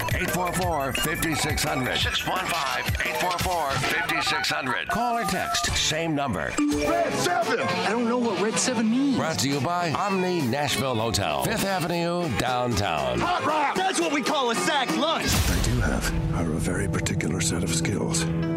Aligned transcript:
615-844-5600. 0.00 1.96
615-844-5600. 1.96 4.88
Call 4.88 5.18
or 5.18 5.24
text, 5.24 5.66
same 5.76 6.14
number. 6.14 6.52
Red 6.58 7.12
7! 7.14 7.60
I 7.60 7.90
don't 7.90 8.08
know 8.08 8.18
what 8.18 8.40
Red 8.40 8.58
7 8.58 8.90
means. 8.90 9.16
Brought 9.16 9.38
to 9.40 9.48
you 9.48 9.60
by 9.60 9.92
Omni 9.92 10.42
Nashville 10.42 10.96
Hotel, 10.96 11.44
5th 11.44 11.64
Avenue, 11.64 12.28
downtown. 12.38 13.20
Hot 13.20 13.44
rock! 13.44 13.74
That's 13.74 14.00
what 14.00 14.12
we 14.12 14.22
call 14.22 14.50
a 14.50 14.54
sack 14.54 14.94
lunch. 14.96 15.26
I 15.26 15.60
do 15.64 15.80
have 15.80 16.12
are 16.34 16.52
a 16.52 16.58
very 16.58 16.88
particular 16.88 17.40
set 17.40 17.62
of 17.62 17.74
skills. 17.74 18.20
Skills 18.20 18.49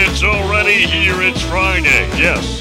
It's 0.00 0.22
already 0.22 0.86
here. 0.86 1.20
It's 1.22 1.42
Friday. 1.42 2.06
Yes. 2.16 2.60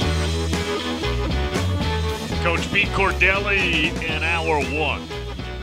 Coach 2.41 2.73
Pete 2.73 2.88
Cordelli 2.88 3.93
in 4.02 4.23
hour 4.23 4.59
one. 4.75 5.07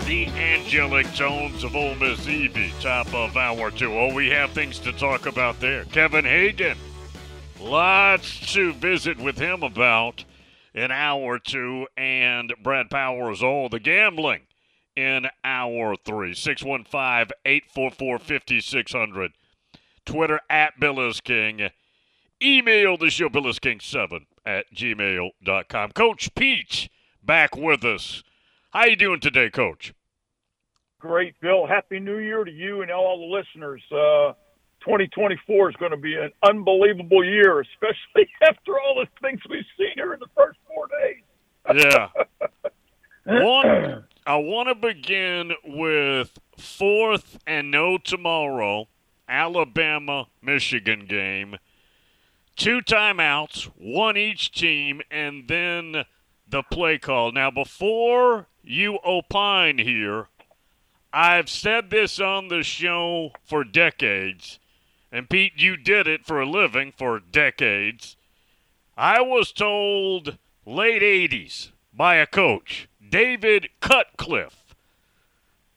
The 0.05 0.29
angelic 0.29 1.13
tones 1.15 1.65
of 1.65 1.75
Ole 1.75 1.97
Miss 1.97 2.29
Evie, 2.29 2.73
top 2.81 3.13
of 3.13 3.37
hour 3.37 3.73
two. 3.73 3.93
Oh, 3.93 4.15
we 4.15 4.31
have 4.31 4.53
things 4.53 4.79
to 4.81 4.93
talk 4.93 5.27
about 5.27 5.59
there. 5.59 5.85
Kevin 5.87 6.25
Hagan. 6.25 6.79
Lots 7.61 8.53
to 8.53 8.73
visit 8.75 9.19
with 9.19 9.39
him 9.39 9.65
about 9.65 10.25
in 10.75 10.93
hour 10.93 11.41
two. 11.41 11.89
And 11.97 12.55
Brad 12.63 12.89
Powers, 12.89 13.43
all 13.43 13.69
the 13.69 13.81
gambling 13.81 14.43
in 14.95 15.27
hour 15.43 15.97
three. 15.97 16.35
615 16.35 17.35
844 17.45 18.19
5600. 18.21 19.33
Twitter 20.05 20.41
at 20.49 20.79
Billis 20.79 21.21
King. 21.21 21.71
Email 22.43 22.97
the 22.97 23.11
show, 23.11 23.29
billisking7 23.29 24.27
at 24.45 24.67
gmail.com. 24.75 25.93
Coach 25.93 26.35
Pete 26.35 26.89
back 27.23 27.57
with 27.57 27.85
us. 27.85 28.23
How 28.71 28.87
you 28.87 28.97
doing 28.97 29.21
today, 29.21 29.51
Coach? 29.51 29.95
Great, 30.99 31.39
Bill. 31.41 31.67
Happy 31.67 32.01
New 32.01 32.19
Year 32.19 32.45
to 32.45 32.51
you 32.51 32.83
and 32.83 32.91
all 32.91 33.19
the 33.19 33.37
listeners. 33.37 33.83
Uh, 33.91 34.33
2024 34.81 35.71
is 35.71 35.77
going 35.77 35.91
to 35.91 35.97
be 35.97 36.15
an 36.15 36.31
unbelievable 36.43 37.25
year, 37.25 37.61
especially 37.61 38.29
after 38.43 38.79
all 38.79 38.97
the 38.97 39.07
things 39.27 39.41
we've 39.49 39.65
seen 39.79 39.93
here 39.97 40.15
in 40.15 40.21
the 40.21 40.27
first 40.37 40.59
four 40.67 40.89
days. 40.89 41.85
Yeah. 41.85 42.09
One, 43.45 44.05
I 44.27 44.37
want 44.37 44.69
to 44.69 44.75
begin 44.75 45.53
with 45.65 46.39
fourth 46.59 47.39
and 47.47 47.71
no 47.71 47.97
tomorrow 47.97 48.89
Alabama 49.29 50.27
Michigan 50.43 51.07
game. 51.07 51.57
Two 52.57 52.81
timeouts, 52.81 53.65
one 53.77 54.17
each 54.17 54.53
team, 54.53 55.03
and 55.11 55.49
then 55.49 56.05
the 56.49 56.63
play 56.63 56.99
call. 56.99 57.33
Now, 57.33 57.51
before 57.51 58.47
you 58.63 58.99
opine 59.05 59.79
here, 59.79 60.29
I've 61.13 61.49
said 61.49 61.91
this 61.91 62.19
on 62.21 62.49
the 62.49 62.63
show 62.63 63.33
for 63.45 63.65
decades, 63.65 64.59
and 65.13 65.31
Pete, 65.31 65.53
you 65.57 65.77
did 65.77 66.09
it 66.09 66.27
for 66.27 66.41
a 66.41 66.49
living 66.49 66.93
for 66.97 67.21
decades. 67.21 68.17
I 68.97 69.21
was 69.21 69.53
told 69.53 70.39
late 70.67 71.03
80s 71.03 71.71
by 71.93 72.17
a 72.17 72.27
coach, 72.27 72.89
David 73.09 73.69
Cutcliffe, 73.81 74.75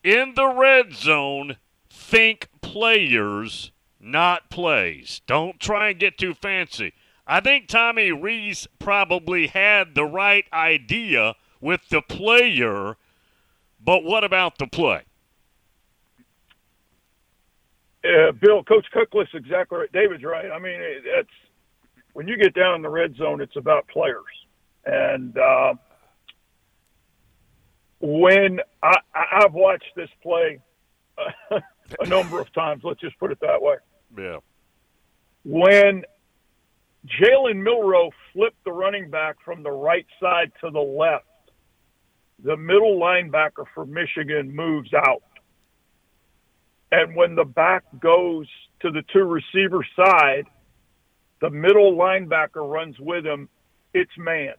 in 0.03 0.33
the 0.35 0.47
red 0.47 0.93
zone, 0.93 1.57
think 2.07 2.47
players, 2.61 3.71
not 3.99 4.49
plays. 4.49 5.21
Don't 5.27 5.59
try 5.59 5.89
and 5.89 5.99
get 5.99 6.17
too 6.17 6.33
fancy. 6.33 6.93
I 7.27 7.41
think 7.41 7.67
Tommy 7.67 8.13
Rees 8.13 8.65
probably 8.79 9.47
had 9.47 9.93
the 9.93 10.05
right 10.05 10.45
idea 10.53 11.35
with 11.59 11.81
the 11.89 12.01
player, 12.01 12.95
but 13.83 14.05
what 14.05 14.23
about 14.23 14.57
the 14.57 14.67
play? 14.67 15.03
Uh, 18.05 18.31
Bill, 18.31 18.63
Coach 18.63 18.85
Cutcliffe's 18.93 19.31
exactly 19.33 19.79
right. 19.79 19.91
David's 19.91 20.23
right. 20.23 20.49
I 20.49 20.59
mean, 20.59 20.79
it's 20.79 21.29
when 22.13 22.25
you 22.25 22.37
get 22.37 22.53
down 22.53 22.75
in 22.75 22.81
the 22.83 22.89
red 22.89 23.17
zone, 23.17 23.41
it's 23.41 23.57
about 23.57 23.85
players. 23.89 24.23
And 24.85 25.37
uh, 25.37 25.73
when 27.99 28.61
I, 28.81 28.95
I've 29.13 29.53
watched 29.53 29.91
this 29.97 30.09
play 30.23 30.61
a 31.99 32.07
number 32.07 32.39
of 32.39 32.51
times, 32.53 32.81
let's 32.83 32.99
just 32.99 33.17
put 33.19 33.31
it 33.31 33.39
that 33.41 33.61
way. 33.61 33.75
Yeah. 34.17 34.37
When 35.43 36.03
Jalen 37.05 37.63
Milroe 37.63 38.11
flipped 38.33 38.63
the 38.65 38.71
running 38.71 39.09
back 39.09 39.37
from 39.43 39.63
the 39.63 39.71
right 39.71 40.05
side 40.19 40.51
to 40.61 40.69
the 40.69 40.79
left, 40.79 41.25
the 42.43 42.57
middle 42.57 42.99
linebacker 42.99 43.65
for 43.73 43.85
Michigan 43.85 44.55
moves 44.55 44.93
out. 44.93 45.23
And 46.91 47.15
when 47.15 47.35
the 47.35 47.45
back 47.45 47.83
goes 47.99 48.47
to 48.81 48.91
the 48.91 49.03
two 49.13 49.23
receiver 49.23 49.85
side, 49.95 50.45
the 51.41 51.49
middle 51.49 51.95
linebacker 51.95 52.69
runs 52.69 52.95
with 52.99 53.25
him. 53.25 53.49
It's 53.93 54.11
man. 54.17 54.53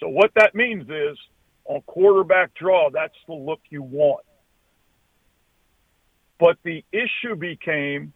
So 0.00 0.08
what 0.08 0.32
that 0.34 0.54
means 0.54 0.88
is 0.88 1.18
on 1.64 1.80
quarterback 1.82 2.54
draw, 2.54 2.90
that's 2.90 3.14
the 3.26 3.34
look 3.34 3.60
you 3.70 3.82
want. 3.82 4.24
But 6.38 6.58
the 6.64 6.84
issue 6.92 7.36
became 7.36 8.12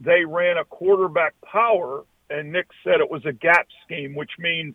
they 0.00 0.24
ran 0.24 0.58
a 0.58 0.64
quarterback 0.64 1.34
power, 1.42 2.04
and 2.30 2.52
Nick 2.52 2.66
said 2.82 3.00
it 3.00 3.10
was 3.10 3.24
a 3.26 3.32
gap 3.32 3.66
scheme, 3.84 4.14
which 4.14 4.32
means 4.38 4.74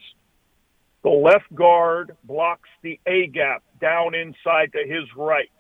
the 1.03 1.09
left 1.09 1.53
guard 1.53 2.15
blocks 2.23 2.69
the 2.81 2.99
A 3.05 3.27
gap 3.27 3.63
down 3.79 4.15
inside 4.15 4.71
to 4.73 4.79
his 4.79 5.05
right. 5.15 5.51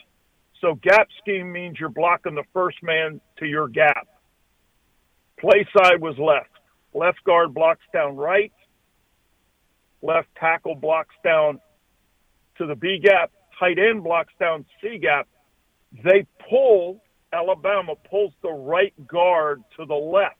So 0.61 0.75
gap 0.75 1.07
scheme 1.21 1.51
means 1.51 1.77
you're 1.79 1.89
blocking 1.89 2.35
the 2.35 2.43
first 2.53 2.77
man 2.83 3.21
to 3.37 3.45
your 3.45 3.67
gap. 3.69 4.07
Play 5.39 5.65
side 5.77 6.01
was 6.01 6.17
left. 6.17 6.49
Left 6.93 7.23
guard 7.23 7.53
blocks 7.53 7.85
down 7.93 8.17
right. 8.17 8.51
Left 10.01 10.27
tackle 10.37 10.75
blocks 10.75 11.15
down 11.23 11.59
to 12.57 12.65
the 12.65 12.75
B 12.75 12.99
gap. 13.01 13.31
Tight 13.57 13.77
end 13.79 14.03
blocks 14.03 14.33
down 14.39 14.65
C 14.81 14.97
gap. 14.97 15.27
They 15.91 16.25
pull, 16.49 17.01
Alabama 17.33 17.95
pulls 18.09 18.33
the 18.41 18.51
right 18.51 18.93
guard 19.07 19.63
to 19.77 19.85
the 19.85 19.95
left. 19.95 20.35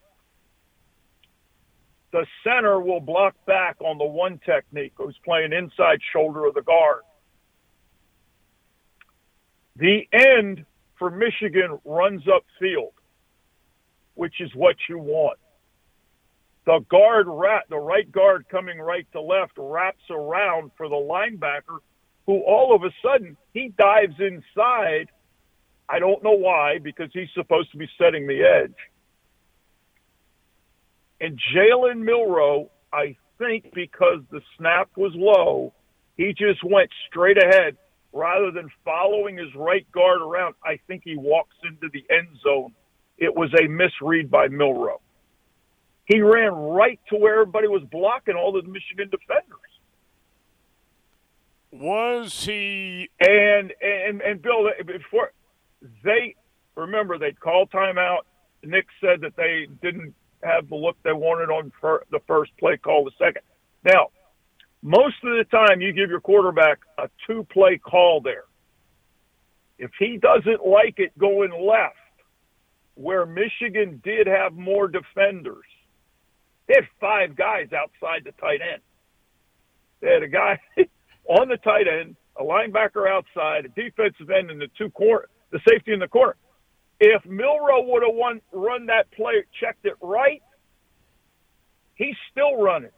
The 2.12 2.26
center 2.42 2.80
will 2.80 3.00
block 3.00 3.34
back 3.46 3.76
on 3.80 3.98
the 3.98 4.04
one 4.04 4.40
technique, 4.44 4.92
who's 4.96 5.18
playing 5.24 5.52
inside 5.52 6.00
shoulder 6.12 6.46
of 6.46 6.54
the 6.54 6.62
guard. 6.62 7.02
The 9.76 10.06
end 10.12 10.66
for 10.98 11.10
Michigan 11.10 11.78
runs 11.84 12.22
upfield, 12.24 12.92
which 14.14 14.40
is 14.40 14.50
what 14.54 14.76
you 14.88 14.98
want. 14.98 15.38
The 16.66 16.80
guard, 16.90 17.26
rat 17.28 17.64
the 17.70 17.78
right 17.78 18.10
guard 18.10 18.46
coming 18.50 18.78
right 18.78 19.06
to 19.12 19.20
left, 19.20 19.52
wraps 19.56 20.04
around 20.10 20.72
for 20.76 20.88
the 20.88 20.96
linebacker, 20.96 21.78
who 22.26 22.40
all 22.40 22.74
of 22.74 22.82
a 22.82 22.90
sudden 23.02 23.36
he 23.54 23.72
dives 23.78 24.14
inside. 24.18 25.08
I 25.90 25.98
don't 25.98 26.22
know 26.22 26.36
why, 26.36 26.78
because 26.78 27.10
he's 27.12 27.28
supposed 27.34 27.72
to 27.72 27.78
be 27.78 27.88
setting 27.98 28.26
the 28.26 28.42
edge. 28.42 28.74
And 31.20 31.38
Jalen 31.54 31.98
Milroe, 31.98 32.70
I 32.92 33.16
think 33.38 33.72
because 33.74 34.20
the 34.30 34.40
snap 34.56 34.90
was 34.96 35.12
low, 35.14 35.72
he 36.16 36.32
just 36.32 36.62
went 36.62 36.90
straight 37.08 37.42
ahead 37.42 37.76
rather 38.12 38.50
than 38.50 38.70
following 38.84 39.36
his 39.36 39.54
right 39.54 39.90
guard 39.92 40.20
around, 40.20 40.54
I 40.64 40.78
think 40.86 41.02
he 41.04 41.16
walks 41.16 41.56
into 41.64 41.88
the 41.92 42.04
end 42.12 42.28
zone. 42.42 42.72
It 43.18 43.34
was 43.34 43.50
a 43.54 43.68
misread 43.68 44.30
by 44.30 44.48
Milroe. 44.48 45.00
He 46.06 46.20
ran 46.20 46.52
right 46.52 46.98
to 47.10 47.16
where 47.16 47.40
everybody 47.40 47.68
was 47.68 47.82
blocking 47.90 48.34
all 48.34 48.52
the 48.52 48.62
Michigan 48.62 49.10
defenders. 49.10 49.58
Was 51.72 52.44
he? 52.44 53.10
And 53.20 53.72
and 53.80 54.20
and 54.20 54.42
Bill, 54.42 54.70
before 54.84 55.30
they 56.02 56.34
remember 56.76 57.18
they 57.18 57.32
called 57.32 57.70
timeout. 57.70 58.20
Nick 58.62 58.86
said 59.00 59.20
that 59.22 59.36
they 59.36 59.66
didn't 59.82 60.14
have 60.42 60.68
the 60.68 60.76
look 60.76 60.96
they 61.02 61.12
wanted 61.12 61.50
on 61.50 61.72
the 62.10 62.20
first 62.26 62.52
play 62.58 62.76
call, 62.76 63.04
the 63.04 63.10
second. 63.18 63.42
Now, 63.84 64.08
most 64.82 65.16
of 65.22 65.36
the 65.36 65.44
time, 65.50 65.80
you 65.80 65.92
give 65.92 66.10
your 66.10 66.20
quarterback 66.20 66.78
a 66.98 67.08
two-play 67.26 67.78
call 67.78 68.20
there. 68.22 68.44
If 69.78 69.90
he 69.98 70.18
doesn't 70.18 70.66
like 70.66 70.94
it 70.98 71.16
going 71.18 71.52
left, 71.52 71.96
where 72.94 73.24
Michigan 73.24 74.00
did 74.04 74.26
have 74.26 74.52
more 74.52 74.88
defenders, 74.88 75.64
they 76.66 76.74
had 76.74 76.84
five 77.00 77.36
guys 77.36 77.68
outside 77.72 78.24
the 78.24 78.32
tight 78.32 78.60
end. 78.60 78.82
They 80.00 80.08
had 80.08 80.22
a 80.22 80.28
guy 80.28 80.58
on 81.28 81.48
the 81.48 81.56
tight 81.58 81.86
end, 81.88 82.16
a 82.38 82.42
linebacker 82.42 83.08
outside, 83.08 83.66
a 83.66 83.68
defensive 83.68 84.30
end, 84.30 84.50
and 84.50 84.60
the 84.60 84.68
two 84.78 84.90
corner, 84.90 85.28
the 85.50 85.60
safety 85.68 85.92
in 85.92 85.98
the 85.98 86.08
corner. 86.08 86.36
If 87.00 87.24
Milroe 87.24 87.82
would 87.82 88.02
have 88.02 88.14
won, 88.14 88.40
run 88.52 88.86
that 88.86 89.10
play, 89.12 89.44
checked 89.58 89.86
it 89.86 89.94
right, 90.02 90.42
he's 91.94 92.16
still 92.30 92.60
running. 92.60 92.90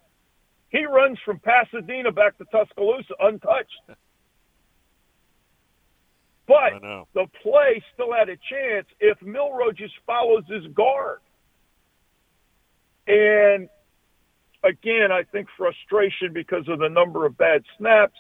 He 0.71 0.85
runs 0.87 1.19
from 1.25 1.39
Pasadena 1.39 2.11
back 2.13 2.39
to 2.39 2.45
Tuscaloosa 2.47 3.15
untouched. 3.21 3.81
But 6.47 6.73
the 7.15 7.27
play 7.43 7.83
still 7.95 8.13
had 8.13 8.29
a 8.29 8.37
chance 8.37 8.87
if 8.99 9.21
Milroe 9.23 9.73
just 9.73 9.95
follows 10.07 10.45
his 10.49 10.67
guard. 10.75 11.21
And 13.07 13.69
again, 14.65 15.13
I 15.13 15.23
think 15.31 15.49
frustration 15.57 16.33
because 16.33 16.69
of 16.69 16.79
the 16.79 16.89
number 16.89 17.27
of 17.27 17.37
bad 17.37 17.63
snaps. 17.79 18.19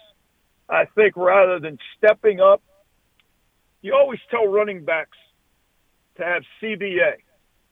I 0.68 0.84
think 0.94 1.16
rather 1.16 1.58
than 1.58 1.78
stepping 1.98 2.40
up, 2.40 2.62
you 3.82 3.94
always 3.94 4.20
tell 4.30 4.46
running 4.46 4.84
backs 4.84 5.18
to 6.16 6.24
have 6.24 6.42
CBA, 6.62 7.14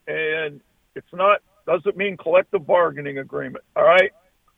and 0.07 0.61
it's 0.95 1.13
not 1.13 1.39
doesn't 1.65 1.95
mean 1.95 2.17
collective 2.17 2.65
bargaining 2.65 3.19
agreement. 3.19 3.63
All 3.75 3.83
right, 3.83 4.11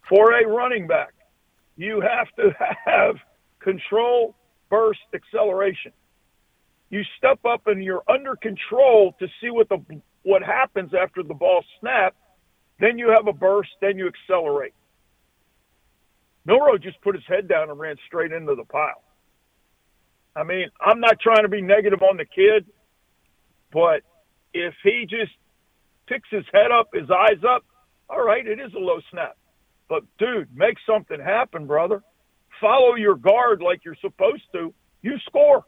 for 0.10 0.34
a 0.34 0.48
running 0.48 0.88
back, 0.88 1.14
you 1.78 2.02
have 2.02 2.28
to 2.38 2.56
have 2.86 3.16
control, 3.60 4.36
burst, 4.70 5.00
acceleration. 5.14 5.92
You 6.90 7.04
step 7.18 7.40
up 7.46 7.68
and 7.68 7.84
you're 7.84 8.04
under 8.10 8.36
control 8.36 9.16
to 9.20 9.28
see 9.42 9.50
what 9.50 9.70
the 9.70 9.80
what 10.24 10.42
happens 10.42 10.92
after 10.94 11.24
the 11.24 11.34
ball 11.34 11.64
snapped. 11.80 12.18
Then 12.80 12.98
you 12.98 13.10
have 13.10 13.28
a 13.28 13.34
burst. 13.34 13.70
Then 13.82 13.98
you 13.98 14.08
accelerate. 14.08 14.74
Milroe 16.46 16.78
just 16.78 17.00
put 17.02 17.16
his 17.16 17.24
head 17.28 17.48
down 17.48 17.70
and 17.70 17.80
ran 17.80 17.96
straight 18.08 18.32
into 18.32 18.56
the 18.56 18.66
pile. 18.66 19.02
I 20.36 20.44
mean, 20.44 20.70
I'm 20.82 21.00
not 21.00 21.20
trying 21.20 21.44
to 21.44 21.50
be 21.50 21.62
negative 21.62 22.02
on 22.02 22.18
the 22.18 22.26
kid. 22.26 22.66
But 23.72 24.02
if 24.54 24.74
he 24.84 25.06
just 25.10 25.32
picks 26.08 26.30
his 26.30 26.46
head 26.54 26.72
up, 26.72 26.90
his 26.94 27.10
eyes 27.10 27.44
up, 27.48 27.66
all 28.10 28.24
right, 28.24 28.46
it 28.46 28.60
is 28.60 28.74
a 28.74 28.80
low 28.80 29.00
snap. 29.12 29.38
But 29.90 30.04
dude, 30.18 30.56
make 30.56 30.78
something 30.88 31.20
happen, 31.20 31.66
brother. 31.66 32.04
Follow 32.62 32.96
your 32.96 33.16
guard 33.16 33.62
like 33.62 33.84
you're 33.84 33.98
supposed 34.02 34.44
to. 34.54 34.74
You 35.02 35.18
score. 35.26 35.66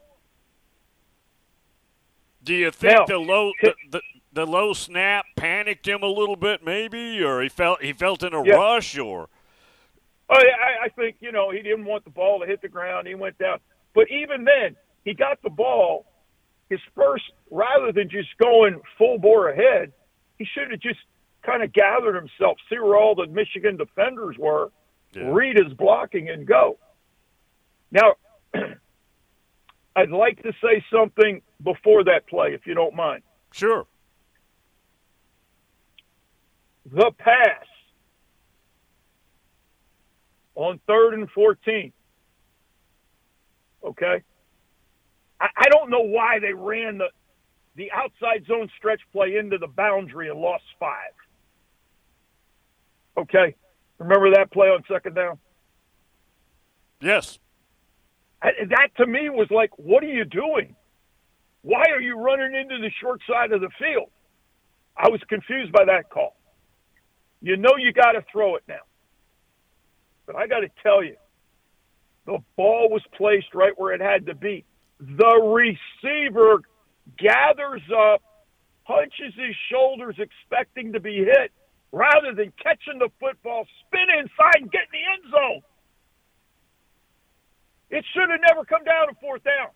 Do 2.42 2.54
you 2.54 2.70
think 2.70 2.94
now, 2.96 3.06
the 3.06 3.18
low 3.18 3.52
the, 3.60 3.74
the, 3.90 4.00
the, 4.32 4.46
low 4.46 4.72
snap 4.72 5.26
panicked 5.34 5.86
him 5.86 6.02
a 6.02 6.08
little 6.08 6.36
bit, 6.36 6.64
maybe, 6.64 7.22
or 7.22 7.42
he 7.42 7.48
felt 7.48 7.82
he 7.82 7.92
felt 7.92 8.22
in 8.22 8.32
a 8.32 8.44
yeah. 8.44 8.54
rush, 8.54 8.96
or? 8.96 9.28
Oh, 10.30 10.34
I, 10.34 10.84
I 10.84 10.88
think 10.90 11.16
you 11.18 11.32
know 11.32 11.50
he 11.50 11.60
didn't 11.60 11.84
want 11.84 12.04
the 12.04 12.10
ball 12.10 12.38
to 12.40 12.46
hit 12.46 12.62
the 12.62 12.68
ground. 12.68 13.08
He 13.08 13.16
went 13.16 13.36
down, 13.36 13.58
but 13.96 14.10
even 14.10 14.44
then, 14.44 14.76
he 15.04 15.14
got 15.14 15.42
the 15.42 15.48
ball 15.48 16.04
his 16.68 16.80
first, 16.94 17.24
rather 17.50 17.92
than 17.92 18.10
just 18.10 18.28
going 18.38 18.80
full 18.98 19.18
bore 19.18 19.48
ahead, 19.48 19.92
he 20.38 20.44
should 20.44 20.70
have 20.70 20.80
just 20.80 20.98
kind 21.42 21.62
of 21.62 21.72
gathered 21.72 22.14
himself, 22.14 22.58
see 22.68 22.78
where 22.78 22.96
all 22.96 23.14
the 23.14 23.26
Michigan 23.28 23.76
defenders 23.76 24.36
were, 24.38 24.70
yeah. 25.12 25.30
read 25.30 25.56
his 25.56 25.72
blocking, 25.74 26.28
and 26.28 26.46
go. 26.46 26.78
Now, 27.90 28.14
I'd 29.96 30.10
like 30.10 30.42
to 30.42 30.52
say 30.62 30.84
something 30.92 31.40
before 31.62 32.04
that 32.04 32.26
play, 32.26 32.48
if 32.52 32.66
you 32.66 32.74
don't 32.74 32.94
mind. 32.94 33.22
Sure. 33.52 33.86
The 36.92 37.12
pass 37.16 37.64
on 40.54 40.80
third 40.86 41.14
and 41.14 41.30
14. 41.30 41.92
Okay? 43.86 44.22
I, 45.40 45.48
I 45.56 45.68
don't 45.70 45.90
know 45.90 46.02
why 46.02 46.38
they 46.40 46.52
ran 46.52 46.98
the 46.98 47.08
the 47.76 47.92
outside 47.92 48.46
zone 48.46 48.70
stretch 48.78 49.00
play 49.12 49.36
into 49.36 49.58
the 49.58 49.66
boundary 49.66 50.30
and 50.30 50.40
lost 50.40 50.64
five. 50.80 51.12
Okay, 53.18 53.54
remember 53.98 54.30
that 54.30 54.50
play 54.50 54.68
on 54.68 54.82
second 54.90 55.14
down? 55.14 55.38
Yes. 57.00 57.38
That 58.42 58.88
to 58.96 59.06
me 59.06 59.28
was 59.28 59.48
like, 59.50 59.70
what 59.78 60.02
are 60.02 60.08
you 60.08 60.24
doing? 60.24 60.74
Why 61.62 61.84
are 61.90 62.00
you 62.00 62.18
running 62.18 62.54
into 62.54 62.78
the 62.78 62.90
short 63.00 63.20
side 63.28 63.52
of 63.52 63.60
the 63.60 63.70
field? 63.78 64.08
I 64.96 65.08
was 65.10 65.20
confused 65.28 65.72
by 65.72 65.84
that 65.84 66.08
call. 66.08 66.36
You 67.42 67.56
know 67.56 67.76
you 67.76 67.92
got 67.92 68.12
to 68.12 68.24
throw 68.32 68.56
it 68.56 68.62
now. 68.68 68.84
But 70.26 70.36
I 70.36 70.46
got 70.46 70.60
to 70.60 70.68
tell 70.82 71.04
you, 71.04 71.16
the 72.26 72.38
ball 72.56 72.88
was 72.90 73.02
placed 73.16 73.54
right 73.54 73.72
where 73.76 73.94
it 73.94 74.00
had 74.00 74.26
to 74.26 74.34
be 74.34 74.64
the 75.00 75.34
receiver 75.42 76.62
gathers 77.18 77.82
up, 77.94 78.22
punches 78.86 79.34
his 79.36 79.54
shoulders, 79.70 80.16
expecting 80.18 80.92
to 80.92 81.00
be 81.00 81.16
hit, 81.16 81.52
rather 81.92 82.32
than 82.34 82.52
catching 82.62 82.98
the 82.98 83.10
football, 83.20 83.66
spin 83.86 84.06
inside, 84.18 84.62
and 84.62 84.70
get 84.70 84.88
in 84.92 85.00
the 85.00 85.04
end 85.12 85.30
zone. 85.30 85.62
It 87.90 88.04
should 88.12 88.30
have 88.30 88.40
never 88.48 88.64
come 88.64 88.84
down 88.84 89.08
to 89.08 89.14
fourth 89.20 89.44
down. 89.44 89.70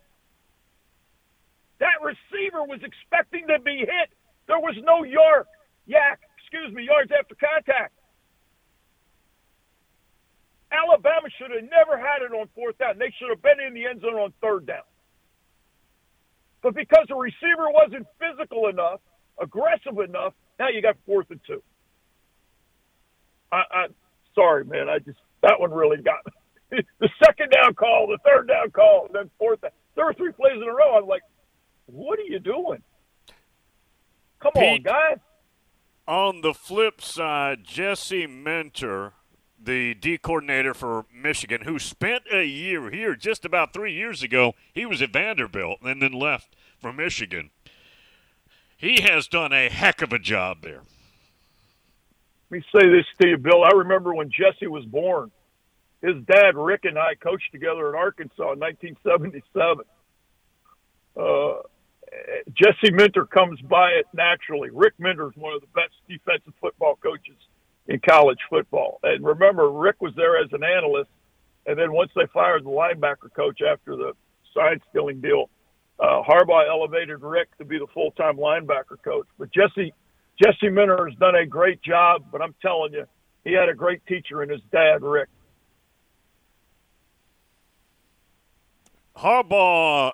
That 1.78 2.02
receiver 2.02 2.64
was 2.64 2.80
expecting 2.83 3.47
to 3.49 3.59
be 3.61 3.78
hit. 3.78 4.11
There 4.49 4.59
was 4.59 4.75
no 4.83 5.04
yard, 5.04 5.47
yak, 5.87 6.21
excuse 6.38 6.75
me, 6.75 6.85
yards 6.85 7.11
after 7.16 7.37
contact. 7.37 7.95
Alabama 10.73 11.29
should 11.39 11.50
have 11.50 11.69
never 11.69 11.99
had 11.99 12.23
it 12.23 12.33
on 12.33 12.49
fourth 12.55 12.79
down. 12.79 12.99
They 12.99 13.12
should 13.19 13.31
have 13.31 13.43
been 13.43 13.61
in 13.61 13.75
the 13.75 13.87
end 13.87 14.00
zone 14.00 14.15
on 14.15 14.33
third 14.41 14.67
down. 14.67 14.87
But 16.62 16.75
because 16.75 17.07
the 17.09 17.17
receiver 17.17 17.71
wasn't 17.71 18.07
physical 18.19 18.69
enough, 18.69 19.00
aggressive 19.41 19.99
enough, 19.99 20.35
now 20.59 20.69
you 20.69 20.83
got 20.83 20.97
fourth 21.07 21.31
and 21.31 21.41
two. 21.47 21.62
I, 23.50 23.62
I 23.71 23.87
sorry, 24.35 24.65
man. 24.65 24.89
I 24.89 24.99
just 24.99 25.19
that 25.43 25.59
one 25.59 25.73
really 25.73 26.03
got 26.03 26.25
me. 26.27 26.83
the 27.00 27.09
second 27.25 27.50
down 27.50 27.75
call, 27.75 28.07
the 28.07 28.19
third 28.25 28.49
down 28.49 28.71
call, 28.71 29.07
and 29.07 29.15
then 29.15 29.31
fourth. 29.39 29.61
Down. 29.61 29.71
There 29.97 30.05
were 30.05 30.15
three 30.15 30.33
plays 30.33 30.57
in 30.57 30.69
a 30.69 30.73
row. 30.73 30.97
I'm 30.97 31.07
like, 31.07 31.23
what 31.87 32.19
are 32.19 32.23
you 32.23 32.39
doing? 32.39 32.83
Come 34.41 34.53
Pete, 34.55 34.87
on, 34.87 34.93
guys. 34.93 35.19
On 36.07 36.41
the 36.41 36.55
flip 36.55 37.00
side, 37.00 37.65
Jesse 37.65 38.27
Minter, 38.27 39.12
the 39.62 39.95
D 39.95 40.19
coordinator 40.19 40.75
for 40.75 41.07
Michigan, 41.12 41.62
who 41.62 41.79
spent 41.79 42.25
a 42.33 42.45
year 42.45 42.90
here 42.90 43.14
just 43.14 43.45
about 43.45 43.73
three 43.73 43.93
years 43.93 44.23
ago. 44.23 44.55
He 44.73 44.87
was 44.87 45.02
at 45.02 45.12
Vanderbilt 45.12 45.81
and 45.83 46.02
then 46.02 46.12
left 46.12 46.57
for 46.79 46.93
Michigan. 46.93 47.50
He 48.76 49.02
has 49.02 49.29
done 49.29 49.52
a 49.52 49.69
heck 49.69 50.00
of 50.00 50.12
a 50.12 50.19
job 50.19 50.62
there. 50.62 50.83
Let 52.50 52.59
me 52.59 52.64
say 52.75 52.88
this 52.88 53.07
to 53.21 53.29
you, 53.29 53.37
Bill. 53.37 53.62
I 53.62 53.71
remember 53.76 54.14
when 54.14 54.31
Jesse 54.31 54.67
was 54.67 54.85
born. 54.85 55.31
His 56.02 56.17
dad, 56.25 56.57
Rick, 56.57 56.85
and 56.85 56.99
I 56.99 57.14
coached 57.14 57.52
together 57.52 57.90
in 57.90 57.95
Arkansas 57.95 58.52
in 58.52 58.59
1977. 58.59 59.85
Uh, 61.14 61.62
Jesse 62.55 62.93
Minter 62.93 63.26
comes 63.26 63.61
by 63.61 63.90
it 63.90 64.07
naturally. 64.14 64.71
Rick 64.73 64.95
Minter 64.99 65.29
is 65.29 65.37
one 65.37 65.55
of 65.55 65.61
the 65.61 65.67
best 65.75 65.93
defensive 66.09 66.55
football 66.61 66.99
coaches 67.02 67.37
in 67.90 68.00
college 68.09 68.38
football. 68.49 69.00
And 69.02 69.25
remember, 69.25 69.68
Rick 69.68 70.00
was 70.00 70.14
there 70.16 70.38
as 70.40 70.49
an 70.52 70.62
analyst, 70.62 71.11
and 71.66 71.78
then 71.78 71.92
once 71.92 72.11
they 72.14 72.26
fired 72.32 72.64
the 72.64 72.70
linebacker 72.70 73.35
coach 73.35 73.61
after 73.61 73.97
the 73.97 74.12
sign 74.54 74.80
stealing 74.88 75.20
deal, 75.20 75.50
uh, 75.99 76.23
Harbaugh 76.23 76.66
elevated 76.68 77.20
Rick 77.20 77.49
to 77.59 77.64
be 77.64 77.78
the 77.78 77.88
full 77.92 78.12
time 78.12 78.37
linebacker 78.37 79.02
coach. 79.04 79.26
But 79.38 79.52
Jesse 79.52 79.92
Jesse 80.42 80.70
Minter 80.70 81.09
has 81.09 81.18
done 81.18 81.35
a 81.35 81.44
great 81.44 81.82
job. 81.82 82.25
But 82.32 82.40
I'm 82.40 82.54
telling 82.62 82.94
you, 82.94 83.04
he 83.44 83.52
had 83.52 83.68
a 83.68 83.75
great 83.75 84.06
teacher 84.06 84.42
in 84.42 84.49
his 84.49 84.62
dad, 84.73 85.02
Rick. 85.02 85.28
Harbaugh 89.16 90.12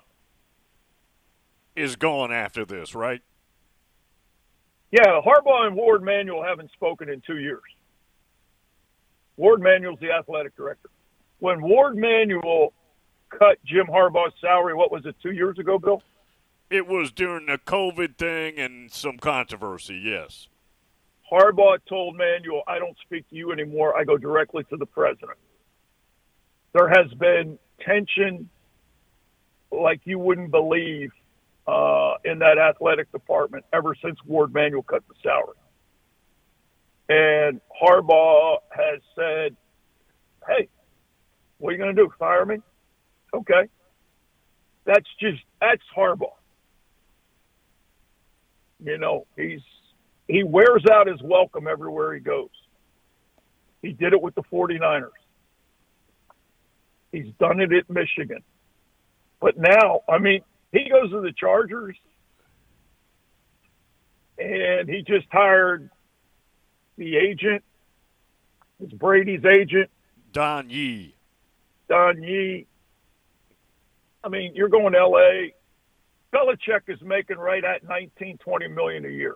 is 1.75 1.95
gone 1.95 2.33
after 2.33 2.65
this, 2.65 2.93
right? 2.93 3.21
Yeah, 4.91 5.21
Harbaugh 5.25 5.67
and 5.67 5.75
Warde 5.75 6.03
Manuel 6.03 6.43
haven't 6.43 6.71
spoken 6.71 7.09
in 7.09 7.21
two 7.21 7.39
years. 7.39 7.61
Warde 9.35 9.61
Manuel's 9.61 9.99
the 9.99 10.11
athletic 10.11 10.55
director. 10.55 10.89
When 11.39 11.61
Warde 11.61 11.97
Manuel 11.97 12.73
cut 13.29 13.57
Jim 13.65 13.85
Harbaugh's 13.85 14.33
salary, 14.39 14.73
what 14.73 14.91
was 14.91 15.05
it, 15.05 15.15
two 15.21 15.31
years 15.31 15.59
ago, 15.59 15.77
Bill? 15.77 16.01
It 16.69 16.87
was 16.87 17.11
during 17.11 17.45
the 17.45 17.57
COVID 17.57 18.17
thing 18.17 18.57
and 18.57 18.91
some 18.91 19.17
controversy, 19.17 20.01
yes. 20.03 20.47
Harbaugh 21.31 21.77
told 21.87 22.15
Manuel, 22.15 22.63
I 22.67 22.79
don't 22.79 22.97
speak 23.05 23.29
to 23.29 23.35
you 23.35 23.51
anymore. 23.51 23.97
I 23.97 24.05
go 24.05 24.17
directly 24.17 24.63
to 24.65 24.77
the 24.77 24.85
president. 24.85 25.37
There 26.73 26.87
has 26.87 27.13
been 27.13 27.59
tension 27.81 28.49
like 29.71 30.01
you 30.05 30.17
wouldn't 30.19 30.51
believe 30.51 31.11
uh, 31.67 32.15
in 32.23 32.39
that 32.39 32.57
athletic 32.57 33.11
department 33.11 33.65
ever 33.73 33.95
since 34.01 34.17
Warde 34.25 34.53
Manuel 34.53 34.83
cut 34.83 35.03
the 35.07 35.15
salary. 35.21 35.57
And 37.09 37.61
Harbaugh 37.81 38.57
has 38.71 39.01
said, 39.15 39.55
hey, 40.47 40.67
what 41.57 41.69
are 41.69 41.71
you 41.73 41.77
going 41.77 41.95
to 41.95 42.01
do? 42.01 42.09
Fire 42.17 42.45
me? 42.45 42.57
Okay. 43.33 43.67
That's 44.85 45.07
just, 45.19 45.41
that's 45.59 45.81
Harbaugh. 45.95 46.33
You 48.83 48.97
know, 48.97 49.25
he's, 49.35 49.61
he 50.27 50.43
wears 50.43 50.85
out 50.91 51.07
his 51.07 51.21
welcome 51.21 51.67
everywhere 51.67 52.13
he 52.13 52.19
goes. 52.19 52.49
He 53.81 53.91
did 53.91 54.13
it 54.13 54.21
with 54.21 54.35
the 54.35 54.43
49ers. 54.43 55.09
He's 57.11 57.31
done 57.39 57.59
it 57.59 57.71
at 57.73 57.89
Michigan. 57.89 58.43
But 59.39 59.57
now, 59.57 60.01
I 60.09 60.17
mean, 60.17 60.41
he 60.71 60.89
goes 60.89 61.11
to 61.11 61.21
the 61.21 61.33
Chargers 61.33 61.95
and 64.37 64.87
he 64.87 65.03
just 65.03 65.27
hired 65.31 65.89
the 66.97 67.17
agent. 67.17 67.63
It's 68.79 68.93
Brady's 68.93 69.45
agent. 69.45 69.89
Don 70.31 70.69
Yee. 70.69 71.15
Don 71.89 72.21
Yee. 72.21 72.67
I 74.23 74.29
mean, 74.29 74.53
you're 74.55 74.69
going 74.69 74.93
to 74.93 74.99
L.A. 74.99 75.53
Belichick 76.33 76.81
is 76.87 77.01
making 77.01 77.37
right 77.37 77.63
at 77.63 77.87
19, 77.87 78.37
20 78.37 78.67
million 78.67 79.05
a 79.05 79.09
year. 79.09 79.35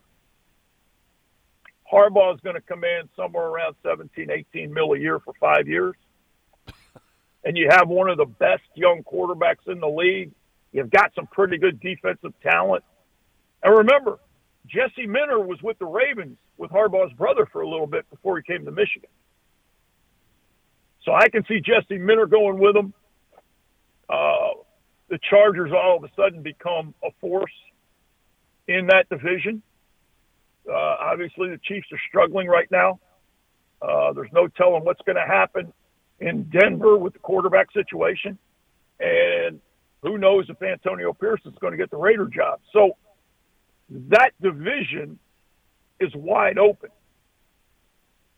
Harbaugh 1.92 2.34
is 2.36 2.42
going 2.42 2.56
to 2.56 2.62
command 2.62 3.10
somewhere 3.16 3.46
around 3.46 3.76
17, 3.84 4.30
18 4.30 4.74
mil 4.74 4.94
a 4.94 5.00
year 5.00 5.20
for 5.20 5.34
five 5.40 5.68
years. 5.68 5.96
and 7.44 7.58
you 7.58 7.68
have 7.70 7.88
one 7.88 8.10
of 8.10 8.18
the 8.18 8.26
best 8.26 8.64
young 8.76 9.04
quarterbacks 9.04 9.68
in 9.68 9.80
the 9.80 9.88
league. 9.88 10.32
You've 10.72 10.90
got 10.90 11.14
some 11.16 11.28
pretty 11.28 11.58
good 11.58 11.80
defensive 11.80 12.34
talent. 12.42 12.84
And 13.64 13.78
remember, 13.78 14.20
Jesse 14.68 15.08
Minter 15.08 15.40
was 15.40 15.62
with 15.62 15.78
the 15.80 15.86
Ravens 15.86 16.38
with 16.58 16.72
Harbaugh's 16.72 17.14
brother 17.14 17.48
for 17.52 17.62
a 17.62 17.68
little 17.70 17.88
bit 17.88 18.10
before 18.10 18.38
he 18.38 18.44
came 18.44 18.66
to 18.66 18.72
Michigan. 18.72 19.10
So 21.04 21.14
I 21.14 21.30
can 21.30 21.44
see 21.48 21.60
Jesse 21.60 21.98
Minter 21.98 22.28
going 22.28 22.60
with 22.60 22.76
him. 22.76 22.94
Uh, 24.08 24.52
the 25.10 25.20
Chargers 25.30 25.72
all 25.74 25.98
of 25.98 26.04
a 26.04 26.10
sudden 26.16 26.42
become 26.42 26.94
a 27.04 27.10
force 27.20 27.52
in 28.68 28.88
that 28.88 29.10
division. 29.10 29.62
Uh, 30.70 30.96
obviously, 31.00 31.50
the 31.50 31.60
Chiefs 31.64 31.88
are 31.92 32.00
struggling 32.08 32.48
right 32.48 32.70
now. 32.72 33.00
Uh, 33.82 34.14
there's 34.14 34.32
no 34.32 34.48
telling 34.48 34.86
what's 34.86 35.02
going 35.06 35.16
to 35.16 35.28
happen 35.28 35.74
in 36.20 36.44
Denver 36.44 36.98
with 36.98 37.14
the 37.14 37.20
quarterback 37.20 37.72
situation. 37.74 38.38
And 39.00 39.60
who 40.02 40.18
knows 40.18 40.50
if 40.50 40.62
Antonio 40.62 41.14
Pierce 41.14 41.42
is 41.46 41.54
going 41.60 41.72
to 41.72 41.78
get 41.78 41.92
the 41.92 41.98
Raider 41.98 42.28
job. 42.28 42.60
So 42.74 42.98
that 43.90 44.32
division 44.42 45.20
is 46.00 46.12
wide 46.16 46.58
open. 46.58 46.90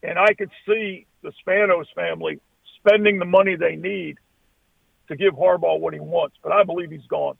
And 0.01 0.20
I 0.20 0.34
could 0.34 0.51
see 0.67 1.05
the 1.22 1.32
Spanos 1.46 1.86
family 1.96 2.39
spending 2.77 3.20
the 3.20 3.25
money 3.25 3.55
they 3.55 3.75
need 3.75 4.17
to 5.08 5.15
give 5.15 5.34
Harbaugh 5.34 5.79
what 5.79 5.93
he 5.93 6.00
wants, 6.00 6.36
but 6.43 6.51
I 6.51 6.63
believe 6.63 6.91
he's 6.91 7.05
gone. 7.08 7.38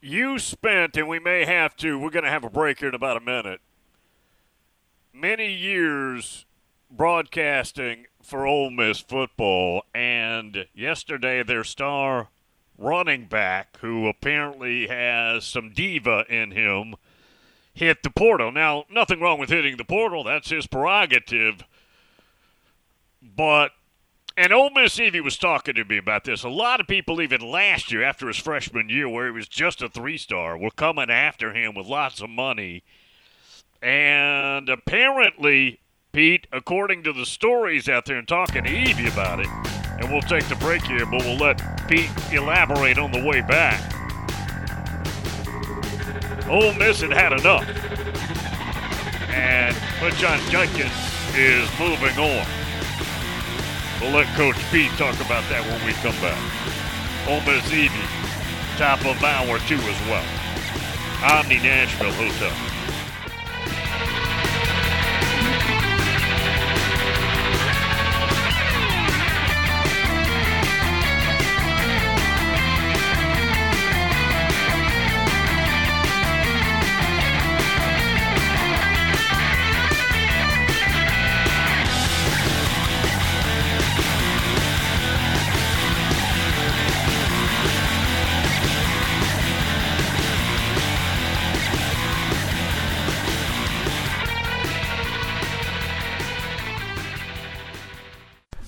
You 0.00 0.38
spent, 0.38 0.96
and 0.96 1.08
we 1.08 1.18
may 1.18 1.44
have 1.44 1.76
to, 1.76 1.98
we're 1.98 2.10
going 2.10 2.24
to 2.24 2.30
have 2.30 2.44
a 2.44 2.50
break 2.50 2.80
here 2.80 2.88
in 2.88 2.94
about 2.94 3.16
a 3.16 3.20
minute, 3.20 3.60
many 5.12 5.52
years 5.52 6.44
broadcasting 6.90 8.06
for 8.24 8.46
Ole 8.46 8.70
Miss 8.70 9.00
football, 9.00 9.84
and 9.94 10.66
yesterday 10.74 11.42
their 11.42 11.64
star 11.64 12.28
running 12.78 13.26
back, 13.26 13.78
who 13.78 14.08
apparently 14.08 14.88
has 14.88 15.44
some 15.44 15.72
diva 15.72 16.24
in 16.28 16.50
him, 16.50 16.94
hit 17.72 18.02
the 18.02 18.10
portal. 18.10 18.50
Now, 18.50 18.84
nothing 18.90 19.20
wrong 19.20 19.38
with 19.38 19.50
hitting 19.50 19.76
the 19.76 19.84
portal, 19.84 20.24
that's 20.24 20.50
his 20.50 20.66
prerogative. 20.66 21.62
But, 23.22 23.72
and 24.36 24.52
Ole 24.52 24.70
Miss 24.70 24.98
Evie 24.98 25.20
was 25.20 25.36
talking 25.36 25.74
to 25.74 25.84
me 25.84 25.98
about 25.98 26.24
this. 26.24 26.42
A 26.42 26.48
lot 26.48 26.80
of 26.80 26.86
people, 26.86 27.20
even 27.20 27.40
last 27.40 27.92
year, 27.92 28.02
after 28.02 28.26
his 28.26 28.36
freshman 28.36 28.88
year, 28.88 29.08
where 29.08 29.26
he 29.26 29.32
was 29.32 29.48
just 29.48 29.82
a 29.82 29.88
three 29.88 30.18
star, 30.18 30.58
were 30.58 30.70
coming 30.70 31.10
after 31.10 31.52
him 31.52 31.74
with 31.74 31.86
lots 31.86 32.20
of 32.20 32.30
money. 32.30 32.82
And 33.80 34.68
apparently, 34.68 35.80
Pete, 36.14 36.46
according 36.52 37.02
to 37.02 37.12
the 37.12 37.26
stories 37.26 37.88
out 37.88 38.04
there 38.04 38.18
and 38.18 38.28
talking 38.28 38.62
to 38.62 38.70
Evie 38.70 39.08
about 39.08 39.40
it, 39.40 39.48
and 39.98 40.08
we'll 40.12 40.22
take 40.22 40.44
the 40.44 40.54
break 40.54 40.80
here, 40.82 41.04
but 41.04 41.20
we'll 41.24 41.36
let 41.36 41.58
Pete 41.88 42.08
elaborate 42.32 42.98
on 42.98 43.10
the 43.10 43.20
way 43.20 43.40
back. 43.40 43.82
Ole 46.48 46.72
Miss 46.74 47.00
had 47.00 47.10
had 47.10 47.32
enough. 47.32 47.68
And 49.34 49.74
John 50.14 50.38
Jenkins 50.50 50.92
is 51.34 51.68
moving 51.80 52.16
on. 52.16 52.46
We'll 54.00 54.12
let 54.12 54.28
Coach 54.36 54.56
Pete 54.70 54.92
talk 54.92 55.16
about 55.16 55.42
that 55.50 55.66
when 55.66 55.84
we 55.84 55.94
come 55.94 56.14
back. 56.22 56.38
Ole 57.26 57.40
Miss 57.40 57.66
Evie, 57.72 57.90
top 58.78 59.04
of 59.04 59.20
hour 59.24 59.58
two 59.66 59.74
as 59.74 60.00
well. 60.06 60.24
Omni 61.24 61.56
Nashville 61.56 62.12
Hotel. 62.12 62.73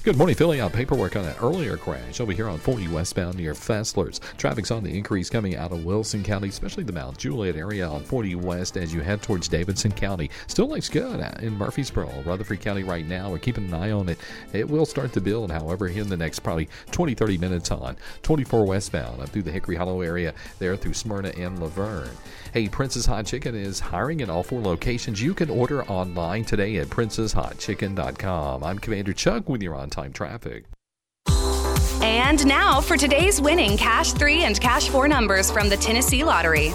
Good 0.07 0.19
morning, 0.19 0.37
filling 0.37 0.61
out 0.61 0.73
paperwork 0.73 1.17
on 1.17 1.25
an 1.25 1.35
earlier 1.43 1.77
crash 1.77 2.21
over 2.21 2.31
here 2.31 2.49
on 2.49 2.59
40 2.59 2.87
westbound 2.87 3.37
near 3.37 3.55
Fessler's. 3.55 4.21
Traffic's 4.39 4.71
on 4.71 4.85
the 4.85 4.97
increase 4.97 5.29
coming 5.29 5.57
out 5.57 5.73
of 5.73 5.85
Wilson 5.85 6.23
County, 6.23 6.47
especially 6.47 6.85
the 6.85 6.93
Mount 6.93 7.19
Juliet 7.19 7.57
area 7.57 7.89
on 7.89 8.05
40 8.05 8.37
west 8.37 8.77
as 8.77 8.95
you 8.95 9.01
head 9.01 9.21
towards 9.21 9.49
Davidson 9.49 9.91
County. 9.91 10.31
Still 10.47 10.69
looks 10.69 10.89
good 10.89 11.19
in 11.43 11.59
Murfreesboro, 11.59 12.23
Rutherford 12.25 12.61
County 12.61 12.85
right 12.85 13.05
now. 13.05 13.33
We're 13.33 13.41
keeping 13.41 13.65
an 13.65 13.75
eye 13.75 13.91
on 13.91 14.09
it. 14.09 14.21
It 14.53 14.71
will 14.71 14.87
start 14.87 15.13
to 15.15 15.21
build, 15.21 15.51
however, 15.51 15.89
in 15.89 16.09
the 16.09 16.17
next 16.17 16.39
probably 16.39 16.69
20, 16.93 17.15
30 17.15 17.39
minutes 17.39 17.73
on 17.73 17.97
24 18.23 18.65
westbound 18.65 19.21
up 19.21 19.31
through 19.31 19.43
the 19.43 19.51
Hickory 19.51 19.75
Hollow 19.75 20.03
area 20.03 20.35
there 20.61 20.77
through 20.77 20.95
Smyrna 20.95 21.31
and 21.31 21.59
La 21.59 21.67
Vergne. 21.67 22.17
Hey, 22.53 22.69
Prince's 22.69 23.07
Hot 23.07 23.27
Chicken 23.27 23.57
is 23.57 23.81
hiring 23.81 24.21
in 24.21 24.31
all 24.31 24.45
four 24.45 24.61
locations. 24.61 25.21
You 25.21 25.35
can 25.35 25.51
order 25.51 25.85
online 25.87 26.45
today 26.45 26.77
at 26.77 26.87
princeshotchicken.com. 26.87 28.63
I'm 28.63 28.79
Commander 28.79 29.13
Chuck 29.13 29.49
with 29.49 29.63
your 29.63 29.75
on 29.75 29.91
time 29.97 30.13
traffic. 30.13 30.65
And 32.03 32.47
now 32.47 32.83
for 32.83 32.99
today's 32.99 33.41
winning 33.41 33.79
Cash 33.79 34.13
3 34.13 34.45
and 34.45 34.61
Cash 34.61 34.91
4 34.91 35.09
numbers 35.09 35.51
from 35.51 35.71
the 35.71 35.77
Tennessee 35.77 36.23
Lottery. 36.23 36.69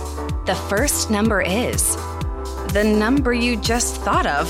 The 0.48 0.60
first 0.70 1.12
number 1.12 1.40
is 1.40 1.96
the 2.74 2.84
number 2.84 3.32
you 3.32 3.58
just 3.58 3.98
thought 3.98 4.26
of. 4.26 4.48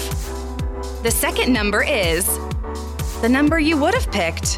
The 1.04 1.12
second 1.12 1.52
number 1.52 1.84
is 1.84 2.26
the 3.22 3.28
number 3.28 3.60
you 3.60 3.78
would 3.78 3.94
have 3.94 4.10
picked. 4.10 4.58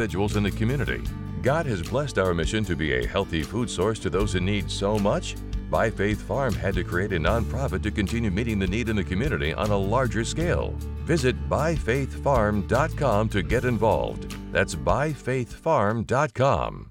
in 0.01 0.43
the 0.43 0.51
community. 0.51 1.01
God 1.43 1.67
has 1.67 1.81
blessed 1.81 2.17
our 2.17 2.33
mission 2.33 2.65
to 2.65 2.75
be 2.75 2.91
a 2.93 3.07
healthy 3.07 3.43
food 3.43 3.69
source 3.69 3.99
to 3.99 4.09
those 4.09 4.35
in 4.35 4.43
need 4.45 4.69
so 4.69 4.97
much. 4.97 5.35
By 5.69 5.91
Faith 5.91 6.21
Farm 6.23 6.53
had 6.53 6.73
to 6.75 6.83
create 6.83 7.13
a 7.13 7.19
nonprofit 7.19 7.81
to 7.83 7.91
continue 7.91 8.31
meeting 8.31 8.59
the 8.59 8.67
need 8.67 8.89
in 8.89 8.95
the 8.95 9.03
community 9.03 9.53
on 9.53 9.69
a 9.69 9.77
larger 9.77 10.25
scale. 10.25 10.71
Visit 11.05 11.49
byfaithfarm.com 11.49 13.29
to 13.29 13.43
get 13.43 13.65
involved. 13.65 14.35
That's 14.51 14.75
byfaithfarm.com. 14.75 16.90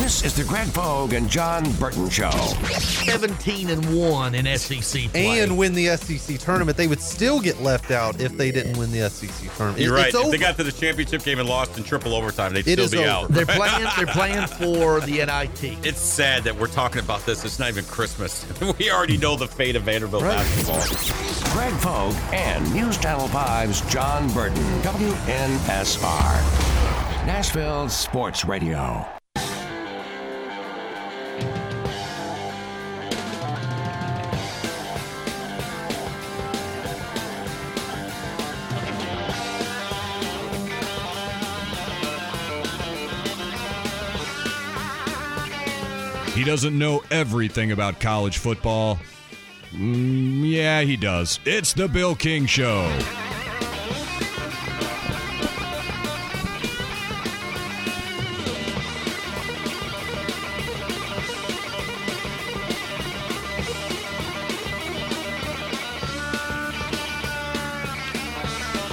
This 0.00 0.24
is 0.24 0.34
the 0.34 0.44
Greg 0.44 0.72
Pogue 0.72 1.12
and 1.12 1.28
John 1.28 1.70
Burton 1.72 2.08
Show. 2.08 2.30
17 2.30 3.68
and 3.68 3.96
1 3.96 4.34
in 4.34 4.58
SEC 4.58 5.10
play. 5.10 5.40
and 5.40 5.56
win 5.58 5.74
the 5.74 5.94
SEC 5.98 6.38
tournament, 6.38 6.76
they 6.78 6.86
would 6.88 7.00
still 7.02 7.38
get 7.38 7.60
left 7.62 7.90
out 7.90 8.18
if 8.20 8.32
they 8.36 8.50
didn't 8.50 8.78
win 8.78 8.90
the 8.92 9.08
SEC 9.10 9.30
tournament. 9.56 9.82
You're 9.84 9.94
It- 9.96 10.00
right. 10.00 10.08
If 10.08 10.14
over. 10.16 10.30
they 10.30 10.38
got 10.38 10.56
to 10.56 10.64
the 10.64 10.72
championship 10.72 11.22
game 11.22 11.38
and 11.38 11.46
lost 11.48 11.76
in 11.76 11.84
triple 11.84 12.14
overtime, 12.14 12.54
they'd 12.54 12.66
It 12.66 12.72
still 12.72 12.84
is 12.86 12.90
be 12.92 12.98
over. 12.98 13.08
out. 13.08 13.28
They're 13.32 13.44
playing. 13.58 13.86
They're 13.98 14.06
playing 14.06 14.46
for 14.46 15.00
the 15.00 15.20
NIT. 15.20 15.76
It's 15.86 16.00
sad 16.00 16.44
that 16.44 16.56
we're 16.58 16.66
talking 16.68 17.00
about 17.00 17.24
this. 17.26 17.44
It's 17.44 17.58
not 17.58 17.68
even 17.68 17.84
Christmas. 17.84 18.46
we 18.78 18.90
already 18.90 19.18
know 19.18 19.36
the 19.36 19.46
fate 19.48 19.76
of 19.76 19.82
Vanderbilt 19.82 20.22
basketball. 20.24 21.52
Greg 21.52 21.74
Pogue 21.82 22.16
and 22.32 22.72
News 22.74 22.96
Channel 22.96 23.28
5's 23.28 23.82
John 23.92 24.32
Burton, 24.32 24.64
WNSR. 24.82 26.40
Nashville 27.26 27.88
Sports 27.90 28.44
Radio. 28.46 29.06
He 46.40 46.46
doesn't 46.46 46.78
know 46.78 47.02
everything 47.10 47.70
about 47.70 48.00
college 48.00 48.38
football. 48.38 48.98
Mm, 49.72 50.50
yeah, 50.50 50.80
he 50.80 50.96
does. 50.96 51.38
It's 51.44 51.74
the 51.74 51.86
Bill 51.86 52.14
King 52.14 52.46
Show. 52.46 52.88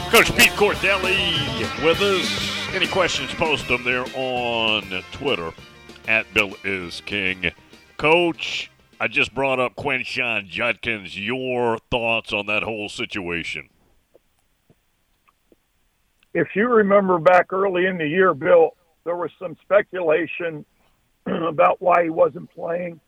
Coach 0.09 0.35
Pete 0.35 0.51
Cordelli 0.57 1.61
with 1.81 2.01
us. 2.01 2.75
Any 2.75 2.87
questions, 2.87 3.33
post 3.35 3.69
them 3.69 3.85
there 3.85 4.03
on 4.15 5.01
Twitter 5.13 5.53
at 6.07 6.33
Bill 6.33 6.53
is 6.63 7.01
King. 7.05 7.51
Coach, 7.97 8.71
I 8.99 9.07
just 9.07 9.33
brought 9.35 9.59
up 9.59 9.75
Quinshon 9.75 10.47
Judkins. 10.47 11.19
Your 11.19 11.77
thoughts 11.91 12.33
on 12.33 12.45
that 12.47 12.63
whole 12.63 12.89
situation? 12.89 13.69
if 16.37 16.49
you 16.53 16.67
remember 16.67 17.17
back 17.17 17.51
early 17.51 17.87
in 17.87 17.97
the 17.97 18.07
year, 18.07 18.35
Bill, 18.35 18.75
there 19.05 19.15
was 19.15 19.31
some 19.39 19.57
speculation 19.63 20.63
about 21.25 21.81
why 21.81 22.03
he 22.03 22.11
wasn't 22.11 22.47
playing. 22.51 22.99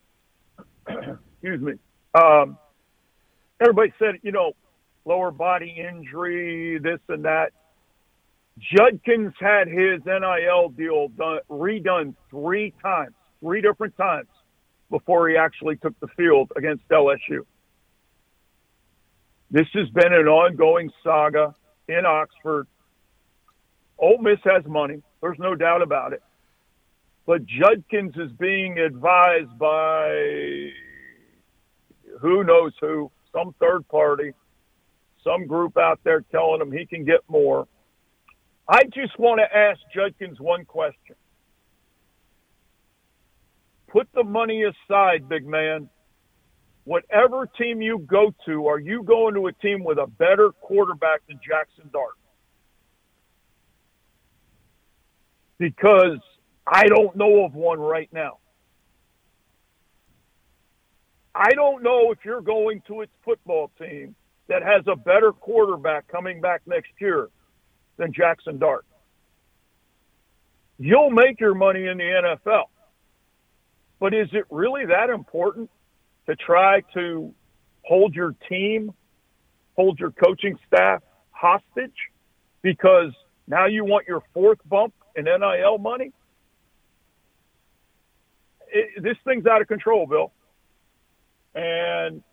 Excuse 0.87 1.61
me. 1.61 1.73
Um, 2.15 2.57
everybody 3.61 3.93
said, 3.99 4.15
you 4.23 4.31
know, 4.31 4.53
lower 5.05 5.29
body 5.29 5.75
injury, 5.77 6.79
this 6.79 6.99
and 7.07 7.23
that. 7.25 7.51
Judkins 8.59 9.33
had 9.39 9.67
his 9.67 10.01
NIL 10.05 10.69
deal 10.69 11.07
done, 11.09 11.39
redone 11.49 12.15
three 12.29 12.73
times, 12.81 13.13
three 13.39 13.61
different 13.61 13.95
times 13.95 14.27
before 14.89 15.29
he 15.29 15.37
actually 15.37 15.77
took 15.77 15.97
the 15.99 16.07
field 16.17 16.51
against 16.57 16.87
LSU. 16.89 17.45
This 19.51 19.67
has 19.73 19.89
been 19.89 20.13
an 20.13 20.27
ongoing 20.27 20.91
saga 21.03 21.55
in 21.87 22.05
Oxford. 22.05 22.67
Ole 23.97 24.19
Miss 24.19 24.39
has 24.43 24.63
money. 24.65 25.01
There's 25.21 25.39
no 25.39 25.55
doubt 25.55 25.81
about 25.81 26.13
it. 26.13 26.23
But 27.25 27.45
Judkins 27.45 28.15
is 28.15 28.31
being 28.39 28.79
advised 28.79 29.57
by 29.57 30.71
who 32.21 32.43
knows 32.43 32.73
who, 32.79 33.11
some 33.31 33.53
third 33.59 33.87
party, 33.87 34.33
some 35.23 35.47
group 35.47 35.77
out 35.77 35.99
there 36.03 36.21
telling 36.31 36.61
him 36.61 36.71
he 36.71 36.85
can 36.85 37.05
get 37.05 37.21
more. 37.27 37.67
I 38.69 38.83
just 38.83 39.17
want 39.17 39.39
to 39.39 39.57
ask 39.57 39.79
Judkins 39.93 40.39
one 40.39 40.63
question. 40.65 41.15
Put 43.87 44.07
the 44.13 44.23
money 44.23 44.63
aside, 44.63 45.27
big 45.27 45.47
man. 45.47 45.89
Whatever 46.83 47.47
team 47.47 47.81
you 47.81 47.99
go 47.99 48.33
to, 48.45 48.67
are 48.67 48.79
you 48.79 49.03
going 49.03 49.33
to 49.33 49.47
a 49.47 49.53
team 49.53 49.83
with 49.83 49.97
a 49.97 50.05
better 50.05 50.51
quarterback 50.51 51.25
than 51.27 51.39
Jackson 51.43 51.89
Dart? 51.91 52.13
because 55.59 56.17
I 56.65 56.85
don't 56.87 57.15
know 57.15 57.45
of 57.45 57.53
one 57.53 57.79
right 57.79 58.09
now. 58.11 58.37
I 61.35 61.51
don't 61.53 61.83
know 61.83 62.11
if 62.11 62.19
you're 62.25 62.41
going 62.41 62.81
to 62.87 63.01
its 63.01 63.11
football 63.23 63.69
team 63.77 64.15
that 64.47 64.63
has 64.63 64.81
a 64.87 64.95
better 64.95 65.31
quarterback 65.31 66.07
coming 66.07 66.41
back 66.41 66.61
next 66.65 66.89
year 66.99 67.29
than 67.99 68.11
Jackson 68.11 68.57
Dart. 68.57 68.85
You'll 70.79 71.11
make 71.11 71.39
your 71.39 71.53
money 71.53 71.85
in 71.85 71.97
the 71.97 72.03
NFL. 72.03 72.63
But 73.99 74.13
is 74.13 74.29
it 74.31 74.45
really 74.49 74.85
that 74.85 75.09
important 75.09 75.69
to 76.25 76.35
try 76.35 76.81
to 76.93 77.33
hold 77.83 78.15
your 78.15 78.33
team, 78.47 78.93
hold 79.75 79.99
your 79.99 80.11
coaching 80.11 80.57
staff 80.65 81.03
hostage 81.31 81.93
because 82.61 83.11
now 83.47 83.65
you 83.65 83.83
want 83.83 84.07
your 84.07 84.23
fourth 84.33 84.59
bump 84.65 84.93
in 85.15 85.25
NIL 85.25 85.77
money? 85.77 86.13
It, 88.71 89.03
this 89.03 89.17
thing's 89.25 89.45
out 89.45 89.61
of 89.61 89.67
control, 89.67 90.07
Bill. 90.07 90.31
And 91.55 92.23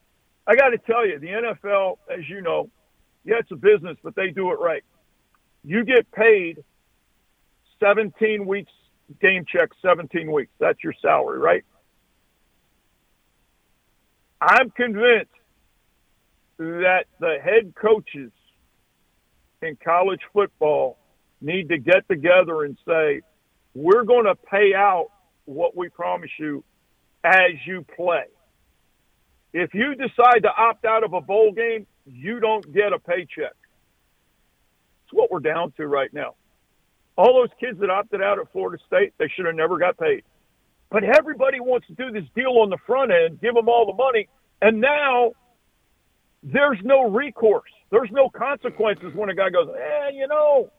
I 0.46 0.54
got 0.54 0.68
to 0.68 0.78
tell 0.78 1.04
you, 1.04 1.18
the 1.18 1.28
NFL, 1.28 1.96
as 2.16 2.28
you 2.28 2.42
know, 2.42 2.70
yeah, 3.24 3.36
it's 3.40 3.50
a 3.50 3.56
business, 3.56 3.96
but 4.04 4.14
they 4.14 4.30
do 4.30 4.52
it 4.52 4.60
right. 4.60 4.84
You 5.66 5.84
get 5.84 6.08
paid 6.12 6.62
17 7.80 8.46
weeks, 8.46 8.70
game 9.20 9.44
check 9.50 9.70
17 9.82 10.30
weeks. 10.30 10.52
That's 10.60 10.78
your 10.84 10.94
salary, 11.02 11.40
right? 11.40 11.64
I'm 14.40 14.70
convinced 14.70 15.32
that 16.58 17.06
the 17.18 17.38
head 17.42 17.74
coaches 17.74 18.30
in 19.60 19.76
college 19.84 20.20
football 20.32 20.98
need 21.40 21.70
to 21.70 21.78
get 21.78 22.06
together 22.08 22.62
and 22.62 22.78
say, 22.86 23.22
we're 23.74 24.04
going 24.04 24.26
to 24.26 24.36
pay 24.36 24.72
out 24.72 25.08
what 25.46 25.76
we 25.76 25.88
promise 25.88 26.30
you 26.38 26.62
as 27.24 27.52
you 27.66 27.84
play. 27.96 28.26
If 29.52 29.74
you 29.74 29.96
decide 29.96 30.44
to 30.44 30.50
opt 30.56 30.84
out 30.84 31.02
of 31.02 31.12
a 31.12 31.20
bowl 31.20 31.50
game, 31.50 31.88
you 32.06 32.38
don't 32.38 32.72
get 32.72 32.92
a 32.92 33.00
paycheck. 33.00 33.56
It's 35.06 35.14
what 35.14 35.30
we're 35.30 35.38
down 35.38 35.72
to 35.76 35.86
right 35.86 36.12
now. 36.12 36.34
All 37.16 37.34
those 37.34 37.56
kids 37.60 37.78
that 37.78 37.90
opted 37.90 38.20
out 38.20 38.40
at 38.40 38.50
Florida 38.52 38.82
State, 38.86 39.14
they 39.18 39.30
should 39.34 39.46
have 39.46 39.54
never 39.54 39.78
got 39.78 39.96
paid. 39.96 40.24
But 40.90 41.04
everybody 41.04 41.60
wants 41.60 41.86
to 41.86 41.94
do 41.94 42.10
this 42.10 42.28
deal 42.34 42.58
on 42.60 42.70
the 42.70 42.78
front 42.86 43.12
end, 43.12 43.40
give 43.40 43.54
them 43.54 43.68
all 43.68 43.86
the 43.86 43.94
money, 43.94 44.28
and 44.60 44.80
now 44.80 45.32
there's 46.42 46.78
no 46.82 47.08
recourse. 47.08 47.70
There's 47.90 48.10
no 48.10 48.28
consequences 48.28 49.14
when 49.14 49.30
a 49.30 49.34
guy 49.34 49.50
goes, 49.50 49.68
eh, 49.68 50.10
you 50.12 50.26
know, 50.26 50.70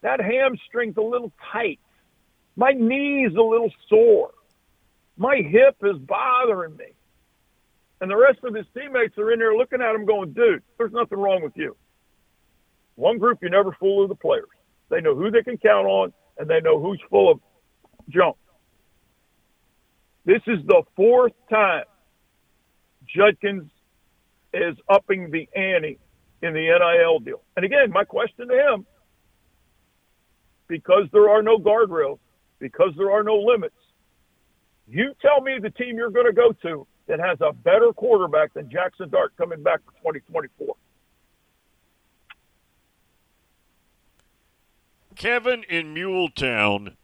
that 0.00 0.20
hamstring's 0.20 0.96
a 0.96 1.02
little 1.02 1.32
tight. 1.52 1.78
My 2.56 2.72
knee's 2.72 3.34
a 3.36 3.42
little 3.42 3.70
sore. 3.88 4.30
My 5.18 5.36
hip 5.36 5.76
is 5.82 5.98
bothering 5.98 6.76
me. 6.76 6.86
And 8.00 8.10
the 8.10 8.16
rest 8.16 8.38
of 8.42 8.54
his 8.54 8.66
teammates 8.74 9.16
are 9.18 9.32
in 9.32 9.38
there 9.38 9.54
looking 9.54 9.80
at 9.82 9.94
him 9.94 10.06
going, 10.06 10.32
dude, 10.32 10.62
there's 10.78 10.92
nothing 10.92 11.18
wrong 11.18 11.42
with 11.42 11.56
you. 11.56 11.76
One 12.96 13.18
group 13.18 13.38
you 13.42 13.50
never 13.50 13.72
fool 13.78 14.04
are 14.04 14.08
the 14.08 14.14
players. 14.14 14.48
They 14.90 15.00
know 15.00 15.14
who 15.14 15.30
they 15.30 15.42
can 15.42 15.58
count 15.58 15.86
on, 15.86 16.12
and 16.38 16.48
they 16.48 16.60
know 16.60 16.80
who's 16.80 17.00
full 17.10 17.30
of 17.30 17.40
junk. 18.08 18.36
This 20.24 20.42
is 20.46 20.58
the 20.66 20.82
fourth 20.96 21.32
time 21.48 21.84
Judkins 23.06 23.70
is 24.52 24.76
upping 24.88 25.30
the 25.30 25.48
ante 25.54 25.98
in 26.42 26.52
the 26.52 26.60
NIL 26.60 27.20
deal. 27.20 27.42
And 27.56 27.64
again, 27.64 27.90
my 27.90 28.04
question 28.04 28.48
to 28.48 28.54
him 28.54 28.86
because 30.68 31.04
there 31.12 31.28
are 31.28 31.42
no 31.42 31.58
guardrails, 31.58 32.18
because 32.58 32.90
there 32.96 33.10
are 33.10 33.22
no 33.22 33.36
limits, 33.36 33.76
you 34.88 35.12
tell 35.20 35.40
me 35.40 35.58
the 35.60 35.70
team 35.70 35.96
you're 35.96 36.10
going 36.10 36.26
to 36.26 36.32
go 36.32 36.52
to 36.62 36.86
that 37.06 37.20
has 37.20 37.38
a 37.40 37.52
better 37.52 37.92
quarterback 37.92 38.54
than 38.54 38.70
Jackson 38.70 39.08
Dart 39.08 39.32
coming 39.36 39.62
back 39.62 39.80
for 39.84 40.12
2024. 40.12 40.74
Kevin 45.16 45.64
in 45.64 45.94
Muletown 45.94 46.96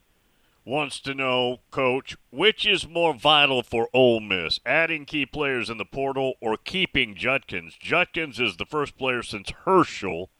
wants 0.64 1.00
to 1.00 1.14
know, 1.14 1.60
Coach, 1.70 2.16
which 2.30 2.66
is 2.66 2.86
more 2.86 3.14
vital 3.14 3.62
for 3.62 3.88
Ole 3.92 4.20
Miss, 4.20 4.60
adding 4.66 5.06
key 5.06 5.26
players 5.26 5.70
in 5.70 5.78
the 5.78 5.84
portal 5.84 6.34
or 6.40 6.56
keeping 6.56 7.16
Judkins? 7.16 7.74
Judkins 7.80 8.38
is 8.38 8.58
the 8.58 8.66
first 8.66 8.96
player 8.96 9.22
since 9.22 9.50
Herschel 9.64 10.30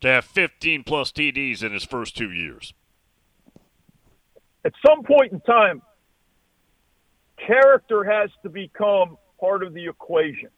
to 0.00 0.08
have 0.08 0.24
15 0.24 0.84
plus 0.84 1.10
TDs 1.10 1.62
in 1.62 1.72
his 1.72 1.84
first 1.84 2.16
two 2.16 2.30
years. 2.30 2.72
At 4.64 4.72
some 4.86 5.02
point 5.02 5.32
in 5.32 5.40
time, 5.40 5.82
character 7.36 8.04
has 8.04 8.30
to 8.42 8.48
become 8.48 9.18
part 9.40 9.64
of 9.64 9.74
the 9.74 9.86
equation. 9.86 10.50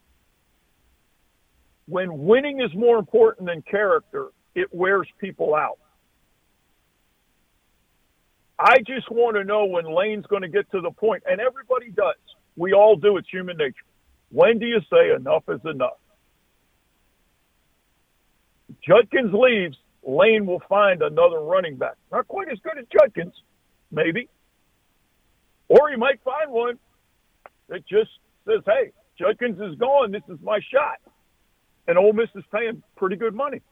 When 1.87 2.27
winning 2.27 2.61
is 2.61 2.73
more 2.75 2.99
important 2.99 3.49
than 3.49 3.63
character, 3.63 4.29
it 4.55 4.69
wears 4.73 5.09
people 5.19 5.55
out. 5.55 5.80
I 8.61 8.77
just 8.87 9.11
want 9.11 9.37
to 9.37 9.45
know 9.45 9.65
when 9.65 9.87
Lane's 9.87 10.27
going 10.27 10.43
to 10.43 10.49
get 10.49 10.71
to 10.73 10.83
the 10.83 10.91
point, 10.91 11.23
and 11.27 11.41
everybody 11.41 11.91
does. 11.91 12.21
We 12.57 12.75
all 12.75 12.95
do. 12.95 13.17
It's 13.17 13.29
human 13.31 13.57
nature. 13.57 13.87
When 14.31 14.59
do 14.59 14.67
you 14.67 14.81
say 14.93 15.15
enough 15.17 15.45
is 15.49 15.61
enough? 15.65 15.97
Judkins 18.87 19.33
leaves, 19.33 19.77
Lane 20.07 20.45
will 20.45 20.63
find 20.69 21.01
another 21.01 21.41
running 21.41 21.77
back. 21.77 21.95
Not 22.13 22.29
quite 22.29 22.49
as 22.51 22.59
good 22.63 22.79
as 22.79 22.85
Judkins, 22.93 23.33
maybe. 23.91 24.29
Or 25.69 25.89
he 25.89 25.97
might 25.97 26.23
find 26.23 26.51
one 26.51 26.79
that 27.69 27.87
just 27.89 28.11
says, 28.47 28.61
hey, 28.67 28.93
Judkins 29.19 29.59
is 29.59 29.79
gone. 29.79 30.13
This 30.13 30.23
is 30.29 30.39
my 30.43 30.61
shot. 30.73 30.99
And 31.89 31.97
Ole 31.97 32.13
Miss 32.13 32.29
is 32.35 32.45
paying 32.53 32.83
pretty 32.97 33.17
good 33.17 33.35
money 33.35 33.63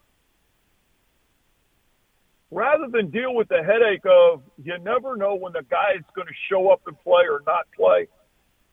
rather 2.51 2.87
than 2.91 3.11
deal 3.11 3.35
with 3.35 3.49
the 3.49 3.63
headache 3.63 4.05
of 4.07 4.43
you 4.63 4.79
never 4.79 5.17
know 5.17 5.35
when 5.35 5.53
the 5.53 5.63
guy 5.71 5.93
is 5.97 6.05
going 6.15 6.27
to 6.27 6.35
show 6.51 6.71
up 6.71 6.81
and 6.87 6.99
play 7.01 7.25
or 7.29 7.43
not 7.47 7.67
play, 7.77 8.09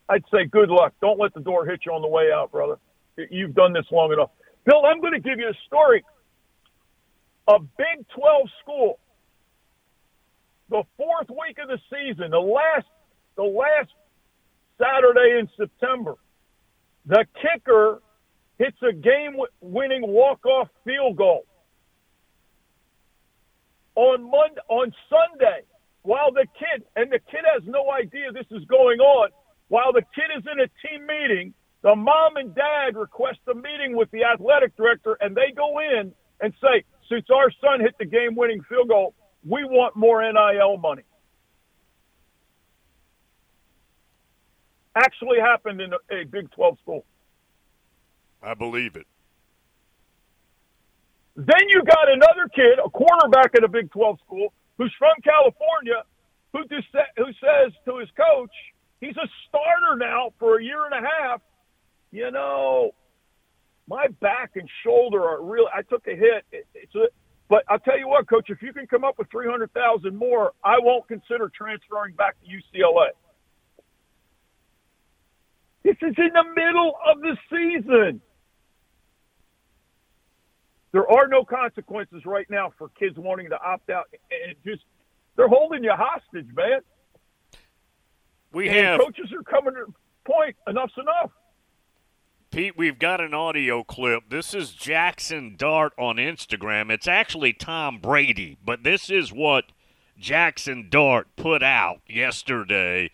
I'd 0.08 0.24
say 0.32 0.46
good 0.46 0.70
luck. 0.70 0.94
Don't 1.02 1.20
let 1.20 1.34
the 1.34 1.42
door 1.42 1.66
hit 1.66 1.82
you 1.86 1.92
on 1.92 2.02
the 2.02 2.08
way 2.08 2.32
out, 2.34 2.52
brother. 2.52 2.78
You've 3.30 3.56
done 3.56 3.74
this 3.74 3.86
long 3.92 4.14
enough. 4.14 4.30
Bill, 4.66 4.86
I'm 4.86 5.02
going 5.02 5.14
to 5.14 5.20
give 5.20 5.40
you 5.40 5.48
a 5.48 5.58
story. 5.68 6.04
A 7.48 7.60
Big 7.60 8.08
12 8.16 8.50
school, 8.62 9.00
the 10.70 10.84
fourth 10.98 11.30
week 11.30 11.58
of 11.62 11.68
the 11.68 11.80
season, 11.90 12.32
the 12.32 12.40
last, 12.40 12.88
the 13.36 13.44
last 13.44 13.92
Saturday 14.80 15.40
in 15.40 15.50
September, 15.56 16.16
the 17.06 17.26
kicker 17.42 18.02
hits 18.58 18.78
a 18.82 18.94
game-winning 18.94 20.02
walk-off 20.08 20.70
field 20.84 21.18
goal 21.18 21.46
on 23.96 24.24
Monday, 24.24 24.62
on 24.68 24.94
Sunday, 25.10 25.62
while 26.04 26.32
the 26.32 26.46
kid 26.60 26.86
and 26.96 27.12
the 27.12 27.20
kid 27.20 27.44
has 27.54 27.64
no 27.66 27.92
idea 27.92 28.32
this 28.32 28.46
is 28.52 28.66
going 28.66 29.00
on, 29.00 29.30
while 29.70 29.92
the 29.92 30.04
kid 30.14 30.30
is 30.38 30.44
in 30.52 30.60
a 30.60 30.70
team 30.86 31.08
meeting, 31.08 31.54
the 31.82 31.96
mom 31.96 32.38
and 32.38 32.54
dad 32.54 32.96
request 32.96 33.40
a 33.50 33.56
meeting 33.56 33.96
with 33.96 34.10
the 34.12 34.24
athletic 34.24 34.76
director, 34.76 35.18
and 35.22 35.36
they 35.36 35.52
go 35.56 35.80
in 35.80 36.14
and 36.42 36.54
say, 36.62 36.84
"Since 37.10 37.30
our 37.30 37.52
son 37.62 37.80
hit 37.80 37.98
the 37.98 38.06
game-winning 38.06 38.62
field 38.64 38.90
goal, 38.90 39.16
we 39.44 39.64
want 39.64 39.96
more 39.96 40.22
NIL 40.22 40.78
money." 40.78 41.04
Actually 44.96 45.40
happened 45.40 45.82
in 45.82 45.94
a, 45.94 46.22
a 46.22 46.24
Big 46.26 46.50
12 46.52 46.80
school. 46.80 47.06
I 48.42 48.54
believe 48.54 48.96
it. 48.96 49.08
Then 51.36 51.68
you 51.68 51.84
got 51.84 52.12
another 52.12 52.50
kid, 52.54 52.80
a 52.84 52.90
quarterback 52.90 53.52
at 53.56 53.64
a 53.64 53.68
Big 53.68 53.92
12 53.92 54.20
school, 54.26 54.54
who's 54.78 54.94
from 54.98 55.16
California, 55.24 56.04
who 56.54 56.64
just 56.68 56.88
who 57.18 57.26
says 57.26 57.74
to 57.86 57.98
his 57.98 58.10
coach, 58.16 58.52
he's 59.02 59.18
a 59.18 59.28
starter 59.48 59.98
now 59.98 60.32
for 60.40 60.60
a 60.60 60.64
year 60.64 60.86
and 60.86 60.94
a 60.94 61.08
half. 61.08 61.42
You 62.12 62.32
know, 62.32 62.92
my 63.88 64.08
back 64.22 64.52
and 64.56 64.70
shoulder 64.84 65.24
are 65.24 65.44
real. 65.44 65.68
I 65.74 65.82
took 65.82 66.08
a 66.08 66.16
hit. 66.16 66.46
It, 66.54 66.68
it's 66.74 66.96
a, 66.96 67.08
but 67.50 67.64
I'll 67.70 67.80
tell 67.80 68.00
you 68.00 68.08
what, 68.08 68.28
coach, 68.30 68.50
if 68.50 68.62
you 68.62 68.72
can 68.72 68.88
come 68.88 69.04
up 69.04 69.20
with 69.20 69.30
three 69.30 69.48
hundred 69.48 69.74
thousand 69.74 70.16
more, 70.16 70.54
I 70.64 70.78
won't 70.80 71.08
consider 71.10 71.52
transferring 71.56 72.16
back 72.16 72.38
to 72.42 72.48
UCLA. 72.48 73.10
This 75.84 75.98
is 76.02 76.16
in 76.18 76.32
the 76.34 76.46
middle 76.56 76.94
of 77.06 77.20
the 77.22 77.38
season. 77.52 78.22
There 80.96 81.12
are 81.12 81.28
no 81.28 81.44
consequences 81.44 82.26
right 82.26 82.50
now 82.50 82.72
for 82.78 82.88
kids 82.98 83.18
wanting 83.18 83.50
to 83.50 83.62
opt 83.62 83.90
out. 83.90 84.06
And 84.32 84.56
just 84.64 84.82
they're 85.36 85.50
holding 85.50 85.84
you 85.84 85.92
hostage, 85.94 86.48
man. 86.56 86.80
We 88.54 88.70
and 88.70 88.78
have 88.78 89.00
coaches 89.02 89.30
are 89.34 89.44
coming 89.44 89.74
to 89.74 89.94
point. 90.24 90.56
Enough's 90.66 90.94
enough. 90.98 91.32
Pete, 92.50 92.78
we've 92.78 92.98
got 92.98 93.20
an 93.20 93.34
audio 93.34 93.84
clip. 93.84 94.30
This 94.30 94.54
is 94.54 94.72
Jackson 94.72 95.56
Dart 95.58 95.92
on 96.00 96.16
Instagram. 96.16 96.90
It's 96.90 97.10
actually 97.10 97.52
Tom 97.52 98.00
Brady, 98.00 98.58
but 98.64 98.84
this 98.84 99.10
is 99.10 99.34
what 99.34 99.74
Jackson 100.18 100.88
Dart 100.90 101.28
put 101.36 101.62
out 101.62 102.00
yesterday. 102.08 103.12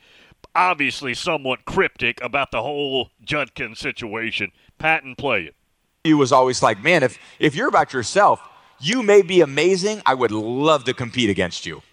Obviously, 0.54 1.16
somewhat 1.16 1.66
cryptic 1.66 2.24
about 2.24 2.52
the 2.52 2.62
whole 2.62 3.10
Judkins 3.24 3.80
situation. 3.80 4.52
Patton, 4.78 5.16
play 5.16 5.46
it. 5.46 5.56
You 6.04 6.18
was 6.18 6.32
always 6.32 6.64
like, 6.64 6.82
man, 6.82 7.04
if 7.04 7.20
if 7.38 7.54
you're 7.56 7.68
about 7.68 7.94
yourself, 7.94 8.42
you 8.80 9.04
may 9.04 9.22
be 9.22 9.42
amazing. 9.42 10.02
I 10.04 10.16
would 10.16 10.32
love 10.32 10.84
to 10.86 10.96
compete 10.96 11.30
against 11.30 11.68
you. 11.68 11.84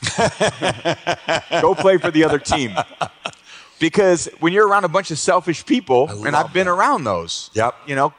Go 1.60 1.74
play 1.74 1.98
for 1.98 2.12
the 2.12 2.22
other 2.24 2.38
team. 2.38 2.76
Because 3.80 4.28
when 4.38 4.52
you're 4.52 4.68
around 4.68 4.84
a 4.84 4.88
bunch 4.88 5.10
of 5.10 5.18
selfish 5.18 5.66
people, 5.66 6.08
and 6.24 6.36
I've 6.36 6.52
been 6.52 6.68
around 6.68 7.02
those. 7.02 7.50
Yep. 7.54 7.74
You 7.88 7.96
know, 7.96 8.14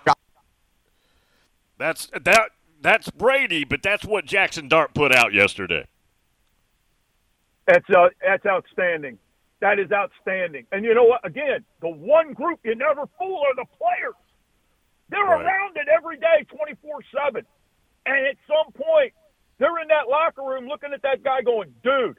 That's 1.77 2.09
that 2.21 2.49
that's 2.81 3.09
Brady, 3.09 3.63
but 3.63 3.81
that's 3.81 4.03
what 4.03 4.25
Jackson 4.25 4.67
Dart 4.67 4.93
put 4.93 5.15
out 5.15 5.33
yesterday. 5.33 5.85
That's 7.65 7.89
uh, 7.89 8.09
that's 8.21 8.45
outstanding. 8.45 9.17
That 9.61 9.79
is 9.79 9.89
outstanding. 9.89 10.65
And 10.73 10.83
you 10.83 10.93
know 10.93 11.05
what? 11.05 11.25
Again, 11.25 11.63
the 11.79 11.89
one 11.89 12.33
group 12.33 12.59
you 12.65 12.75
never 12.75 13.03
fool 13.17 13.41
are 13.47 13.55
the 13.55 13.65
players. 13.77 14.15
They're 15.09 15.23
Right. 15.23 15.45
around 15.45 15.77
it 15.77 15.87
every 15.87 16.17
day, 16.17 16.45
24 16.47 17.01
7. 17.11 17.45
And 18.05 18.27
at 18.27 18.37
some 18.47 18.71
point, 18.73 19.13
they're 19.57 19.79
in 19.79 19.87
that 19.89 20.07
locker 20.07 20.41
room 20.43 20.67
looking 20.67 20.93
at 20.93 21.01
that 21.01 21.23
guy 21.23 21.41
going, 21.41 21.73
dude, 21.83 22.17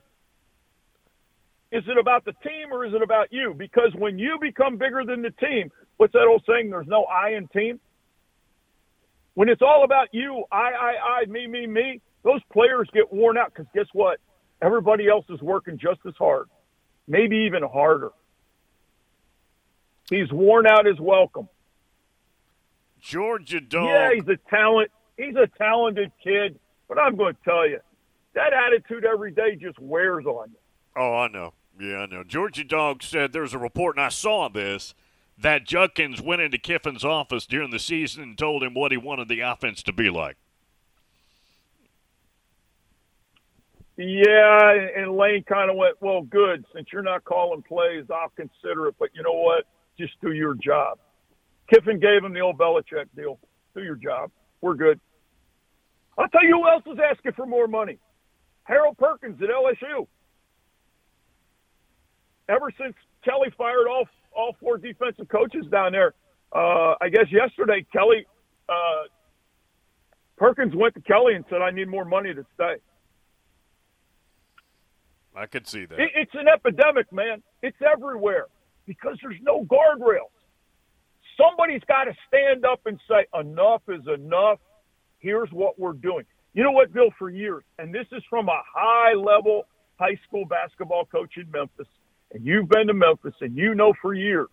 is 1.72 1.86
it 1.86 1.96
about 1.98 2.24
the 2.24 2.32
team 2.44 2.72
or 2.72 2.84
is 2.84 2.94
it 2.94 3.02
about 3.02 3.32
you? 3.32 3.54
Because 3.54 3.94
when 3.94 4.18
you 4.18 4.38
become 4.40 4.76
bigger 4.76 5.04
than 5.04 5.22
the 5.22 5.30
team, 5.30 5.70
what's 5.96 6.12
that 6.12 6.26
old 6.26 6.44
saying? 6.46 6.70
There's 6.70 6.86
no 6.88 7.04
I 7.04 7.30
in 7.30 7.46
team. 7.48 7.80
When 9.34 9.48
it's 9.48 9.62
all 9.62 9.84
about 9.84 10.08
you, 10.12 10.44
I, 10.50 10.72
I, 10.72 11.20
I, 11.22 11.26
me, 11.26 11.46
me, 11.46 11.66
me, 11.66 12.00
those 12.24 12.42
players 12.52 12.88
get 12.92 13.12
worn 13.12 13.38
out 13.38 13.54
because 13.54 13.66
guess 13.72 13.86
what? 13.92 14.18
Everybody 14.60 15.08
else 15.08 15.24
is 15.30 15.40
working 15.40 15.78
just 15.78 16.00
as 16.06 16.14
hard, 16.18 16.48
maybe 17.06 17.36
even 17.46 17.62
harder. 17.62 18.10
He's 20.10 20.30
worn 20.32 20.66
out 20.66 20.84
his 20.84 20.98
welcome. 21.00 21.48
Georgia 23.00 23.60
Dog. 23.60 23.88
Yeah, 23.88 24.12
he's 24.14 24.28
a 24.28 24.36
talent. 24.48 24.90
He's 25.16 25.36
a 25.36 25.46
talented 25.58 26.12
kid, 26.22 26.58
but 26.88 26.98
I'm 26.98 27.16
going 27.16 27.34
to 27.34 27.40
tell 27.44 27.68
you, 27.68 27.80
that 28.34 28.52
attitude 28.52 29.04
every 29.04 29.32
day 29.32 29.56
just 29.56 29.78
wears 29.78 30.24
on 30.24 30.50
you. 30.50 30.56
Oh, 30.96 31.14
I 31.14 31.28
know. 31.28 31.52
Yeah, 31.78 31.98
I 31.98 32.06
know. 32.06 32.24
Georgia 32.24 32.64
Dog 32.64 33.02
said 33.02 33.32
there's 33.32 33.54
a 33.54 33.58
report, 33.58 33.96
and 33.96 34.04
I 34.04 34.08
saw 34.08 34.48
this, 34.48 34.94
that 35.38 35.66
Judkins 35.66 36.20
went 36.20 36.42
into 36.42 36.58
Kiffin's 36.58 37.04
office 37.04 37.46
during 37.46 37.70
the 37.70 37.78
season 37.78 38.22
and 38.22 38.38
told 38.38 38.62
him 38.62 38.74
what 38.74 38.92
he 38.92 38.98
wanted 38.98 39.28
the 39.28 39.40
offense 39.40 39.82
to 39.84 39.92
be 39.92 40.10
like. 40.10 40.36
Yeah, 43.96 44.72
and 44.96 45.16
Lane 45.16 45.42
kind 45.44 45.70
of 45.70 45.76
went, 45.76 46.00
well, 46.00 46.22
good. 46.22 46.64
Since 46.74 46.88
you're 46.92 47.02
not 47.02 47.24
calling 47.24 47.62
plays, 47.62 48.04
I'll 48.10 48.32
consider 48.34 48.86
it. 48.88 48.94
But 48.98 49.10
you 49.14 49.22
know 49.22 49.32
what? 49.32 49.66
Just 49.98 50.18
do 50.22 50.32
your 50.32 50.54
job. 50.54 50.98
Kiffin 51.72 52.00
gave 52.00 52.24
him 52.24 52.32
the 52.32 52.40
old 52.40 52.58
Belichick 52.58 53.06
deal. 53.16 53.38
Do 53.74 53.82
your 53.82 53.96
job. 53.96 54.30
We're 54.60 54.74
good. 54.74 55.00
I'll 56.18 56.28
tell 56.28 56.44
you 56.44 56.56
who 56.56 56.68
else 56.68 56.82
is 56.86 56.98
asking 56.98 57.32
for 57.32 57.46
more 57.46 57.68
money. 57.68 57.98
Harold 58.64 58.98
Perkins 58.98 59.40
at 59.42 59.48
LSU. 59.48 60.06
Ever 62.48 62.72
since 62.78 62.94
Kelly 63.24 63.48
fired 63.56 63.86
all 63.88 64.06
all 64.32 64.56
four 64.60 64.78
defensive 64.78 65.28
coaches 65.28 65.66
down 65.70 65.92
there, 65.92 66.14
uh, 66.52 66.94
I 67.00 67.08
guess 67.08 67.26
yesterday 67.30 67.86
Kelly 67.92 68.26
uh, 68.68 69.04
Perkins 70.36 70.74
went 70.74 70.94
to 70.94 71.00
Kelly 71.00 71.34
and 71.34 71.44
said, 71.48 71.62
"I 71.62 71.70
need 71.70 71.88
more 71.88 72.04
money 72.04 72.34
to 72.34 72.44
stay." 72.54 72.76
I 75.34 75.46
could 75.46 75.66
see 75.66 75.84
that. 75.84 75.98
It, 75.98 76.10
it's 76.14 76.34
an 76.34 76.48
epidemic, 76.48 77.12
man. 77.12 77.42
It's 77.62 77.76
everywhere 77.80 78.46
because 78.84 79.16
there's 79.22 79.40
no 79.42 79.64
guardrails. 79.64 80.34
Somebody's 81.40 81.82
got 81.86 82.04
to 82.04 82.14
stand 82.28 82.64
up 82.64 82.80
and 82.86 82.98
say, 83.08 83.26
enough 83.38 83.82
is 83.88 84.06
enough. 84.06 84.58
Here's 85.18 85.50
what 85.50 85.78
we're 85.78 85.92
doing. 85.92 86.24
You 86.52 86.64
know 86.64 86.72
what, 86.72 86.92
Bill, 86.92 87.10
for 87.18 87.30
years, 87.30 87.62
and 87.78 87.94
this 87.94 88.06
is 88.12 88.22
from 88.28 88.48
a 88.48 88.60
high 88.74 89.14
level 89.14 89.66
high 89.98 90.18
school 90.26 90.44
basketball 90.46 91.04
coach 91.04 91.36
in 91.36 91.50
Memphis, 91.50 91.86
and 92.32 92.44
you've 92.44 92.68
been 92.68 92.88
to 92.88 92.94
Memphis, 92.94 93.34
and 93.40 93.56
you 93.56 93.74
know 93.74 93.92
for 94.00 94.14
years 94.14 94.48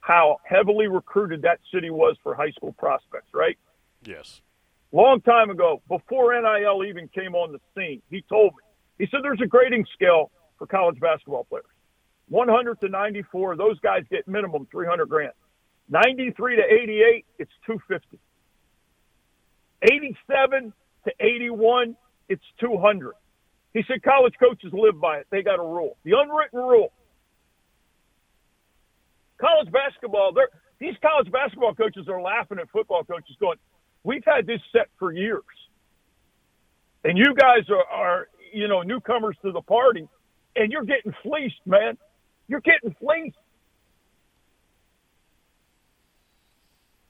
how 0.00 0.36
heavily 0.44 0.86
recruited 0.86 1.42
that 1.42 1.58
city 1.72 1.90
was 1.90 2.16
for 2.22 2.34
high 2.34 2.50
school 2.50 2.74
prospects, 2.74 3.32
right? 3.32 3.58
Yes. 4.04 4.42
Long 4.92 5.22
time 5.22 5.50
ago, 5.50 5.82
before 5.88 6.38
NIL 6.38 6.84
even 6.84 7.08
came 7.08 7.34
on 7.34 7.52
the 7.52 7.60
scene, 7.74 8.02
he 8.10 8.22
told 8.28 8.52
me, 8.52 8.62
he 8.98 9.10
said 9.10 9.20
there's 9.22 9.40
a 9.42 9.46
grading 9.46 9.86
scale 9.94 10.30
for 10.58 10.66
college 10.66 11.00
basketball 11.00 11.44
players. 11.44 11.64
100 12.28 12.80
to 12.80 12.88
94, 12.88 13.56
those 13.56 13.80
guys 13.80 14.02
get 14.10 14.28
minimum 14.28 14.68
300 14.70 15.08
grand. 15.08 15.32
93 15.88 16.56
to 16.56 16.62
88, 16.62 17.26
it's 17.38 17.52
250. 17.66 18.18
87 19.82 20.72
to 21.04 21.12
81, 21.20 21.96
it's 22.28 22.42
200. 22.60 23.14
He 23.74 23.82
said 23.88 24.02
college 24.02 24.34
coaches 24.40 24.72
live 24.72 25.00
by 25.00 25.18
it. 25.18 25.26
They 25.30 25.42
got 25.42 25.58
a 25.58 25.62
rule, 25.62 25.96
the 26.04 26.12
unwritten 26.18 26.60
rule. 26.60 26.92
College 29.40 29.70
basketball, 29.72 30.32
these 30.78 30.94
college 31.02 31.30
basketball 31.30 31.74
coaches 31.74 32.08
are 32.08 32.22
laughing 32.22 32.58
at 32.60 32.70
football 32.70 33.04
coaches, 33.04 33.36
going, 33.40 33.58
"We've 34.04 34.24
had 34.24 34.46
this 34.46 34.60
set 34.72 34.88
for 34.98 35.12
years, 35.12 35.42
and 37.04 37.18
you 37.18 37.34
guys 37.34 37.68
are, 37.70 37.84
are 37.84 38.28
you 38.52 38.68
know 38.68 38.82
newcomers 38.82 39.36
to 39.42 39.52
the 39.52 39.60
party, 39.62 40.08
and 40.56 40.72
you're 40.72 40.84
getting 40.84 41.12
fleeced, 41.22 41.66
man. 41.66 41.98
You're 42.48 42.60
getting 42.60 42.94
fleeced." 42.94 43.36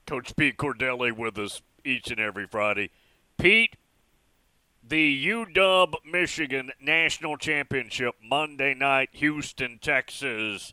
Coach 0.07 0.37
Pete 0.37 0.57
Cordelli 0.57 1.12
with 1.12 1.38
us 1.38 1.62
each 1.85 2.11
and 2.11 2.21
every 2.21 2.47
Friday. 2.47 2.90
Pete, 3.38 3.77
the 4.87 5.27
UW 5.29 5.95
Michigan 6.11 6.71
National 6.81 7.37
Championship 7.37 8.14
Monday 8.23 8.75
night, 8.75 9.11
Houston, 9.12 9.79
Texas. 9.81 10.73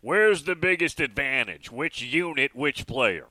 Where's 0.00 0.44
the 0.44 0.54
biggest 0.54 1.00
advantage? 1.00 1.72
Which 1.72 2.02
unit, 2.02 2.54
which 2.54 2.86
player? 2.86 3.28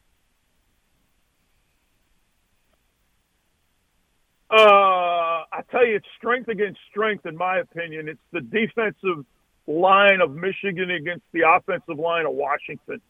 Uh, 4.49 5.45
I 5.51 5.61
tell 5.71 5.85
you, 5.85 5.95
it's 5.95 6.07
strength 6.17 6.47
against 6.47 6.79
strength, 6.89 7.25
in 7.25 7.35
my 7.35 7.57
opinion. 7.57 8.07
It's 8.07 8.19
the 8.31 8.41
defensive 8.41 9.25
line 9.67 10.21
of 10.21 10.35
Michigan 10.35 10.91
against 10.91 11.23
the 11.31 11.41
offensive 11.47 11.97
line 11.97 12.25
of 12.25 12.33
Washington. 12.33 13.01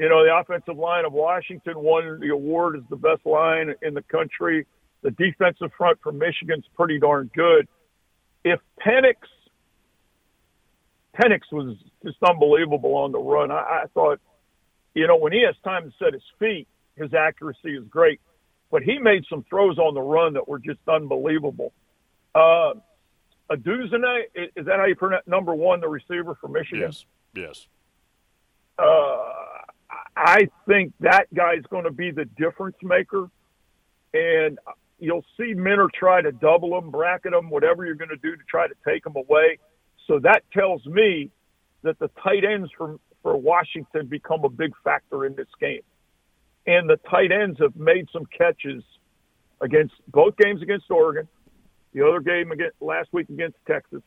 You 0.00 0.08
know, 0.08 0.24
the 0.24 0.34
offensive 0.34 0.78
line 0.78 1.04
of 1.04 1.12
Washington 1.12 1.74
won 1.76 2.20
the 2.20 2.30
award 2.30 2.74
as 2.74 2.82
the 2.88 2.96
best 2.96 3.26
line 3.26 3.74
in 3.82 3.92
the 3.92 4.00
country. 4.00 4.66
The 5.02 5.10
defensive 5.10 5.72
front 5.76 5.98
for 6.02 6.10
Michigan's 6.10 6.64
pretty 6.74 6.98
darn 6.98 7.30
good. 7.34 7.68
If 8.42 8.60
Penix, 8.80 9.16
Penix 11.14 11.40
was 11.52 11.76
just 12.02 12.16
unbelievable 12.26 12.94
on 12.94 13.12
the 13.12 13.18
run. 13.18 13.50
I, 13.50 13.82
I 13.82 13.84
thought, 13.92 14.20
you 14.94 15.06
know, 15.06 15.18
when 15.18 15.32
he 15.32 15.42
has 15.44 15.54
time 15.62 15.90
to 15.90 15.92
set 16.02 16.14
his 16.14 16.22
feet, 16.38 16.66
his 16.96 17.12
accuracy 17.12 17.76
is 17.76 17.84
great. 17.90 18.22
But 18.70 18.82
he 18.82 18.98
made 18.98 19.26
some 19.28 19.44
throws 19.50 19.76
on 19.76 19.92
the 19.92 20.00
run 20.00 20.32
that 20.32 20.48
were 20.48 20.60
just 20.60 20.80
unbelievable. 20.88 21.74
Uh, 22.34 22.72
Aduzane, 23.50 24.22
is 24.34 24.64
that 24.64 24.78
how 24.78 24.86
you 24.86 24.96
pronounce 24.96 25.26
number 25.26 25.54
one, 25.54 25.80
the 25.80 25.88
receiver 25.88 26.38
for 26.40 26.48
Michigan? 26.48 26.90
Yes. 26.90 27.04
Yes. 27.34 27.66
Uh, 28.78 29.39
I 30.22 30.48
think 30.68 30.92
that 31.00 31.32
guy's 31.34 31.62
going 31.70 31.84
to 31.84 31.90
be 31.90 32.10
the 32.10 32.26
difference 32.36 32.76
maker. 32.82 33.30
And 34.12 34.58
you'll 34.98 35.24
see 35.38 35.54
Minter 35.54 35.88
try 35.98 36.20
to 36.20 36.30
double 36.30 36.76
him, 36.76 36.90
bracket 36.90 37.32
him, 37.32 37.48
whatever 37.48 37.86
you're 37.86 37.94
going 37.94 38.10
to 38.10 38.16
do 38.16 38.36
to 38.36 38.42
try 38.48 38.68
to 38.68 38.74
take 38.86 39.06
him 39.06 39.14
away. 39.16 39.58
So 40.06 40.18
that 40.18 40.42
tells 40.52 40.84
me 40.84 41.30
that 41.82 41.98
the 41.98 42.10
tight 42.22 42.44
ends 42.44 42.70
for, 42.76 42.98
for 43.22 43.34
Washington 43.36 44.08
become 44.08 44.44
a 44.44 44.50
big 44.50 44.72
factor 44.84 45.24
in 45.24 45.36
this 45.36 45.48
game. 45.58 45.80
And 46.66 46.88
the 46.88 46.98
tight 47.08 47.32
ends 47.32 47.58
have 47.60 47.74
made 47.74 48.06
some 48.12 48.26
catches 48.26 48.82
against 49.62 49.94
both 50.08 50.36
games 50.36 50.60
against 50.60 50.90
Oregon, 50.90 51.28
the 51.94 52.06
other 52.06 52.20
game 52.20 52.52
against 52.52 52.76
last 52.82 53.08
week 53.12 53.30
against 53.30 53.56
Texas. 53.66 54.02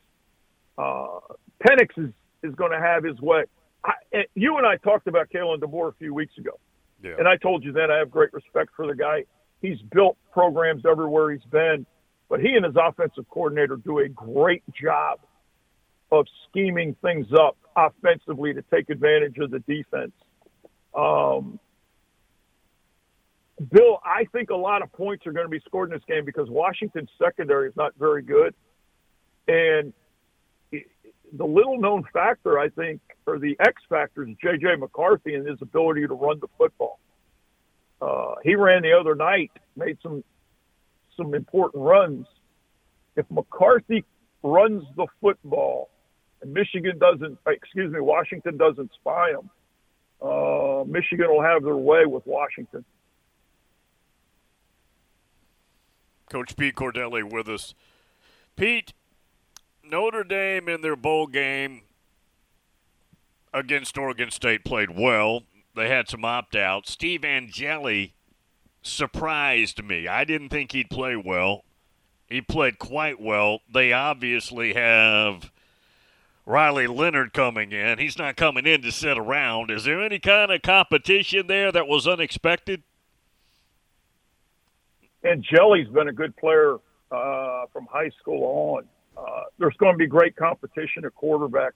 Uh, 0.77 1.19
Penix 1.65 1.97
is, 1.97 2.11
is 2.43 2.53
going 2.53 2.71
to 2.71 2.79
have 2.79 3.03
his 3.03 3.19
way. 3.19 3.45
I, 3.85 3.93
you 4.35 4.57
and 4.57 4.65
I 4.65 4.77
talked 4.77 5.07
about 5.07 5.29
Kalen 5.29 5.59
DeBoer 5.59 5.89
a 5.89 5.95
few 5.95 6.13
weeks 6.13 6.37
ago. 6.37 6.59
Yeah. 7.03 7.15
And 7.19 7.27
I 7.27 7.35
told 7.37 7.63
you 7.63 7.71
then 7.71 7.91
I 7.91 7.97
have 7.97 8.09
great 8.09 8.33
respect 8.33 8.71
for 8.75 8.87
the 8.87 8.95
guy. 8.95 9.25
He's 9.61 9.79
built 9.93 10.17
programs 10.31 10.83
everywhere 10.85 11.31
he's 11.31 11.43
been, 11.51 11.85
but 12.29 12.39
he 12.39 12.53
and 12.53 12.65
his 12.65 12.75
offensive 12.75 13.25
coordinator 13.29 13.77
do 13.77 13.99
a 13.99 14.09
great 14.09 14.63
job 14.73 15.19
of 16.11 16.25
scheming 16.47 16.95
things 17.01 17.27
up 17.33 17.57
offensively 17.75 18.53
to 18.53 18.61
take 18.73 18.89
advantage 18.89 19.37
of 19.39 19.51
the 19.51 19.59
defense. 19.59 20.13
Um, 20.93 21.59
Bill, 23.71 23.99
I 24.03 24.25
think 24.31 24.49
a 24.49 24.55
lot 24.55 24.81
of 24.81 24.91
points 24.93 25.25
are 25.27 25.31
going 25.31 25.45
to 25.45 25.49
be 25.49 25.61
scored 25.65 25.89
in 25.89 25.95
this 25.95 26.05
game 26.07 26.25
because 26.25 26.49
Washington's 26.49 27.09
secondary 27.21 27.69
is 27.69 27.75
not 27.75 27.93
very 27.97 28.21
good. 28.21 28.53
And 29.47 29.93
the 31.33 31.45
little 31.45 31.79
known 31.79 32.03
factor, 32.13 32.59
I 32.59 32.69
think, 32.69 33.01
or 33.25 33.39
the 33.39 33.57
X 33.59 33.81
factor 33.89 34.23
is 34.27 34.35
J.J. 34.41 34.75
McCarthy 34.77 35.33
and 35.33 35.47
his 35.47 35.57
ability 35.61 36.07
to 36.07 36.13
run 36.13 36.39
the 36.39 36.47
football. 36.57 36.99
Uh, 38.01 38.35
he 38.43 38.55
ran 38.55 38.83
the 38.83 38.93
other 38.93 39.15
night, 39.15 39.51
made 39.75 39.97
some 40.03 40.23
some 41.17 41.33
important 41.33 41.83
runs. 41.83 42.27
If 43.15 43.25
McCarthy 43.29 44.03
runs 44.41 44.83
the 44.95 45.07
football 45.21 45.89
and 46.41 46.53
Michigan 46.53 46.97
doesn't, 46.97 47.37
excuse 47.47 47.91
me, 47.91 47.99
Washington 47.99 48.57
doesn't 48.57 48.91
spy 48.99 49.29
him, 49.29 49.49
uh, 50.21 50.83
Michigan 50.85 51.27
will 51.29 51.43
have 51.43 51.63
their 51.63 51.77
way 51.77 52.05
with 52.05 52.25
Washington. 52.25 52.83
Coach 56.29 56.55
Pete 56.57 56.75
Cordelli 56.75 57.23
with 57.23 57.47
us. 57.47 57.75
Pete, 58.55 58.93
Notre 59.83 60.23
Dame 60.23 60.69
in 60.69 60.81
their 60.81 60.95
bowl 60.95 61.27
game 61.27 61.81
against 63.53 63.97
Oregon 63.97 64.31
State 64.31 64.63
played 64.63 64.97
well. 64.97 65.43
They 65.75 65.89
had 65.89 66.09
some 66.09 66.25
opt 66.25 66.55
outs. 66.55 66.91
Steve 66.91 67.25
Angeli 67.25 68.13
surprised 68.81 69.83
me. 69.83 70.07
I 70.07 70.23
didn't 70.23 70.49
think 70.49 70.71
he'd 70.71 70.89
play 70.89 71.15
well. 71.15 71.63
He 72.27 72.41
played 72.41 72.79
quite 72.79 73.19
well. 73.19 73.59
They 73.71 73.93
obviously 73.93 74.73
have 74.73 75.51
Riley 76.45 76.87
Leonard 76.87 77.33
coming 77.33 77.71
in. 77.71 77.99
He's 77.99 78.17
not 78.17 78.35
coming 78.35 78.65
in 78.65 78.81
to 78.81 78.91
sit 78.91 79.17
around. 79.17 79.71
Is 79.71 79.83
there 79.83 80.01
any 80.01 80.19
kind 80.19 80.51
of 80.51 80.61
competition 80.61 81.47
there 81.47 81.71
that 81.71 81.87
was 81.87 82.07
unexpected? 82.07 82.83
And 85.23 85.45
Angeli's 85.45 85.87
been 85.87 86.09
a 86.09 86.13
good 86.13 86.35
player 86.35 86.79
uh, 87.11 87.65
from 87.71 87.87
high 87.89 88.09
school 88.19 88.43
on. 88.43 88.83
Uh, 89.17 89.43
there's 89.59 89.75
going 89.77 89.93
to 89.93 89.97
be 89.97 90.07
great 90.07 90.35
competition 90.35 91.05
at 91.05 91.13
quarterback, 91.13 91.73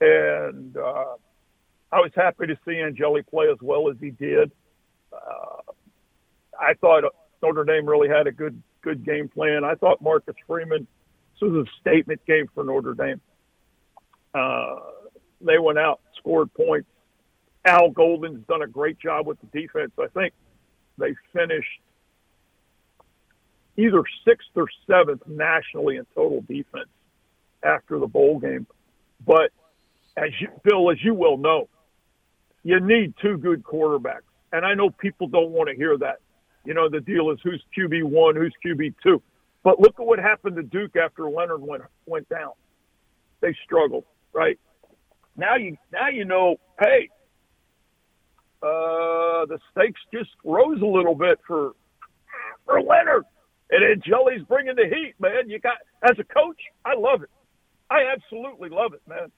and 0.00 0.76
uh, 0.76 1.16
I 1.92 1.96
was 1.96 2.12
happy 2.14 2.46
to 2.46 2.58
see 2.66 2.78
Angeli 2.78 3.22
play 3.22 3.46
as 3.50 3.58
well 3.60 3.90
as 3.90 3.96
he 4.00 4.10
did. 4.10 4.52
Uh, 5.12 5.72
I 6.58 6.74
thought 6.74 7.04
Notre 7.42 7.64
Dame 7.64 7.86
really 7.86 8.08
had 8.08 8.26
a 8.26 8.32
good 8.32 8.62
good 8.82 9.04
game 9.04 9.28
plan. 9.28 9.64
I 9.64 9.74
thought 9.74 10.00
Marcus 10.00 10.36
Freeman. 10.46 10.86
This 11.34 11.50
was 11.50 11.66
a 11.66 11.80
statement 11.80 12.24
game 12.26 12.48
for 12.54 12.64
Notre 12.64 12.94
Dame. 12.94 13.20
Uh, 14.34 14.76
they 15.40 15.58
went 15.58 15.78
out, 15.78 16.00
scored 16.18 16.52
points. 16.54 16.88
Al 17.64 17.90
Golden's 17.90 18.46
done 18.46 18.62
a 18.62 18.66
great 18.66 18.98
job 18.98 19.26
with 19.26 19.38
the 19.40 19.60
defense. 19.60 19.92
I 19.98 20.06
think 20.08 20.32
they 20.98 21.14
finished 21.32 21.80
either 23.76 24.02
sixth 24.26 24.48
or 24.56 24.66
seventh 24.86 25.22
nationally 25.26 25.96
in 25.96 26.06
total 26.14 26.42
defense 26.42 26.88
after 27.62 27.98
the 27.98 28.06
bowl 28.06 28.38
game. 28.38 28.66
But 29.26 29.50
as 30.16 30.30
you, 30.40 30.48
Bill, 30.64 30.90
as 30.90 31.02
you 31.02 31.14
well 31.14 31.36
know, 31.36 31.68
you 32.62 32.80
need 32.80 33.14
two 33.22 33.38
good 33.38 33.62
quarterbacks. 33.62 34.22
And 34.52 34.64
I 34.64 34.74
know 34.74 34.90
people 34.90 35.28
don't 35.28 35.50
want 35.50 35.68
to 35.70 35.76
hear 35.76 35.96
that. 35.98 36.18
You 36.64 36.74
know, 36.74 36.88
the 36.88 37.00
deal 37.00 37.30
is 37.30 37.38
who's 37.42 37.62
QB 37.76 38.04
one, 38.04 38.36
who's 38.36 38.54
QB 38.64 38.94
two. 39.02 39.22
But 39.62 39.80
look 39.80 39.98
at 39.98 40.06
what 40.06 40.18
happened 40.18 40.56
to 40.56 40.62
Duke 40.62 40.96
after 40.96 41.28
Leonard 41.28 41.62
went 41.62 41.82
went 42.06 42.28
down. 42.28 42.52
They 43.40 43.54
struggled, 43.64 44.04
right? 44.32 44.58
Now 45.36 45.56
you 45.56 45.76
now 45.92 46.08
you 46.08 46.24
know, 46.24 46.56
hey, 46.80 47.08
uh, 48.62 49.46
the 49.46 49.58
stakes 49.70 50.00
just 50.12 50.30
rose 50.44 50.82
a 50.82 50.86
little 50.86 51.14
bit 51.14 51.38
for 51.46 51.72
for 52.66 52.80
Leonard. 52.82 53.24
And 53.70 53.82
then 53.82 53.90
Angeli's 53.92 54.42
bringing 54.46 54.74
the 54.74 54.86
heat, 54.86 55.14
man. 55.20 55.48
You 55.48 55.58
got 55.58 55.78
as 56.02 56.18
a 56.18 56.24
coach, 56.24 56.60
I 56.84 56.94
love 56.96 57.22
it. 57.22 57.30
I 57.90 58.12
absolutely 58.12 58.68
love 58.68 58.94
it, 58.94 59.02
man. 59.08 59.30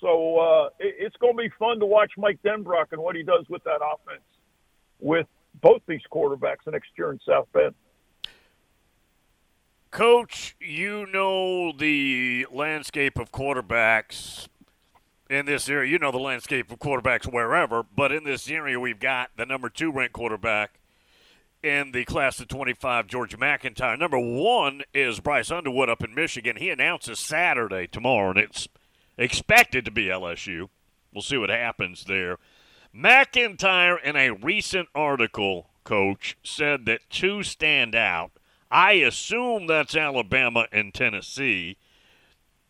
So 0.00 0.38
uh, 0.38 0.66
it, 0.78 0.96
it's 0.98 1.16
going 1.16 1.36
to 1.36 1.42
be 1.42 1.50
fun 1.58 1.80
to 1.80 1.86
watch 1.86 2.12
Mike 2.16 2.40
Denbrock 2.44 2.86
and 2.92 3.00
what 3.00 3.16
he 3.16 3.22
does 3.22 3.46
with 3.48 3.62
that 3.64 3.80
offense 3.82 4.22
with 5.00 5.26
both 5.60 5.82
these 5.86 6.00
quarterbacks 6.10 6.70
next 6.70 6.90
year 6.96 7.10
in 7.12 7.20
South 7.26 7.48
Bend. 7.52 7.74
Coach, 9.90 10.56
you 10.58 11.06
know 11.12 11.72
the 11.72 12.46
landscape 12.50 13.18
of 13.18 13.30
quarterbacks 13.30 14.48
in 15.28 15.46
this 15.46 15.68
area. 15.68 15.90
You 15.90 15.98
know 15.98 16.10
the 16.10 16.18
landscape 16.18 16.70
of 16.72 16.78
quarterbacks 16.78 17.30
wherever, 17.30 17.82
but 17.82 18.10
in 18.10 18.24
this 18.24 18.50
area, 18.50 18.80
we've 18.80 18.98
got 18.98 19.30
the 19.36 19.44
number 19.44 19.68
two 19.68 19.92
ranked 19.92 20.14
quarterback 20.14 20.78
in 21.62 21.92
the 21.92 22.04
class 22.04 22.40
of 22.40 22.48
25, 22.48 23.06
George 23.06 23.36
MacIntyre. 23.36 23.96
Number 23.96 24.18
one 24.18 24.82
is 24.92 25.20
Bryce 25.20 25.50
Underwood 25.50 25.88
up 25.88 26.02
in 26.02 26.14
Michigan. 26.14 26.56
He 26.56 26.70
announces 26.70 27.20
Saturday, 27.20 27.86
tomorrow, 27.86 28.30
and 28.30 28.38
it's 28.38 28.68
expected 29.16 29.84
to 29.84 29.90
be 29.90 30.06
LSU. 30.06 30.68
We'll 31.12 31.22
see 31.22 31.36
what 31.36 31.50
happens 31.50 32.04
there. 32.04 32.38
MacIntyre, 32.92 33.98
in 33.98 34.16
a 34.16 34.30
recent 34.30 34.88
article, 34.94 35.70
coach, 35.84 36.36
said 36.42 36.84
that 36.86 37.08
two 37.10 37.42
stand 37.42 37.94
out. 37.94 38.32
I 38.70 38.92
assume 38.94 39.66
that's 39.66 39.96
Alabama 39.96 40.66
and 40.72 40.92
Tennessee. 40.92 41.76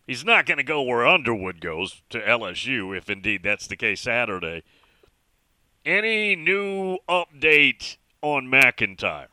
He's 0.06 0.24
not 0.24 0.46
going 0.46 0.58
to 0.58 0.64
go 0.64 0.82
where 0.82 1.06
Underwood 1.06 1.60
goes 1.60 2.02
to 2.10 2.20
LSU, 2.20 2.96
if 2.96 3.08
indeed 3.08 3.42
that's 3.42 3.68
the 3.68 3.76
case 3.76 4.00
Saturday. 4.00 4.62
Any 5.84 6.36
new 6.36 6.98
update 7.08 7.96
on 8.22 8.48
MacIntyre? 8.48 9.28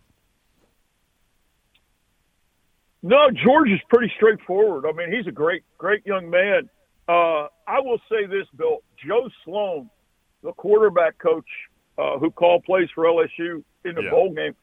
No, 3.01 3.29
George 3.31 3.69
is 3.69 3.79
pretty 3.89 4.11
straightforward. 4.17 4.85
I 4.85 4.91
mean, 4.91 5.11
he's 5.11 5.27
a 5.27 5.31
great, 5.31 5.63
great 5.77 6.05
young 6.05 6.29
man. 6.29 6.69
Uh, 7.07 7.47
I 7.67 7.79
will 7.79 7.99
say 8.09 8.25
this, 8.25 8.45
Bill. 8.55 8.79
Joe 9.05 9.29
Sloan, 9.45 9.89
the 10.43 10.51
quarterback 10.53 11.17
coach 11.17 11.47
uh, 11.97 12.17
who 12.19 12.29
called 12.29 12.63
plays 12.65 12.89
for 12.93 13.05
LSU 13.05 13.63
in 13.85 13.95
the 13.95 14.03
yeah. 14.03 14.09
bowl 14.09 14.33
game, 14.33 14.53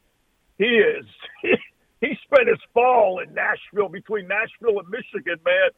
he 0.57 0.65
is. 0.65 1.05
He, 1.41 1.53
he 2.01 2.17
spent 2.23 2.47
his 2.47 2.59
fall 2.73 3.19
in 3.19 3.33
Nashville, 3.33 3.89
between 3.89 4.27
Nashville 4.27 4.79
and 4.79 4.89
Michigan, 4.89 5.39
man. 5.43 5.69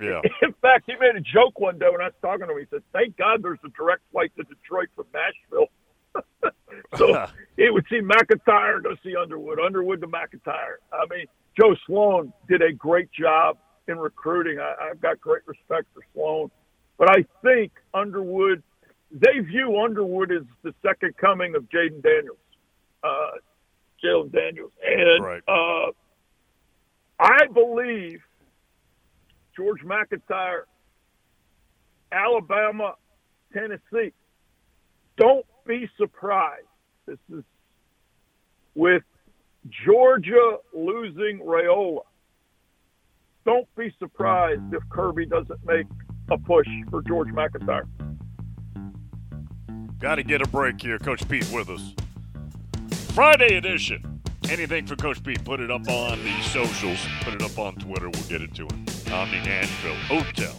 Yeah. 0.00 0.20
In 0.42 0.54
fact, 0.62 0.84
he 0.86 0.94
made 1.00 1.16
a 1.16 1.20
joke 1.20 1.58
one 1.58 1.78
day 1.78 1.86
when 1.90 2.00
I 2.00 2.06
was 2.06 2.14
talking 2.22 2.46
to 2.46 2.52
him. 2.52 2.58
He 2.58 2.66
said, 2.70 2.82
"Thank 2.92 3.16
God 3.16 3.42
there's 3.42 3.58
a 3.64 3.68
direct 3.70 4.02
flight 4.12 4.30
to 4.36 4.44
Detroit 4.44 4.88
from 4.94 5.06
Nashville." 5.12 5.66
so 6.96 7.26
it 7.56 7.72
would 7.72 7.84
see 7.90 8.00
MacIntyre 8.00 8.80
go 8.80 8.94
see 9.04 9.14
Underwood, 9.16 9.58
Underwood 9.60 10.00
to 10.00 10.06
MacIntyre. 10.06 10.80
I 10.92 11.04
mean, 11.10 11.26
Joe 11.58 11.74
Sloan 11.86 12.32
did 12.48 12.62
a 12.62 12.72
great 12.72 13.10
job 13.12 13.58
in 13.88 13.98
recruiting. 13.98 14.58
I, 14.58 14.74
I've 14.90 15.00
got 15.00 15.20
great 15.20 15.42
respect 15.46 15.86
for 15.94 16.02
Sloan, 16.14 16.50
but 16.98 17.10
I 17.10 17.24
think 17.42 17.72
Underwood, 17.94 18.62
they 19.10 19.40
view 19.40 19.80
Underwood 19.80 20.30
as 20.32 20.42
the 20.62 20.74
second 20.82 21.16
coming 21.16 21.54
of 21.54 21.64
Jayden 21.64 22.02
Daniels, 22.02 22.38
uh, 23.02 23.38
Jalen 24.04 24.32
Daniels, 24.32 24.72
and 24.84 25.24
right. 25.24 25.42
uh, 25.48 25.90
I 27.18 27.46
believe 27.52 28.20
George 29.56 29.82
MacIntyre, 29.82 30.66
Alabama, 32.12 32.94
Tennessee. 33.52 34.12
Don't 35.16 35.44
be 35.68 35.88
surprised. 35.96 36.66
This 37.06 37.18
is 37.32 37.44
with 38.74 39.04
Georgia 39.84 40.56
losing 40.74 41.40
Raiola. 41.40 42.00
Don't 43.44 43.68
be 43.76 43.94
surprised 43.98 44.62
if 44.72 44.82
Kirby 44.88 45.26
doesn't 45.26 45.64
make 45.64 45.86
a 46.30 46.38
push 46.38 46.66
for 46.90 47.02
George 47.02 47.28
MacIntyre. 47.28 47.86
Got 50.00 50.16
to 50.16 50.22
get 50.22 50.42
a 50.42 50.48
break 50.48 50.80
here. 50.80 50.98
Coach 50.98 51.28
Pete 51.28 51.48
with 51.52 51.68
us. 51.68 51.94
Friday 53.12 53.56
edition. 53.56 54.22
Anything 54.50 54.86
for 54.86 54.96
Coach 54.96 55.22
Pete, 55.22 55.44
put 55.44 55.60
it 55.60 55.70
up 55.70 55.86
on 55.88 56.22
the 56.24 56.42
socials, 56.42 57.06
put 57.20 57.34
it 57.34 57.42
up 57.42 57.58
on 57.58 57.74
Twitter. 57.74 58.08
We'll 58.08 58.28
get 58.28 58.40
it 58.40 58.54
to 58.54 58.62
him. 58.62 58.86
Omni 59.12 59.40
Nashville 59.40 59.94
Hotel. 60.06 60.54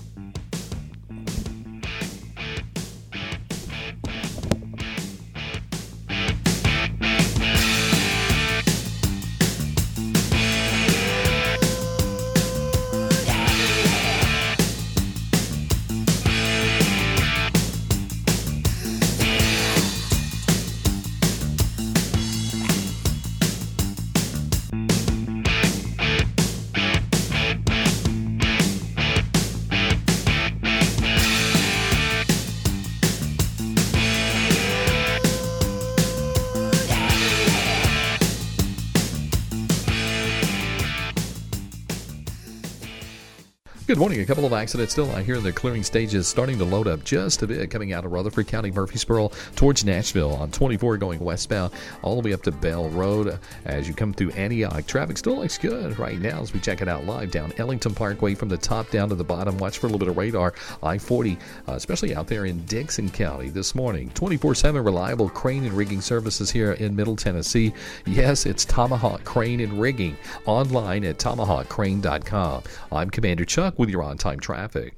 Morning. 43.99 44.21
A 44.21 44.25
couple 44.25 44.45
of 44.45 44.53
accidents 44.53 44.93
still 44.93 45.11
out 45.11 45.23
here. 45.23 45.41
The 45.41 45.51
clearing 45.51 45.83
stages 45.83 46.25
starting 46.25 46.57
to 46.59 46.63
load 46.63 46.87
up 46.87 47.03
just 47.03 47.41
a 47.41 47.47
bit 47.47 47.69
coming 47.69 47.91
out 47.91 48.05
of 48.05 48.13
Rutherford 48.13 48.47
County, 48.47 48.71
Murfreesboro 48.71 49.29
towards 49.57 49.83
Nashville 49.83 50.35
on 50.35 50.51
24 50.51 50.95
going 50.95 51.19
westbound 51.19 51.73
all 52.01 52.15
the 52.15 52.25
way 52.25 52.33
up 52.33 52.41
to 52.43 52.51
Bell 52.51 52.87
Road. 52.91 53.37
As 53.65 53.89
you 53.89 53.93
come 53.93 54.13
through 54.13 54.31
Antioch, 54.31 54.87
traffic 54.87 55.17
still 55.17 55.39
looks 55.39 55.57
good 55.57 55.99
right 55.99 56.17
now 56.17 56.39
as 56.39 56.53
we 56.53 56.61
check 56.61 56.81
it 56.81 56.87
out 56.87 57.05
live 57.07 57.29
down 57.29 57.51
Ellington 57.57 57.93
Parkway 57.93 58.35
from 58.35 58.47
the 58.47 58.57
top 58.57 58.89
down 58.89 59.09
to 59.09 59.15
the 59.15 59.23
bottom. 59.23 59.57
Watch 59.57 59.79
for 59.79 59.87
a 59.87 59.89
little 59.89 59.99
bit 59.99 60.07
of 60.07 60.15
radar. 60.15 60.53
I 60.81 60.97
40, 60.97 61.37
uh, 61.67 61.73
especially 61.73 62.15
out 62.15 62.27
there 62.27 62.45
in 62.45 62.63
Dickson 62.67 63.09
County 63.09 63.49
this 63.49 63.75
morning. 63.75 64.11
24 64.11 64.55
7 64.55 64.81
reliable 64.81 65.29
crane 65.29 65.65
and 65.65 65.73
rigging 65.73 65.99
services 65.99 66.49
here 66.49 66.71
in 66.71 66.95
Middle 66.95 67.17
Tennessee. 67.17 67.73
Yes, 68.05 68.45
it's 68.45 68.63
Tomahawk 68.63 69.25
Crane 69.25 69.59
and 69.59 69.81
Rigging 69.81 70.15
online 70.45 71.03
at 71.03 71.17
tomahawkcrane.com. 71.17 72.63
I'm 72.93 73.09
Commander 73.09 73.43
Chuck 73.43 73.77
with 73.77 73.88
your 73.89 74.03
on 74.03 74.17
time 74.17 74.39
traffic. 74.39 74.95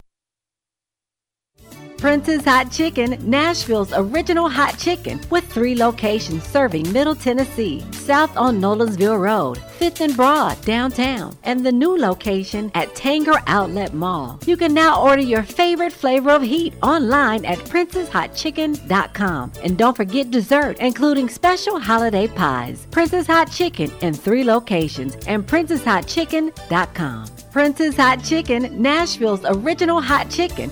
Prince's 2.01 2.43
Hot 2.45 2.71
Chicken, 2.71 3.11
Nashville's 3.29 3.93
original 3.95 4.49
hot 4.49 4.75
chicken, 4.79 5.21
with 5.29 5.45
three 5.45 5.75
locations 5.75 6.43
serving 6.43 6.91
Middle 6.91 7.13
Tennessee, 7.13 7.85
south 7.91 8.35
on 8.35 8.59
Nolensville 8.59 9.21
Road, 9.21 9.59
5th 9.77 10.01
and 10.01 10.15
Broad, 10.15 10.59
downtown, 10.65 11.37
and 11.43 11.63
the 11.63 11.71
new 11.71 11.95
location 11.95 12.71
at 12.73 12.95
Tanger 12.95 13.39
Outlet 13.45 13.93
Mall. 13.93 14.39
You 14.47 14.57
can 14.57 14.73
now 14.73 14.99
order 14.99 15.21
your 15.21 15.43
favorite 15.43 15.93
flavor 15.93 16.31
of 16.31 16.41
heat 16.41 16.73
online 16.81 17.45
at 17.45 17.59
princesshotchicken.com. 17.59 19.51
And 19.63 19.77
don't 19.77 19.95
forget 19.95 20.31
dessert, 20.31 20.79
including 20.79 21.29
special 21.29 21.79
holiday 21.79 22.27
pies. 22.27 22.87
Prince's 22.89 23.27
Hot 23.27 23.51
Chicken 23.51 23.91
in 24.01 24.15
three 24.15 24.43
locations 24.43 25.13
and 25.27 25.45
princesshotchicken.com. 25.45 27.40
Prince's 27.51 27.97
Hot 27.97 28.23
Chicken, 28.23 28.81
Nashville's 28.81 29.43
original 29.43 29.99
hot 29.99 30.29
chicken. 30.29 30.71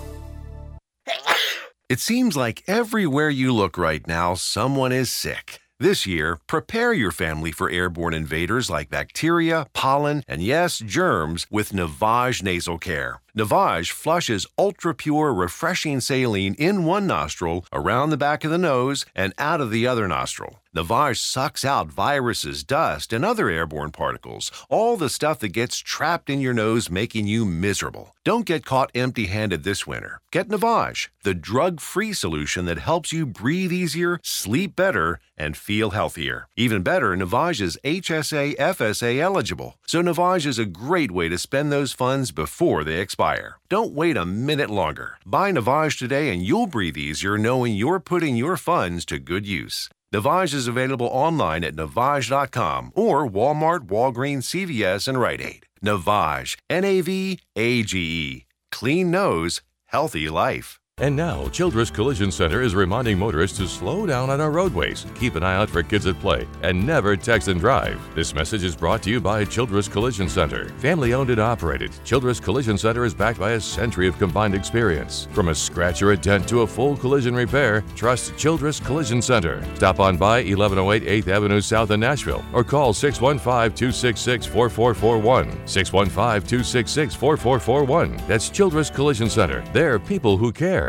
It 1.89 1.99
seems 1.99 2.38
like 2.38 2.63
everywhere 2.67 3.30
you 3.30 3.51
look 3.51 3.77
right 3.77 4.05
now, 4.07 4.36
someone 4.36 4.91
is 4.91 5.11
sick. 5.11 5.59
This 5.82 6.05
year, 6.05 6.39
prepare 6.45 6.93
your 6.93 7.11
family 7.11 7.51
for 7.51 7.69
airborne 7.69 8.13
invaders 8.13 8.69
like 8.69 8.89
bacteria, 8.89 9.67
pollen, 9.73 10.23
and 10.27 10.41
yes, 10.41 10.80
germs 10.80 11.47
with 11.49 11.71
Navage 11.71 12.43
Nasal 12.43 12.77
Care. 12.77 13.21
Navage 13.38 13.91
flushes 13.91 14.47
ultra 14.57 14.93
pure, 14.95 15.34
refreshing 15.34 15.99
saline 15.99 16.55
in 16.55 16.84
one 16.84 17.05
nostril, 17.05 17.65
around 17.71 18.09
the 18.09 18.17
back 18.17 18.43
of 18.43 18.51
the 18.51 18.57
nose, 18.57 19.05
and 19.15 19.34
out 19.38 19.61
of 19.61 19.71
the 19.71 19.86
other 19.86 20.07
nostril. 20.07 20.61
Navage 20.75 21.17
sucks 21.17 21.65
out 21.65 21.91
viruses, 21.91 22.63
dust, 22.63 23.11
and 23.11 23.25
other 23.25 23.49
airborne 23.49 23.91
particles, 23.91 24.51
all 24.69 24.97
the 24.97 25.09
stuff 25.09 25.39
that 25.39 25.49
gets 25.49 25.77
trapped 25.77 26.30
in 26.30 26.39
your 26.39 26.53
nose, 26.53 26.91
making 26.91 27.25
you 27.25 27.43
miserable. 27.43 28.15
Don't 28.23 28.45
get 28.45 28.65
caught 28.65 28.91
empty 28.93 29.25
handed 29.25 29.63
this 29.63 29.88
winter. 29.88 30.21
Get 30.32 30.47
Navage, 30.47 31.09
the 31.23 31.34
drug 31.34 31.80
free 31.80 32.13
solution 32.13 32.65
that 32.65 32.77
helps 32.77 33.11
you 33.11 33.25
breathe 33.25 33.71
easier, 33.71 34.19
sleep 34.21 34.75
better, 34.75 35.19
and 35.36 35.57
feel 35.57 35.91
healthier. 35.91 36.47
Even 36.55 36.84
better, 36.84 37.15
Navage 37.15 37.61
is 37.61 37.80
HSA 37.84 38.55
FSA 38.57 39.17
eligible, 39.19 39.75
so 39.88 40.03
Navage 40.03 40.45
is 40.45 40.59
a 40.59 40.65
great 40.65 41.09
way 41.09 41.30
to 41.30 41.38
spend 41.39 41.71
those 41.71 41.93
funds 41.93 42.32
before 42.32 42.84
they 42.84 42.99
expire. 42.99 43.18
Don't 43.67 43.91
wait 43.91 44.15
a 44.15 44.26
minute 44.26 44.70
longer. 44.70 45.17
Buy 45.26 45.51
Navage 45.51 45.99
today 45.99 46.30
and 46.30 46.41
you'll 46.41 46.67
breathe 46.67 46.97
easier 46.97 47.38
knowing 47.38 47.76
you're 47.76 47.99
putting 47.99 48.38
your 48.38 48.55
funds 48.55 49.03
to 49.07 49.20
good 49.20 49.45
use. 49.45 49.89
Navage 50.13 50.53
is 50.53 50.67
available 50.70 51.07
online 51.07 51.65
at 51.65 51.76
Navage.com 51.76 52.93
or 52.95 53.30
Walmart, 53.30 53.88
Walgreens, 53.88 54.47
CVS, 54.47 55.09
and 55.09 55.20
Rite 55.20 55.41
Aid. 55.41 55.65
Navage, 55.84 56.55
N 56.70 56.86
A 56.86 57.01
V 57.01 57.39
A 57.57 57.84
G 57.84 57.99
E. 57.99 58.45
Clean 58.72 59.11
nose, 59.11 59.61
healthy 59.88 60.30
life. 60.30 60.80
And 61.02 61.16
now, 61.16 61.47
Childress 61.47 61.91
Collision 61.91 62.30
Center 62.30 62.62
is 62.62 62.76
reminding 62.76 63.18
motorists 63.18 63.58
to 63.60 63.68
slow 63.70 64.06
down 64.06 64.30
on 64.30 64.41
our 64.41 64.52
roadways, 64.52 65.06
keep 65.16 65.36
an 65.36 65.43
eye 65.43 65.56
out 65.56 65.70
for 65.70 65.82
kids 65.82 66.06
at 66.08 66.20
play, 66.20 66.45
and 66.62 66.86
never 66.86 67.16
text 67.16 67.47
and 67.47 67.58
drive. 67.58 67.97
This 68.16 68.34
message 68.34 68.66
is 68.66 68.76
brought 68.76 69.02
to 69.04 69.10
you 69.10 69.22
by 69.22 69.45
Childress 69.45 69.88
Collision 69.88 70.28
Center. 70.28 70.68
Family 70.80 71.14
owned 71.14 71.30
and 71.30 71.39
operated, 71.39 71.91
Childress 72.04 72.41
Collision 72.41 72.78
Center 72.78 73.06
is 73.06 73.14
backed 73.14 73.39
by 73.39 73.52
a 73.52 73.62
century 73.62 74.10
of 74.10 74.18
combined 74.18 74.54
experience. 74.54 75.30
From 75.32 75.47
a 75.47 75.56
scratch 75.56 76.02
or 76.02 76.12
a 76.12 76.18
dent 76.18 76.50
to 76.50 76.64
a 76.64 76.68
full 76.68 76.97
collision 76.97 77.34
repair, 77.34 77.82
trust 77.95 78.36
Childress 78.38 78.82
Collision 78.82 79.22
Center. 79.22 79.64
Stop 79.76 80.02
on 80.02 80.18
by 80.18 80.43
1108 80.43 81.04
8th 81.04 81.28
Avenue 81.30 81.62
South 81.62 81.91
in 81.91 82.02
Nashville 82.02 82.43
or 82.52 82.66
call 82.66 82.91
615 82.91 83.74
266 83.74 84.45
4441. 84.45 85.66
615 85.66 86.50
266 86.50 87.16
4441. 87.16 88.28
That's 88.28 88.50
Childress 88.50 88.89
Collision 88.89 89.30
Center. 89.30 89.64
They're 89.72 89.97
people 89.97 90.36
who 90.36 90.52
care. 90.52 90.89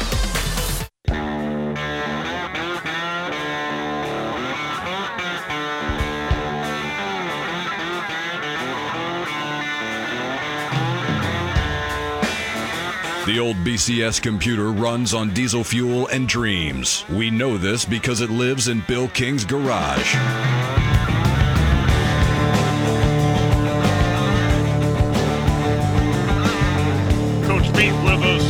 The 13.31 13.39
old 13.39 13.55
BCS 13.63 14.21
computer 14.21 14.73
runs 14.73 15.13
on 15.13 15.33
diesel 15.33 15.63
fuel 15.63 16.07
and 16.07 16.27
dreams. 16.27 17.05
We 17.07 17.31
know 17.31 17.57
this 17.57 17.85
because 17.85 18.19
it 18.19 18.29
lives 18.29 18.67
in 18.67 18.83
Bill 18.89 19.07
King's 19.07 19.45
garage. 19.45 20.15
Coach 27.45 27.73
Pete 27.73 27.93
with 28.03 28.21
us. 28.21 28.43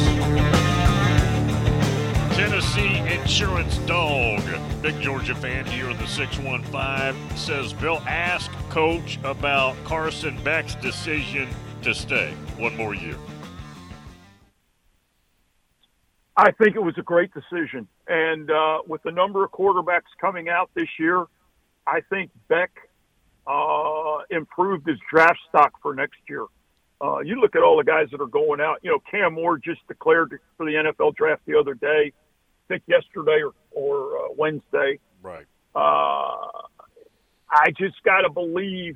Tennessee 2.36 2.98
Insurance 3.14 3.78
Dog. 3.86 4.42
Big 4.82 5.00
Georgia 5.00 5.36
fan 5.36 5.64
here 5.68 5.92
in 5.92 5.98
the 5.98 6.08
615 6.08 7.38
says 7.38 7.72
Bill 7.74 8.02
ask 8.08 8.50
coach 8.70 9.20
about 9.24 9.76
Carson 9.84 10.44
Beck's 10.44 10.74
decision 10.74 11.48
to 11.84 11.94
stay 11.94 12.34
one 12.58 12.76
more 12.76 12.96
year. 12.96 13.16
I 16.42 16.50
think 16.54 16.76
it 16.76 16.82
was 16.82 16.96
a 16.98 17.04
great 17.04 17.30
decision. 17.36 17.88
And 18.08 18.50
uh, 18.50 18.80
with 18.88 19.04
the 19.04 19.12
number 19.12 19.44
of 19.46 19.52
quarterbacks 19.52 20.10
coming 20.20 20.50
out 20.50 20.72
this 20.74 20.88
year, 20.98 21.26
I 21.86 22.02
think 22.10 22.32
Beck 22.48 22.72
uh, 23.46 24.18
improved 24.32 24.88
his 24.88 24.98
draft 25.08 25.38
stock 25.50 25.74
for 25.84 25.94
next 25.94 26.18
year. 26.28 26.46
Uh, 27.00 27.20
you 27.20 27.40
look 27.40 27.56
at 27.56 27.62
all 27.62 27.78
the 27.78 27.84
guys 27.84 28.08
that 28.10 28.22
are 28.22 28.26
going 28.26 28.60
out. 28.60 28.80
You 28.82 28.90
know, 28.90 29.00
Cam 29.12 29.36
Moore 29.36 29.60
just 29.60 29.88
declared 29.88 30.40
for 30.58 30.66
the 30.66 30.72
NFL 30.72 31.16
draft 31.16 31.44
the 31.46 31.60
other 31.60 31.76
day, 31.76 32.12
I 32.12 32.68
think 32.68 32.84
yesterday 32.88 33.44
or, 33.44 33.54
or 33.70 34.18
uh, 34.18 34.30
Wednesday. 34.36 34.98
Right. 35.22 35.46
Uh, 35.76 36.48
I 37.52 37.70
just 37.78 38.02
got 38.04 38.22
to 38.22 38.32
believe 38.32 38.96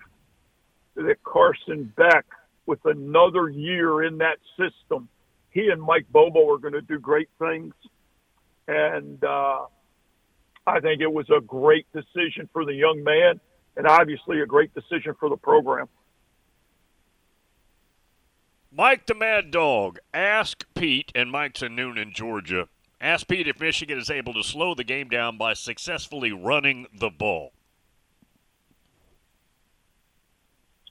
that 0.96 1.24
Carson 1.24 1.94
Beck, 1.96 2.26
with 2.66 2.84
another 2.86 3.50
year 3.50 4.04
in 4.04 4.18
that 4.18 4.40
system, 4.58 5.10
he 5.56 5.70
and 5.70 5.82
Mike 5.82 6.06
Bobo 6.12 6.54
are 6.54 6.58
going 6.58 6.74
to 6.74 6.82
do 6.82 7.00
great 7.00 7.30
things. 7.40 7.74
And 8.68 9.24
uh, 9.24 9.66
I 10.68 10.82
think 10.82 11.02
it 11.02 11.12
was 11.12 11.28
a 11.36 11.40
great 11.40 11.88
decision 11.94 12.50
for 12.52 12.66
the 12.66 12.74
young 12.74 13.04
man 13.04 13.40
and 13.78 13.88
obviously 13.88 14.42
a 14.42 14.46
great 14.46 14.74
decision 14.76 15.16
for 15.18 15.30
the 15.30 15.38
program. 15.38 15.88
Mike 18.70 19.06
the 19.06 19.16
Mad 19.16 19.50
Dog, 19.52 20.00
ask 20.14 20.66
Pete, 20.76 21.10
and 21.16 21.32
Mike's 21.32 21.62
in 21.62 21.78
Newnan, 21.78 22.14
Georgia. 22.14 22.68
Ask 23.00 23.26
Pete 23.30 23.48
if 23.48 23.62
Michigan 23.62 23.98
is 23.98 24.10
able 24.10 24.34
to 24.34 24.44
slow 24.44 24.76
the 24.76 24.84
game 24.84 25.08
down 25.08 25.38
by 25.38 25.54
successfully 25.54 26.34
running 26.34 26.88
the 26.94 27.10
ball. 27.10 27.54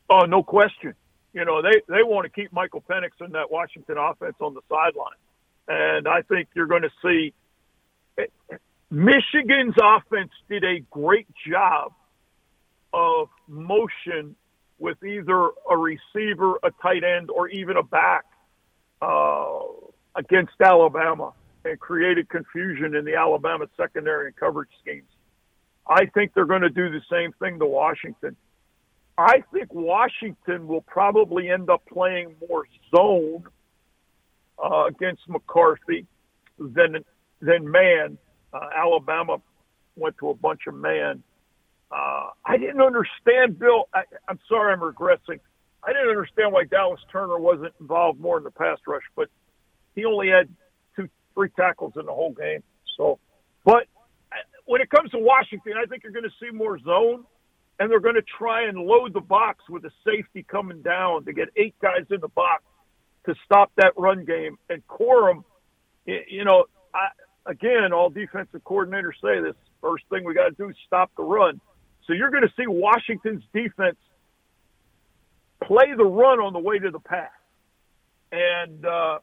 Oh, 0.09 0.25
no 0.25 0.43
question. 0.43 0.95
You 1.35 1.45
know, 1.45 1.61
they, 1.61 1.83
they 1.89 2.03
want 2.03 2.25
to 2.25 2.31
keep 2.31 2.53
Michael 2.53 2.83
Penix 2.89 3.11
and 3.21 3.35
that 3.35 3.51
Washington 3.51 3.97
offense 3.99 4.37
on 4.41 4.55
the 4.55 4.63
sideline. 4.69 5.19
And 5.67 6.09
I 6.09 6.23
think 6.23 6.49
you're 6.55 6.67
going 6.67 6.83
to 6.83 6.93
see 7.03 7.35
Michigan's 8.91 9.75
offense 9.83 10.31
did 10.49 10.63
a 10.63 10.79
great 10.91 11.27
job 11.49 11.93
of 12.93 13.29
motion 13.49 14.37
with 14.79 15.03
either 15.03 15.51
a 15.69 15.77
receiver, 15.77 16.57
a 16.63 16.71
tight 16.81 17.03
end, 17.03 17.31
or 17.31 17.49
even 17.49 17.77
a 17.77 17.83
back 17.83 18.25
uh, 19.03 19.59
against 20.15 20.53
Alabama 20.61 21.33
and 21.65 21.81
created 21.81 22.29
confusion 22.29 22.95
in 22.95 23.05
the 23.05 23.17
Alabama 23.17 23.67
secondary 23.77 24.27
and 24.27 24.37
coverage 24.37 24.71
schemes. 24.81 25.09
I 25.89 26.07
think 26.07 26.33
they're 26.35 26.45
going 26.45 26.63
to 26.63 26.71
do 26.71 26.91
the 26.91 27.03
same 27.11 27.33
thing 27.41 27.59
to 27.59 27.67
Washington. 27.67 28.37
I 29.17 29.43
think 29.53 29.73
Washington 29.73 30.67
will 30.67 30.83
probably 30.83 31.49
end 31.51 31.71
up 31.71 31.83
playing 31.87 32.35
more 32.49 32.67
zone 32.95 33.45
uh, 34.63 34.87
against 34.87 35.23
McCarthy 35.29 36.07
than 36.59 37.05
than 37.41 37.71
man. 37.71 38.19
Uh, 38.53 38.69
Alabama 38.77 39.39
went 39.97 40.17
to 40.19 40.31
a 40.31 40.35
bunch 40.35 40.63
of 40.67 40.75
man. 40.75 41.23
Uh, 41.91 42.31
I 42.45 42.57
didn't 42.57 42.81
understand, 42.81 43.59
Bill. 43.59 43.89
I, 43.95 44.03
I'm 44.29 44.39
sorry, 44.49 44.73
I'm 44.73 44.81
regressing. 44.81 45.39
I 45.83 45.93
didn't 45.93 46.09
understand 46.09 46.53
why 46.53 46.65
Dallas 46.65 47.01
Turner 47.13 47.39
wasn't 47.39 47.75
involved 47.81 48.19
more 48.19 48.39
in 48.39 48.45
the 48.45 48.51
pass 48.51 48.79
rush, 48.87 49.03
but 49.15 49.29
he 49.95 50.05
only 50.05 50.29
had 50.29 50.49
two, 50.97 51.09
three 51.35 51.51
tackles 51.51 51.93
in 51.97 52.07
the 52.07 52.13
whole 52.13 52.33
game. 52.33 52.63
So, 52.97 53.19
but 53.65 53.87
when 54.65 54.81
it 54.81 54.91
comes 54.91 55.11
to 55.11 55.19
Washington, 55.19 55.75
I 55.81 55.87
think 55.87 56.03
you're 56.03 56.13
going 56.13 56.25
to 56.25 56.31
see 56.41 56.51
more 56.51 56.79
zone 56.81 57.25
and 57.79 57.91
they're 57.91 58.01
going 58.01 58.15
to 58.15 58.23
try 58.39 58.69
and 58.69 58.79
load 58.79 59.13
the 59.15 59.21
box 59.21 59.65
with 59.69 59.85
a 59.85 59.91
safety 60.05 60.45
coming 60.49 60.83
down 60.83 61.25
to 61.25 61.33
get 61.33 61.49
eight 61.57 61.75
guys 61.83 62.07
in 62.11 62.21
the 62.21 62.29
box 62.29 62.63
to 63.27 63.35
stop 63.45 63.73
that 63.77 63.93
run 63.97 64.25
game. 64.25 64.59
And 64.69 64.87
Corum, 64.87 65.45
you 66.07 66.45
know, 66.45 66.67
I, 66.95 67.09
again, 67.51 67.93
all 67.93 68.11
defensive 68.11 68.63
coordinators 68.65 69.15
say 69.23 69.41
this 69.41 69.57
first 69.81 70.05
thing 70.11 70.25
we 70.25 70.35
got 70.35 70.49
to 70.49 70.55
do 70.55 70.69
is 70.69 70.77
stop 70.87 71.11
the 71.17 71.25
run. 71.25 71.61
So 72.07 72.13
you're 72.13 72.31
going 72.31 72.43
to 72.43 72.53
see 72.57 72.67
Washington's 72.67 73.43
defense 73.53 73.97
play 75.63 75.95
the 75.97 76.05
run 76.05 76.41
on 76.41 76.53
the 76.53 76.59
way 76.59 76.79
to 76.79 76.91
the 76.91 77.01
pass. 77.01 77.31
and 78.33 78.85
uh, 78.85 79.19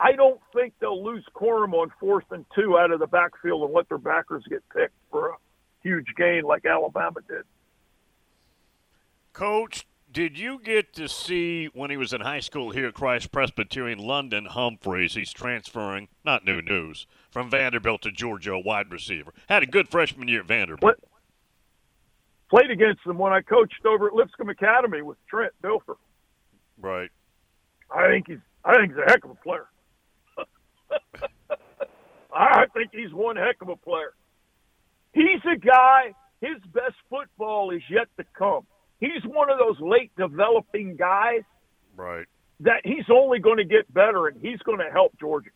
I 0.00 0.12
don't 0.12 0.40
think 0.54 0.74
they'll 0.80 1.02
lose 1.04 1.24
Corum 1.34 1.72
on 1.74 1.92
fourth 2.00 2.24
and 2.30 2.44
two 2.54 2.78
out 2.78 2.90
of 2.90 3.00
the 3.00 3.06
backfield 3.06 3.64
and 3.64 3.74
let 3.74 3.88
their 3.88 3.98
backers 3.98 4.44
get 4.48 4.62
picked 4.74 4.94
for 5.10 5.30
a 5.30 5.36
huge 5.82 6.06
gain 6.16 6.42
like 6.42 6.64
Alabama 6.64 7.20
did. 7.28 7.44
Coach, 9.38 9.86
did 10.10 10.36
you 10.36 10.58
get 10.58 10.92
to 10.94 11.08
see 11.08 11.66
when 11.66 11.90
he 11.90 11.96
was 11.96 12.12
in 12.12 12.22
high 12.22 12.40
school 12.40 12.72
here 12.72 12.88
at 12.88 12.94
Christ 12.94 13.30
Presbyterian 13.30 14.00
London 14.00 14.46
Humphreys? 14.46 15.14
He's 15.14 15.32
transferring, 15.32 16.08
not 16.24 16.44
new 16.44 16.60
news, 16.60 17.06
from 17.30 17.48
Vanderbilt 17.48 18.02
to 18.02 18.10
Georgia, 18.10 18.54
a 18.54 18.58
wide 18.58 18.90
receiver. 18.90 19.32
Had 19.48 19.62
a 19.62 19.66
good 19.66 19.88
freshman 19.88 20.26
year 20.26 20.40
at 20.40 20.46
Vanderbilt. 20.46 20.82
What? 20.82 20.98
Played 22.50 22.72
against 22.72 23.04
them 23.04 23.16
when 23.16 23.32
I 23.32 23.40
coached 23.42 23.86
over 23.86 24.08
at 24.08 24.12
Lipscomb 24.12 24.48
Academy 24.48 25.02
with 25.02 25.18
Trent 25.28 25.52
Dilfer. 25.62 25.94
Right. 26.76 27.10
I 27.94 28.08
think 28.08 28.26
he's 28.26 28.38
I 28.64 28.74
think 28.74 28.90
he's 28.90 28.98
a 29.06 29.08
heck 29.08 29.24
of 29.24 29.30
a 29.30 29.36
player. 29.36 29.68
I 32.34 32.66
think 32.74 32.90
he's 32.92 33.12
one 33.12 33.36
heck 33.36 33.62
of 33.62 33.68
a 33.68 33.76
player. 33.76 34.14
He's 35.12 35.42
a 35.48 35.56
guy, 35.56 36.12
his 36.40 36.56
best 36.72 36.96
football 37.08 37.70
is 37.70 37.82
yet 37.88 38.08
to 38.16 38.24
come. 38.36 38.66
He's 39.00 39.22
one 39.24 39.50
of 39.50 39.58
those 39.58 39.78
late 39.80 40.10
developing 40.16 40.96
guys 40.96 41.42
Right. 41.96 42.26
that 42.60 42.80
he's 42.84 43.04
only 43.10 43.38
going 43.38 43.58
to 43.58 43.64
get 43.64 43.92
better 43.92 44.26
and 44.26 44.40
he's 44.40 44.58
going 44.60 44.78
to 44.78 44.90
help 44.90 45.12
Georgia. 45.18 45.50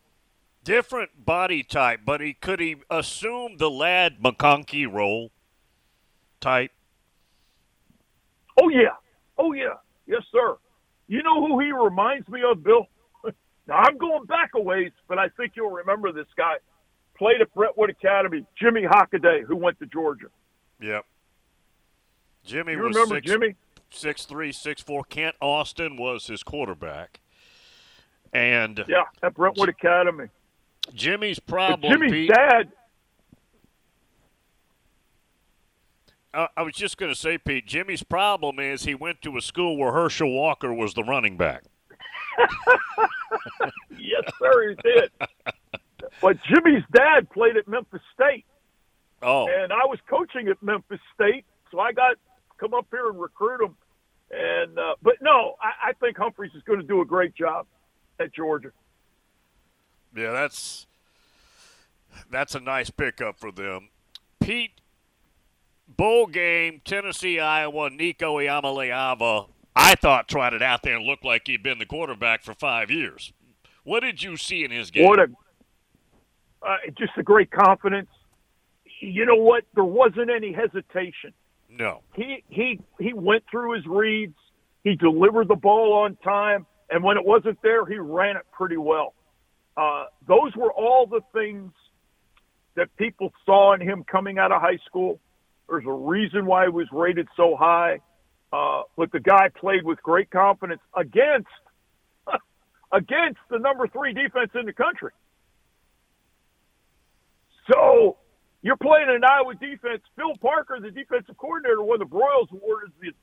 Different 0.63 1.25
body 1.25 1.61
type, 1.61 2.01
but 2.05 2.21
he 2.21 2.33
could 2.33 2.61
he 2.61 2.77
assume 2.89 3.57
the 3.57 3.69
Ladd 3.69 4.19
McConkey 4.21 4.91
role 4.91 5.31
type? 6.39 6.71
Oh, 8.61 8.69
yeah. 8.69 8.95
Oh, 9.37 9.51
yeah. 9.53 9.75
Yes, 10.05 10.21
sir. 10.31 10.55
You 11.07 11.21
know 11.23 11.45
who 11.45 11.59
he 11.59 11.71
reminds 11.71 12.27
me 12.29 12.41
of, 12.49 12.63
Bill? 12.63 12.87
now, 13.67 13.75
I'm 13.75 13.97
going 13.97 14.25
back 14.25 14.51
a 14.55 14.61
ways, 14.61 14.91
but 15.07 15.17
I 15.17 15.29
think 15.29 15.53
you'll 15.55 15.71
remember 15.71 16.11
this 16.11 16.27
guy. 16.37 16.55
Played 17.17 17.41
at 17.41 17.53
Brentwood 17.53 17.89
Academy, 17.89 18.45
Jimmy 18.59 18.83
Hockaday, 18.83 19.43
who 19.45 19.55
went 19.55 19.79
to 19.79 19.85
Georgia. 19.85 20.27
Yep. 20.81 21.05
Jimmy 22.45 22.73
You 22.73 22.79
was 22.79 22.95
remember 22.95 23.15
six, 23.15 23.27
Jimmy? 23.27 23.55
six 23.89 24.25
three, 24.25 24.51
six 24.51 24.81
four. 24.81 25.03
Kent 25.03 25.35
Austin 25.41 25.97
was 25.97 26.27
his 26.27 26.43
quarterback. 26.43 27.19
And 28.31 28.83
Yeah, 28.87 29.03
at 29.21 29.35
Brentwood 29.35 29.69
Academy. 29.69 30.25
Jimmy's 30.93 31.39
But 31.39 31.51
problem, 31.51 31.93
Jimmy's 31.93 32.11
Pete, 32.11 32.29
dad, 32.29 32.71
I, 36.33 36.47
I 36.57 36.61
was 36.63 36.73
just 36.73 36.97
going 36.97 37.11
to 37.13 37.17
say, 37.17 37.37
Pete, 37.37 37.67
Jimmy's 37.67 38.03
problem 38.03 38.59
is 38.59 38.83
he 38.83 38.95
went 38.95 39.21
to 39.21 39.37
a 39.37 39.41
school 39.41 39.77
where 39.77 39.93
Herschel 39.93 40.31
Walker 40.31 40.73
was 40.73 40.93
the 40.93 41.03
running 41.03 41.37
back. 41.37 41.63
yes, 43.91 44.23
sir, 44.39 44.69
he 44.69 44.75
did. 44.83 45.11
But 46.21 46.37
Jimmy's 46.43 46.83
dad 46.91 47.29
played 47.29 47.55
at 47.57 47.67
Memphis 47.67 48.01
State. 48.13 48.45
Oh. 49.21 49.47
And 49.47 49.71
I 49.71 49.85
was 49.85 49.99
coaching 50.09 50.47
at 50.47 50.61
Memphis 50.61 50.99
State, 51.13 51.45
so 51.71 51.79
I 51.79 51.91
got 51.91 52.17
come 52.57 52.73
up 52.73 52.87
here 52.91 53.09
and 53.09 53.19
recruit 53.19 53.59
them. 53.59 53.75
And 54.31 54.77
uh, 54.79 54.95
but 55.01 55.15
no, 55.21 55.55
I, 55.61 55.89
I 55.89 55.93
think 55.93 56.17
Humphreys 56.17 56.51
is 56.55 56.63
going 56.63 56.79
to 56.79 56.85
do 56.85 57.01
a 57.01 57.05
great 57.05 57.35
job 57.35 57.67
at 58.19 58.33
Georgia. 58.33 58.71
Yeah, 60.15 60.31
that's 60.31 60.87
that's 62.31 62.55
a 62.55 62.59
nice 62.59 62.89
pickup 62.89 63.39
for 63.39 63.51
them. 63.51 63.89
Pete, 64.39 64.71
bowl 65.87 66.27
game, 66.27 66.81
Tennessee, 66.83 67.39
Iowa, 67.39 67.89
Nico 67.89 68.37
Iamaleava, 68.37 69.47
I 69.75 69.95
thought 69.95 70.27
tried 70.27 70.53
it 70.53 70.61
out 70.61 70.83
there 70.83 70.95
and 70.95 71.05
looked 71.05 71.25
like 71.25 71.47
he'd 71.47 71.63
been 71.63 71.79
the 71.79 71.85
quarterback 71.85 72.43
for 72.43 72.53
five 72.53 72.91
years. 72.91 73.33
What 73.83 74.01
did 74.01 74.21
you 74.21 74.37
see 74.37 74.63
in 74.63 74.71
his 74.71 74.91
game? 74.91 75.07
What 75.07 75.19
a 75.19 75.27
uh, 76.61 76.77
just 76.97 77.11
a 77.17 77.23
great 77.23 77.51
confidence. 77.51 78.09
You 78.99 79.25
know 79.25 79.35
what? 79.35 79.65
There 79.75 79.83
wasn't 79.83 80.29
any 80.29 80.53
hesitation. 80.53 81.33
No. 81.77 82.01
He 82.15 82.43
he 82.49 82.79
he 82.99 83.13
went 83.13 83.43
through 83.49 83.75
his 83.75 83.85
reads. 83.85 84.35
He 84.83 84.95
delivered 84.95 85.47
the 85.47 85.55
ball 85.55 85.93
on 85.93 86.17
time, 86.17 86.65
and 86.89 87.03
when 87.03 87.17
it 87.17 87.25
wasn't 87.25 87.61
there, 87.61 87.85
he 87.85 87.97
ran 87.97 88.35
it 88.35 88.43
pretty 88.51 88.77
well. 88.77 89.13
Uh, 89.75 90.05
those 90.27 90.55
were 90.55 90.71
all 90.71 91.07
the 91.07 91.21
things 91.33 91.71
that 92.75 92.95
people 92.97 93.31
saw 93.45 93.73
in 93.73 93.81
him 93.81 94.03
coming 94.03 94.37
out 94.37 94.51
of 94.51 94.61
high 94.61 94.79
school. 94.85 95.19
There's 95.69 95.85
a 95.87 95.91
reason 95.91 96.45
why 96.45 96.65
he 96.65 96.69
was 96.69 96.87
rated 96.91 97.27
so 97.35 97.55
high. 97.55 97.99
Uh, 98.51 98.83
but 98.95 99.11
the 99.11 99.19
guy 99.19 99.49
played 99.49 99.83
with 99.83 100.01
great 100.03 100.29
confidence 100.29 100.81
against 100.95 101.47
against 102.91 103.39
the 103.49 103.57
number 103.57 103.87
three 103.87 104.13
defense 104.13 104.51
in 104.53 104.65
the 104.65 104.73
country. 104.73 105.11
So 107.71 108.17
you're 108.63 108.77
playing 108.77 109.09
an 109.09 109.23
Iowa 109.23 109.53
defense. 109.55 110.01
Phil 110.15 110.35
Parker, 110.41 110.79
the 110.79 110.89
defensive 110.89 111.37
coordinator, 111.37 111.83
won 111.83 111.99
the 111.99 112.05
Broyles 112.05 112.49
Award 112.51 112.85
as 112.87 112.93
the 113.01 113.13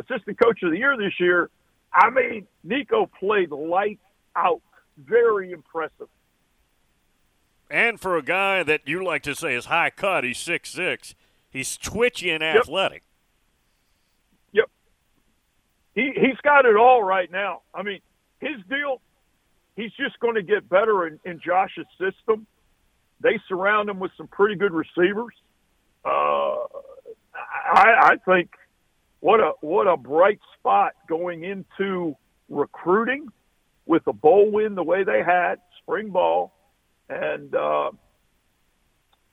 assistant 0.00 0.38
coach 0.38 0.62
of 0.62 0.70
the 0.70 0.78
year 0.78 0.96
this 0.96 1.18
year. 1.18 1.50
I 1.92 2.10
mean, 2.10 2.46
Nico 2.62 3.10
played 3.18 3.50
lights 3.50 4.04
out. 4.36 4.60
Very 4.98 5.52
impressive. 5.52 6.08
And 7.70 7.98
for 7.98 8.16
a 8.16 8.22
guy 8.22 8.62
that 8.62 8.82
you 8.86 9.02
like 9.02 9.22
to 9.22 9.34
say 9.34 9.54
is 9.54 9.66
high 9.66 9.90
cut, 9.90 10.22
he's 10.24 10.38
six 10.38 10.70
six. 10.70 11.14
He's 11.48 11.78
twitchy 11.78 12.30
and 12.30 12.44
athletic. 12.44 13.02
Yep. 14.52 14.70
He 15.94 16.12
he's 16.14 16.36
got 16.42 16.66
it 16.66 16.76
all 16.76 17.02
right 17.02 17.30
now. 17.30 17.62
I 17.74 17.82
mean, 17.82 18.00
his 18.40 18.56
deal, 18.68 19.00
he's 19.76 19.92
just 19.92 20.20
going 20.20 20.34
to 20.34 20.42
get 20.42 20.68
better 20.68 21.06
in, 21.06 21.18
in 21.24 21.40
Josh's 21.40 21.86
system. 21.98 22.46
They 23.20 23.38
surround 23.48 23.88
him 23.88 23.98
with 23.98 24.12
some 24.16 24.28
pretty 24.28 24.54
good 24.56 24.72
receivers. 24.72 25.34
Uh, 26.04 26.56
I, 27.72 28.12
I 28.12 28.16
think 28.24 28.50
what 29.20 29.40
a 29.40 29.52
what 29.60 29.86
a 29.86 29.96
bright 29.96 30.40
spot 30.58 30.94
going 31.08 31.44
into 31.44 32.16
recruiting 32.48 33.28
with 33.86 34.06
a 34.06 34.12
bowl 34.12 34.50
win 34.50 34.74
the 34.74 34.82
way 34.82 35.04
they 35.04 35.22
had 35.22 35.56
spring 35.82 36.10
ball, 36.10 36.52
and 37.08 37.54
uh, 37.54 37.90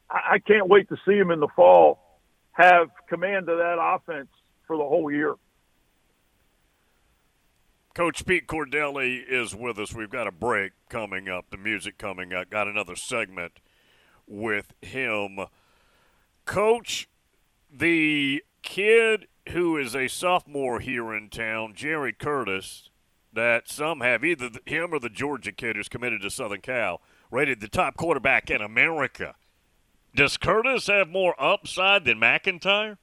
I, 0.09 0.19
I 0.33 0.39
can't 0.45 0.67
wait 0.67 0.89
to 0.89 0.97
see 1.05 1.15
him 1.15 1.31
in 1.31 1.39
the 1.39 1.47
fall 1.55 2.19
have 2.51 2.89
command 3.07 3.47
of 3.49 3.59
that 3.59 3.77
offense 3.79 4.29
for 4.65 4.77
the 4.77 4.83
whole 4.83 5.11
year. 5.11 5.35
Coach 7.93 8.25
Pete 8.25 8.47
Cordelli 8.47 9.23
is 9.27 9.55
with 9.55 9.79
us. 9.79 9.93
We've 9.93 10.09
got 10.09 10.27
a 10.27 10.31
break 10.31 10.73
coming 10.89 11.29
up, 11.29 11.45
the 11.49 11.57
music 11.57 11.97
coming 11.97 12.33
up. 12.33 12.49
Got 12.49 12.67
another 12.67 12.95
segment 12.95 13.53
with 14.27 14.73
him. 14.81 15.39
Coach, 16.45 17.07
the 17.71 18.43
kid 18.61 19.27
who 19.49 19.77
is 19.77 19.95
a 19.95 20.07
sophomore 20.07 20.79
here 20.79 21.13
in 21.13 21.29
town, 21.29 21.73
Jared 21.73 22.19
Curtis, 22.19 22.89
that 23.33 23.69
some 23.69 24.01
have 24.01 24.23
either 24.23 24.49
him 24.65 24.93
or 24.93 24.99
the 24.99 25.09
Georgia 25.09 25.51
kid 25.51 25.75
who's 25.75 25.89
committed 25.89 26.21
to 26.21 26.29
Southern 26.29 26.61
Cal, 26.61 27.01
rated 27.31 27.59
the 27.59 27.67
top 27.67 27.95
quarterback 27.95 28.49
in 28.49 28.61
America. 28.61 29.35
Does 30.15 30.37
Curtis 30.37 30.87
have 30.87 31.09
more 31.09 31.35
upside 31.39 32.05
than 32.05 32.19
MacIntyre? 32.19 32.97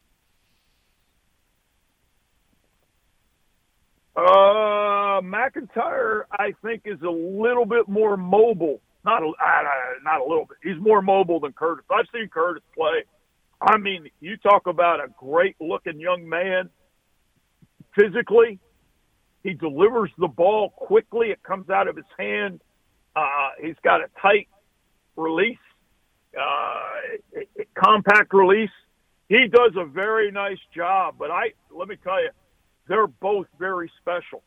Uh, 4.16 5.20
MacIntyre, 5.22 6.26
I 6.32 6.54
think, 6.62 6.82
is 6.84 7.00
a 7.02 7.10
little 7.10 7.66
bit 7.66 7.88
more 7.88 8.16
mobile. 8.16 8.80
Not 9.04 9.22
a, 9.22 9.32
not 10.02 10.20
a 10.20 10.24
little 10.24 10.46
bit. 10.46 10.58
He's 10.62 10.80
more 10.80 11.02
mobile 11.02 11.40
than 11.40 11.52
Curtis. 11.52 11.84
I've 11.90 12.06
seen 12.12 12.28
Curtis 12.28 12.62
play. 12.74 13.04
I 13.60 13.76
mean, 13.76 14.08
you 14.20 14.36
talk 14.38 14.66
about 14.66 15.00
a 15.00 15.08
great-looking 15.18 16.00
young 16.00 16.28
man. 16.28 16.70
Physically, 17.98 18.58
he 19.42 19.52
delivers 19.52 20.10
the 20.18 20.28
ball 20.28 20.70
quickly. 20.70 21.28
It 21.28 21.42
comes 21.42 21.68
out 21.70 21.86
of 21.86 21.96
his 21.96 22.06
hand. 22.18 22.60
Uh, 23.14 23.50
he's 23.60 23.76
got 23.84 24.00
a 24.00 24.08
tight 24.20 24.48
release, 25.16 25.58
uh, 26.36 27.40
compact 27.74 28.32
release. 28.32 28.70
He 29.28 29.46
does 29.48 29.72
a 29.76 29.84
very 29.84 30.30
nice 30.30 30.58
job. 30.74 31.16
But 31.18 31.30
I 31.30 31.52
let 31.70 31.88
me 31.88 31.96
tell 32.02 32.20
you, 32.22 32.30
they're 32.88 33.06
both 33.06 33.46
very 33.58 33.90
special. 34.00 34.42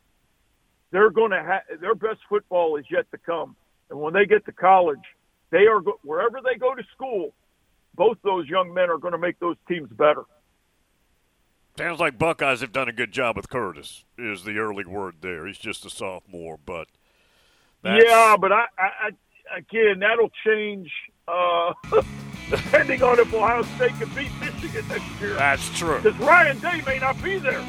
They're 0.90 1.10
going 1.10 1.30
to 1.30 1.42
have 1.42 1.80
their 1.80 1.94
best 1.94 2.20
football 2.28 2.76
is 2.76 2.84
yet 2.90 3.10
to 3.12 3.18
come, 3.18 3.56
and 3.90 3.98
when 3.98 4.12
they 4.14 4.26
get 4.26 4.44
to 4.46 4.52
college, 4.52 4.98
they 5.50 5.66
are 5.66 5.80
wherever 6.02 6.40
they 6.42 6.58
go 6.58 6.74
to 6.74 6.82
school. 6.94 7.34
Both 7.94 8.18
those 8.22 8.46
young 8.48 8.72
men 8.72 8.90
are 8.90 8.98
going 8.98 9.12
to 9.12 9.18
make 9.18 9.38
those 9.40 9.56
teams 9.66 9.88
better. 9.90 10.24
Sounds 11.76 12.00
like 12.00 12.18
Buckeyes 12.18 12.60
have 12.60 12.72
done 12.72 12.88
a 12.88 12.92
good 12.92 13.12
job 13.12 13.36
with 13.36 13.48
Curtis. 13.48 14.04
Is 14.16 14.44
the 14.44 14.58
early 14.58 14.84
word 14.84 15.16
there? 15.20 15.46
He's 15.46 15.58
just 15.58 15.86
a 15.86 15.90
sophomore, 15.90 16.58
but 16.64 16.88
that's, 17.82 18.04
Yeah, 18.04 18.36
but 18.36 18.52
I, 18.52 18.66
I, 18.76 18.90
I 19.06 19.56
again 19.56 20.00
that'll 20.00 20.30
change 20.44 20.90
uh, 21.28 21.72
depending 22.50 23.02
on 23.02 23.18
if 23.18 23.32
Ohio 23.32 23.62
State 23.62 23.92
can 23.98 24.08
beat 24.10 24.30
Michigan 24.40 24.86
next 24.88 25.20
year. 25.20 25.34
that's 25.34 25.78
true. 25.78 26.00
Because 26.02 26.18
Ryan 26.18 26.58
Day 26.58 26.82
may 26.86 26.98
not 26.98 27.22
be 27.22 27.38
there. 27.38 27.64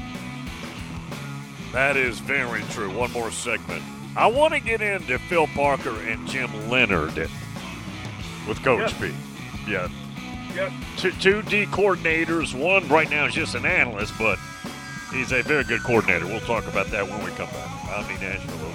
That 1.72 1.95
is 1.95 2.20
very 2.20 2.63
true. 2.72 2.89
One 2.95 3.11
more 3.11 3.32
segment. 3.32 3.84
I 4.20 4.28
want 4.28 4.53
to 4.53 4.59
get 4.59 4.82
into 4.82 5.17
Phil 5.17 5.47
Parker 5.47 5.95
and 6.01 6.28
Jim 6.28 6.51
Leonhard 6.70 7.15
with 7.15 8.61
Coach 8.63 8.91
Yep. 8.91 9.01
B. 9.01 9.15
Yeah. 9.65 9.88
Yep. 10.55 10.72
Two, 10.97 11.11
two 11.13 11.41
D 11.43 11.65
coordinators. 11.67 12.53
One 12.53 12.86
right 12.89 13.09
now 13.09 13.28
is 13.28 13.34
just 13.34 13.55
an 13.55 13.65
analyst, 13.65 14.13
but 14.20 14.38
he's 15.13 15.32
a 15.32 15.41
very 15.43 15.63
good 15.63 15.82
coordinator. 15.84 16.26
We'll 16.26 16.41
talk 16.41 16.67
about 16.67 16.88
that 16.88 17.07
when 17.07 17.24
we 17.24 17.32
come 17.32 17.47
back. 17.47 17.97
Omni 17.97 18.15
Nashville 18.15 18.74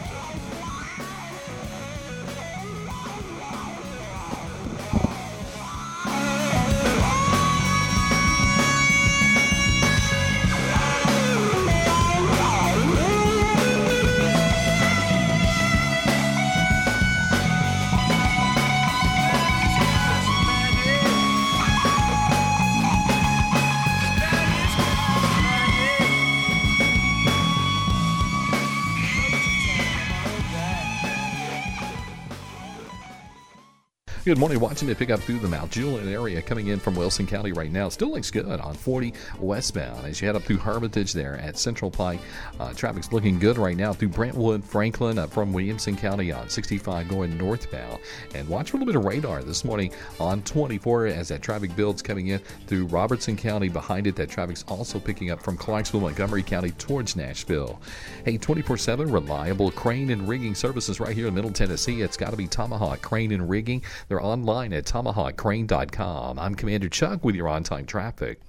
Good 34.25 34.39
morning. 34.39 34.59
Watching 34.59 34.89
it 34.89 34.97
pick 34.97 35.11
up 35.11 35.21
through 35.21 35.41
the 35.41 35.49
Mount 35.49 35.71
Juliet 35.71 36.07
area 36.07 36.41
coming 36.41 36.69
in 36.69 36.81
from 36.81 36.95
Wilson 36.95 37.27
County 37.27 37.53
right 37.53 37.71
now. 37.71 37.91
Still 37.91 38.13
looks 38.13 38.31
good 38.31 38.59
on 38.59 38.73
40 38.73 39.13
westbound 39.39 40.07
as 40.07 40.19
you 40.19 40.27
head 40.27 40.35
up 40.35 40.45
through 40.45 40.57
Hermitage 40.57 41.13
there 41.13 41.37
at 41.37 41.59
Central 41.59 41.91
Pike. 41.91 42.21
Uh, 42.59 42.73
traffic's 42.73 43.13
looking 43.13 43.39
good 43.39 43.59
right 43.59 43.77
now 43.77 43.93
through 43.93 44.09
Brentwood, 44.09 44.65
Franklin, 44.65 45.19
up 45.19 45.31
from 45.31 45.53
Williamson 45.53 45.95
County 45.95 46.33
on 46.33 46.49
65 46.49 47.07
going 47.07 47.37
northbound. 47.37 48.01
And 48.35 48.49
watch 48.49 48.71
for 48.71 48.79
a 48.79 48.81
little 48.81 48.95
bit 48.95 48.99
of 48.99 49.05
radar 49.05 49.43
this 49.43 49.63
morning 49.63 49.93
on 50.19 50.41
24 50.45 51.09
as 51.09 51.29
that 51.29 51.43
traffic 51.43 51.77
builds 51.77 52.01
coming 52.01 52.29
in 52.29 52.39
through 52.67 52.87
Robertson 52.87 53.37
County. 53.37 53.69
Behind 53.69 54.07
it, 54.07 54.17
that 54.17 54.31
traffic's 54.31 54.65
also 54.69 54.99
picking 54.99 55.33
up 55.33 55.43
from 55.43 55.59
Clarksville, 55.59 56.01
Montgomery 56.01 56.43
County 56.43 56.71
towards 56.71 57.15
Nashville. 57.15 57.79
Hey, 58.25 58.39
24 58.39 58.79
7 58.79 59.13
reliable 59.13 59.71
crane 59.71 60.09
and 60.09 60.27
rigging 60.27 60.55
services 60.55 60.99
right 60.99 61.15
here 61.15 61.27
in 61.29 61.35
Middle 61.35 61.53
Tennessee. 61.53 62.01
It's 62.01 62.17
got 62.17 62.31
to 62.31 62.39
be 62.39 62.47
Tomahawk 62.47 63.03
Crane 63.03 63.31
and 63.31 63.51
Rigging. 63.51 63.83
They're 64.14 64.14
online 64.21 64.73
at 64.73 64.85
tomahawkcrane.com. 64.85 66.39
I'm 66.39 66.55
Commander 66.55 66.89
Chuck 66.89 67.25
with 67.25 67.35
your 67.35 67.49
on 67.49 67.63
time 67.63 67.87
traffic. 67.87 68.41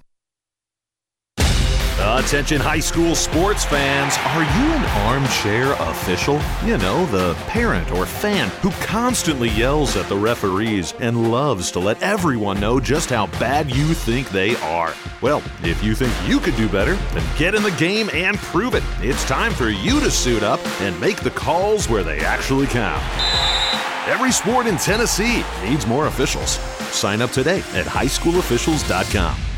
Attention 1.98 2.60
high 2.60 2.80
school 2.80 3.14
sports 3.14 3.64
fans. 3.64 4.16
Are 4.18 4.42
you 4.42 4.72
an 4.74 4.84
armchair 5.06 5.72
official? 5.90 6.40
You 6.64 6.76
know, 6.76 7.06
the 7.06 7.34
parent 7.46 7.90
or 7.90 8.04
fan 8.04 8.48
who 8.60 8.70
constantly 8.84 9.48
yells 9.48 9.96
at 9.96 10.06
the 10.08 10.16
referees 10.16 10.92
and 11.00 11.30
loves 11.30 11.70
to 11.72 11.80
let 11.80 12.00
everyone 12.02 12.60
know 12.60 12.80
just 12.80 13.08
how 13.08 13.26
bad 13.38 13.74
you 13.74 13.94
think 13.94 14.28
they 14.28 14.56
are. 14.56 14.94
Well, 15.22 15.42
if 15.62 15.82
you 15.82 15.94
think 15.94 16.12
you 16.28 16.38
could 16.38 16.56
do 16.56 16.68
better, 16.68 16.94
then 17.14 17.38
get 17.38 17.54
in 17.54 17.62
the 17.62 17.72
game 17.72 18.10
and 18.12 18.36
prove 18.38 18.74
it. 18.74 18.84
It's 19.00 19.24
time 19.24 19.52
for 19.52 19.70
you 19.70 19.98
to 20.00 20.10
suit 20.10 20.42
up 20.42 20.60
and 20.80 20.98
make 21.00 21.20
the 21.20 21.30
calls 21.30 21.88
where 21.88 22.04
they 22.04 22.20
actually 22.20 22.66
count. 22.66 23.02
Every 24.06 24.30
sport 24.30 24.68
in 24.68 24.76
Tennessee 24.76 25.44
needs 25.64 25.84
more 25.84 26.06
officials. 26.06 26.58
Sign 26.94 27.20
up 27.20 27.32
today 27.32 27.58
at 27.74 27.86
highschoolofficials.com. 27.86 29.55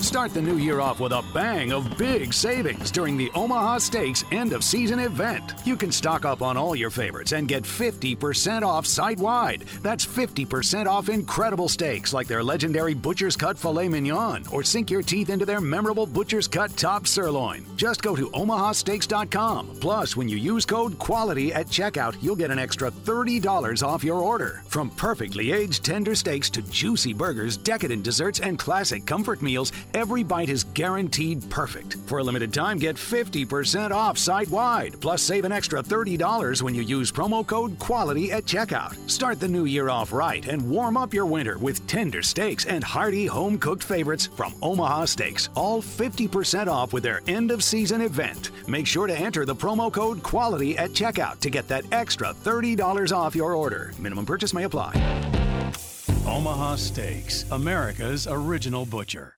Start 0.00 0.32
the 0.32 0.40
new 0.40 0.58
year 0.58 0.80
off 0.80 1.00
with 1.00 1.12
a 1.12 1.24
bang 1.34 1.72
of 1.72 1.98
big 1.98 2.32
savings 2.32 2.90
during 2.90 3.16
the 3.16 3.30
Omaha 3.34 3.78
Steaks 3.78 4.24
end 4.30 4.52
of 4.52 4.62
season 4.62 5.00
event. 5.00 5.54
You 5.64 5.76
can 5.76 5.90
stock 5.90 6.24
up 6.24 6.40
on 6.40 6.56
all 6.56 6.76
your 6.76 6.88
favorites 6.90 7.32
and 7.32 7.48
get 7.48 7.64
50% 7.64 8.62
off 8.62 8.86
site 8.86 9.18
wide. 9.18 9.64
That's 9.82 10.06
50% 10.06 10.86
off 10.86 11.08
incredible 11.08 11.68
steaks 11.68 12.12
like 12.12 12.28
their 12.28 12.44
legendary 12.44 12.94
Butcher's 12.94 13.36
Cut 13.36 13.58
Filet 13.58 13.88
Mignon 13.88 14.44
or 14.52 14.62
sink 14.62 14.90
your 14.90 15.02
teeth 15.02 15.30
into 15.30 15.44
their 15.44 15.60
memorable 15.60 16.06
Butcher's 16.06 16.46
Cut 16.46 16.74
Top 16.76 17.06
Sirloin. 17.06 17.66
Just 17.76 18.00
go 18.00 18.14
to 18.14 18.30
omahasteaks.com. 18.30 19.78
Plus, 19.80 20.16
when 20.16 20.28
you 20.28 20.36
use 20.36 20.64
code 20.64 20.98
QUALITY 20.98 21.52
at 21.52 21.66
checkout, 21.66 22.16
you'll 22.22 22.36
get 22.36 22.52
an 22.52 22.58
extra 22.58 22.90
$30 22.90 23.86
off 23.86 24.04
your 24.04 24.20
order. 24.20 24.62
From 24.68 24.90
perfectly 24.90 25.52
aged 25.52 25.84
tender 25.84 26.14
steaks 26.14 26.48
to 26.50 26.62
juicy 26.62 27.12
burgers, 27.12 27.56
decadent 27.56 28.04
desserts, 28.04 28.40
and 28.40 28.58
classic 28.58 29.04
comfort 29.04 29.42
meals, 29.42 29.72
every 29.94 30.22
bite 30.22 30.48
is 30.48 30.64
guaranteed 30.64 31.48
perfect. 31.50 31.96
For 32.06 32.18
a 32.18 32.22
limited 32.22 32.52
time, 32.52 32.78
get 32.78 32.96
50% 32.96 33.90
off 33.90 34.18
site 34.18 34.50
wide. 34.50 35.00
Plus, 35.00 35.22
save 35.22 35.44
an 35.44 35.52
extra 35.52 35.82
$30 35.82 36.62
when 36.62 36.74
you 36.74 36.82
use 36.82 37.12
promo 37.12 37.46
code 37.46 37.78
QUALITY 37.78 38.32
at 38.32 38.44
checkout. 38.44 38.96
Start 39.10 39.40
the 39.40 39.48
new 39.48 39.64
year 39.64 39.88
off 39.88 40.12
right 40.12 40.46
and 40.46 40.68
warm 40.68 40.96
up 40.96 41.14
your 41.14 41.26
winter 41.26 41.58
with 41.58 41.86
tender 41.86 42.22
steaks 42.22 42.64
and 42.66 42.84
hearty 42.84 43.26
home 43.26 43.58
cooked 43.58 43.82
favorites 43.82 44.28
from 44.36 44.54
Omaha 44.62 45.06
Steaks. 45.06 45.48
All 45.54 45.80
50% 45.80 46.66
off 46.68 46.92
with 46.92 47.02
their 47.02 47.22
end 47.26 47.50
of 47.50 47.64
season 47.64 48.00
event. 48.00 48.50
Make 48.68 48.86
sure 48.86 49.06
to 49.06 49.18
enter 49.18 49.44
the 49.44 49.56
promo 49.56 49.92
code 49.92 50.22
QUALITY 50.22 50.76
at 50.78 50.90
checkout 50.90 51.40
to 51.40 51.50
get 51.50 51.68
that 51.68 51.84
extra 51.92 52.34
$30 52.34 53.16
off 53.16 53.34
your 53.34 53.54
order. 53.54 53.92
Minimum 53.98 54.26
purchase 54.26 54.52
may 54.52 54.64
apply. 54.64 54.92
Omaha 56.26 56.76
Steaks, 56.76 57.46
America's 57.50 58.26
original 58.26 58.84
butcher. 58.84 59.37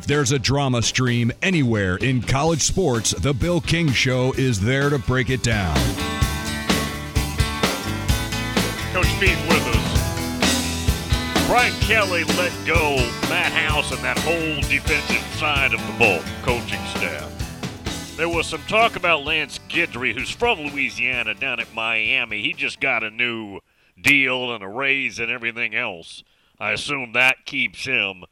If 0.00 0.06
there's 0.06 0.32
a 0.32 0.38
drama 0.38 0.80
stream 0.80 1.30
anywhere 1.42 1.96
in 1.96 2.22
college 2.22 2.62
sports, 2.62 3.10
The 3.10 3.34
Bill 3.34 3.60
King 3.60 3.92
Show 3.92 4.32
is 4.32 4.58
there 4.58 4.88
to 4.88 4.98
break 4.98 5.28
it 5.28 5.42
down. 5.42 5.76
Coach 8.94 9.10
Pete 9.20 9.36
with 9.46 9.62
us. 9.68 11.46
Brian 11.46 11.78
Kelly 11.80 12.24
let 12.24 12.50
go 12.66 12.96
Matt 13.28 13.52
House 13.52 13.92
and 13.92 14.02
that 14.02 14.18
whole 14.20 14.62
defensive 14.70 15.22
side 15.38 15.74
of 15.74 15.86
the 15.86 15.92
ball, 15.98 16.22
coaching 16.44 16.82
staff. 16.96 18.16
There 18.16 18.30
was 18.30 18.46
some 18.46 18.62
talk 18.62 18.96
about 18.96 19.26
Lance 19.26 19.60
Guidry, 19.68 20.14
who's 20.14 20.30
from 20.30 20.60
Louisiana, 20.60 21.34
down 21.34 21.60
at 21.60 21.74
Miami. 21.74 22.40
He 22.40 22.54
just 22.54 22.80
got 22.80 23.04
a 23.04 23.10
new 23.10 23.60
deal 24.00 24.54
and 24.54 24.64
a 24.64 24.68
raise 24.68 25.18
and 25.18 25.30
everything 25.30 25.74
else. 25.74 26.24
I 26.58 26.72
assume 26.72 27.12
that 27.12 27.44
keeps 27.44 27.84
him 27.84 28.24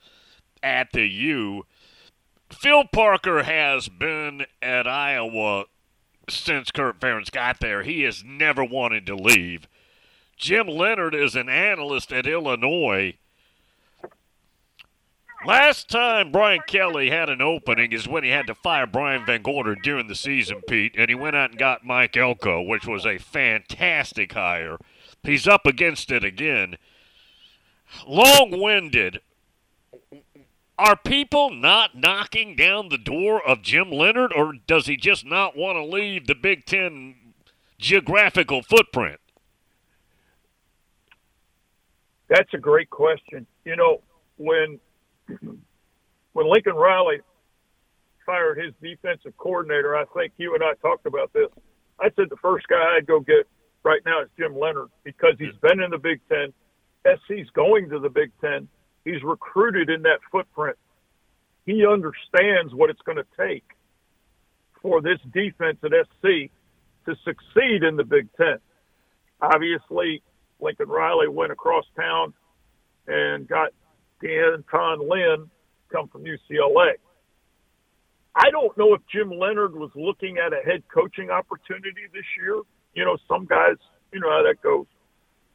at 0.62 0.92
the 0.92 1.06
U. 1.06 1.64
Phil 2.50 2.84
Parker 2.84 3.42
has 3.42 3.88
been 3.88 4.46
at 4.62 4.86
Iowa 4.86 5.64
since 6.28 6.70
Kirk 6.70 7.00
Ferentz 7.00 7.30
got 7.30 7.61
there. 7.61 7.82
He 7.82 8.02
has 8.02 8.24
never 8.24 8.64
wanted 8.64 9.06
to 9.06 9.14
leave. 9.14 9.68
Jim 10.36 10.66
Leonhard 10.66 11.14
is 11.14 11.34
an 11.34 11.48
analyst 11.48 12.12
at 12.12 12.26
Illinois. 12.26 13.18
Last 15.46 15.88
time 15.88 16.32
Brian 16.32 16.61
Kelly 16.66 17.11
had 17.11 17.30
an 17.30 17.40
opening 17.40 17.92
is 17.92 18.09
when 18.09 18.24
he 18.24 18.30
had 18.30 18.48
to 18.48 18.54
fire 18.54 18.86
Brian 18.86 19.24
VanGorder 19.24 19.76
during 19.82 20.09
the 20.09 20.16
season, 20.16 20.62
Pete, 20.68 20.94
and 20.96 21.09
he 21.09 21.14
went 21.14 21.36
out 21.36 21.50
and 21.50 21.59
got 21.59 21.84
Mike 21.84 22.16
Elko, 22.16 22.62
which 22.62 22.86
was 22.86 23.06
a 23.06 23.18
fantastic 23.18 24.32
hire. 24.32 24.78
He's 25.22 25.46
up 25.46 25.64
against 25.64 26.11
it 26.11 26.24
again. 26.24 26.76
Long 28.06 28.61
winded. 28.61 29.20
Are 30.78 30.96
people 30.96 31.50
not 31.50 31.96
knocking 31.96 32.54
down 32.54 32.88
the 32.88 32.98
door 32.98 33.44
of 33.44 33.62
Jim 33.62 33.90
Leonhard, 33.90 34.32
or 34.32 34.52
does 34.66 34.86
he 34.86 34.96
just 34.96 35.26
not 35.26 35.56
want 35.56 35.76
to 35.76 35.84
leave 35.84 36.28
the 36.28 36.36
Big 36.36 36.66
Ten 36.66 37.16
geographical 37.78 38.62
footprint? 38.62 39.18
That's 42.28 42.52
a 42.54 42.58
great 42.58 42.90
question. 42.90 43.44
You 43.64 43.74
know, 43.74 44.02
when 44.36 44.78
when 46.32 46.48
Lincoln 46.48 46.74
Riley 46.74 47.18
fired 48.24 48.58
his 48.58 48.72
defensive 48.80 49.36
coordinator, 49.36 49.96
I 49.96 50.04
think 50.14 50.32
you 50.36 50.54
and 50.54 50.62
I 50.62 50.74
talked 50.80 51.06
about 51.06 51.32
this. 51.32 51.48
I 51.98 52.10
said 52.14 52.26
the 52.30 52.36
first 52.36 52.68
guy 52.68 52.96
I'd 52.96 53.06
go 53.06 53.18
get 53.18 53.48
right 53.82 54.00
now 54.06 54.22
is 54.22 54.28
Jim 54.38 54.56
Leonhard 54.56 54.90
because 55.02 55.34
he's 55.38 55.56
been 55.60 55.80
in 55.80 55.90
the 55.90 55.98
Big 55.98 56.20
Ten. 56.28 56.52
SC's 57.04 57.50
going 57.54 57.88
to 57.88 57.98
the 57.98 58.10
Big 58.10 58.30
Ten. 58.40 58.68
He's 59.05 59.22
recruited 59.22 59.90
in 59.90 60.03
that 60.03 60.18
footprint. 60.30 60.76
He 61.66 61.86
understands 61.86 62.74
what 62.74 62.90
it's 62.90 63.03
going 63.03 63.18
to 63.18 63.26
take 63.36 63.64
for 64.82 65.01
this 65.01 65.18
defense 65.32 65.78
at 65.84 65.90
SC 65.90 66.51
to 67.07 67.16
succeed 67.24 67.82
in 67.82 67.96
the 67.96 68.05
Big 68.05 68.28
Ten. 68.36 68.59
Obviously, 69.40 70.22
Lincoln 70.61 70.88
Riley 70.88 71.28
went 71.28 71.53
across 71.53 71.84
town 71.96 72.34
and 73.07 73.49
got 73.49 73.70
D'Anton 74.20 75.09
Lynn 75.09 75.51
come 75.90 76.09
from 76.09 76.24
UCLA. 76.24 76.94
I 78.34 78.51
don't 78.51 78.76
know 78.76 78.94
if 78.94 79.01
Jim 79.12 79.30
Leonhard 79.30 79.74
was 79.74 79.90
looking 79.94 80.38
at 80.38 80.53
a 80.53 80.64
head 80.64 80.82
coaching 80.92 81.30
opportunity 81.30 82.07
this 82.12 82.24
year. 82.40 82.62
You 82.94 83.05
know, 83.05 83.16
some 83.28 83.46
guys, 83.46 83.76
you 84.12 84.20
know 84.20 84.30
how 84.30 84.42
that 84.42 84.62
goes. 84.62 84.86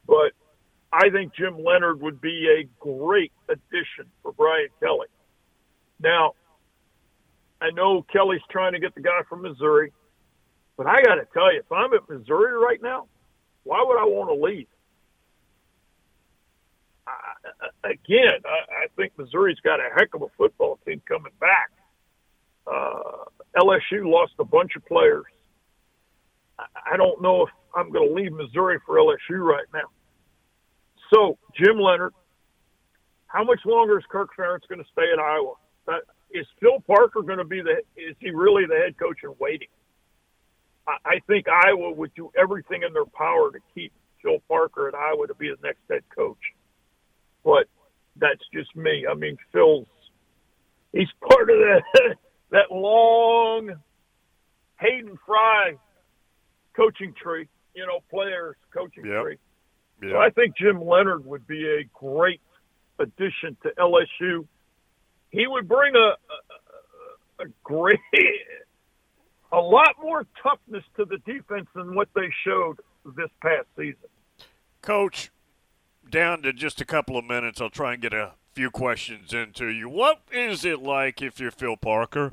But 0.05 0.33
I 0.93 1.09
think 1.09 1.33
Jim 1.33 1.57
Leonhard 1.63 2.01
would 2.01 2.21
be 2.21 2.47
a 2.47 2.69
great 2.79 3.31
addition 3.49 4.05
for 4.21 4.31
Brian 4.31 4.67
Kelly. 4.79 5.07
Now, 5.99 6.33
I 7.59 7.71
know 7.71 8.05
Kelly's 8.13 8.41
trying 8.51 8.73
to 8.73 8.79
get 8.79 8.93
the 8.93 9.01
guy 9.01 9.21
from 9.27 9.41
Missouri, 9.41 9.91
but 10.77 10.85
I 10.85 11.01
got 11.01 11.15
to 11.15 11.25
tell 11.33 11.51
you, 11.51 11.61
if 11.61 11.71
I'm 11.71 11.93
at 11.93 12.07
Missouri 12.07 12.53
right 12.53 12.79
now, 12.81 13.07
why 13.63 13.83
would 13.83 13.99
I 13.99 14.05
want 14.05 14.29
to 14.29 14.45
leave? 14.45 14.67
I, 17.07 17.89
again, 17.89 18.41
I, 18.45 18.83
I 18.83 18.87
think 18.95 19.13
Missouri's 19.17 19.59
got 19.63 19.79
a 19.79 19.89
heck 19.97 20.13
of 20.13 20.21
a 20.21 20.27
football 20.37 20.77
team 20.85 21.01
coming 21.07 21.33
back. 21.39 21.71
Uh, 22.67 23.25
LSU 23.57 24.05
lost 24.05 24.33
a 24.39 24.45
bunch 24.45 24.75
of 24.75 24.85
players. 24.85 25.25
I, 26.59 26.65
I 26.93 26.97
don't 26.97 27.21
know 27.21 27.43
if 27.43 27.49
I'm 27.75 27.91
going 27.91 28.09
to 28.09 28.13
leave 28.13 28.31
Missouri 28.31 28.77
for 28.85 28.97
LSU 28.97 29.39
right 29.39 29.65
now. 29.73 29.89
So, 31.11 31.37
Jim 31.55 31.79
Leonhard, 31.79 32.13
how 33.27 33.43
much 33.43 33.59
longer 33.65 33.97
is 33.97 34.05
Kirk 34.09 34.29
Ferentz 34.37 34.67
going 34.69 34.83
to 34.83 34.89
stay 34.91 35.11
at 35.11 35.19
Iowa? 35.19 35.53
Uh, 35.87 35.97
is 36.31 36.45
Phil 36.59 36.79
Parker 36.85 37.21
going 37.21 37.39
to 37.39 37.45
be 37.45 37.61
the? 37.61 37.81
Is 37.97 38.15
he 38.19 38.31
really 38.31 38.65
the 38.67 38.75
head 38.75 38.97
coach 38.97 39.17
in 39.23 39.33
waiting? 39.39 39.67
I, 40.87 40.97
I 41.05 41.19
think 41.27 41.47
Iowa 41.47 41.91
would 41.91 42.13
do 42.15 42.31
everything 42.37 42.83
in 42.83 42.93
their 42.93 43.05
power 43.05 43.51
to 43.51 43.59
keep 43.73 43.91
Phil 44.21 44.39
Parker 44.47 44.87
at 44.87 44.95
Iowa 44.95 45.27
to 45.27 45.35
be 45.35 45.49
the 45.49 45.57
next 45.67 45.81
head 45.89 46.03
coach 46.15 46.37
but 47.43 47.67
that's 48.15 48.41
just 48.53 48.75
me. 48.75 49.05
I 49.09 49.13
mean, 49.13 49.37
Phil's 49.51 49.87
he's 50.91 51.07
part 51.29 51.49
of 51.49 51.57
that 51.57 52.15
that 52.51 52.71
long 52.71 53.75
Hayden 54.79 55.17
Fry 55.25 55.73
coaching 56.75 57.13
tree, 57.21 57.47
you 57.75 57.85
know, 57.85 57.99
players 58.09 58.55
coaching 58.73 59.05
Yep. 59.05 59.23
tree. 59.23 59.37
Yeah. 60.03 60.11
So 60.11 60.17
I 60.17 60.29
think 60.29 60.57
Jim 60.57 60.83
Leonhard 60.83 61.25
would 61.25 61.47
be 61.47 61.65
a 61.65 61.83
great 61.93 62.41
addition 62.99 63.55
to 63.63 63.71
LSU. 63.79 64.45
He 65.31 65.47
would 65.47 65.67
bring 65.67 65.95
a 65.95 66.15
a, 67.39 67.43
a 67.43 67.45
great 67.63 67.99
a 69.51 69.59
lot 69.59 69.95
more 70.01 70.25
toughness 70.41 70.83
to 70.97 71.05
the 71.05 71.17
defense 71.19 71.67
than 71.75 71.95
what 71.95 72.09
they 72.15 72.29
showed 72.43 72.79
this 73.15 73.29
past 73.41 73.67
season. 73.77 74.09
Coach, 74.81 75.31
down 76.09 76.41
to 76.41 76.51
just 76.51 76.81
a 76.81 76.85
couple 76.85 77.17
of 77.17 77.23
minutes. 77.23 77.61
I'll 77.61 77.69
try 77.69 77.93
and 77.93 78.01
get 78.01 78.13
a 78.13 78.33
few 78.53 78.71
questions 78.71 79.33
into 79.33 79.67
you. 79.67 79.87
What 79.87 80.21
is 80.31 80.65
it 80.65 80.81
like 80.81 81.21
if 81.21 81.39
you're 81.39 81.51
Phil 81.51 81.77
Parker? 81.77 82.31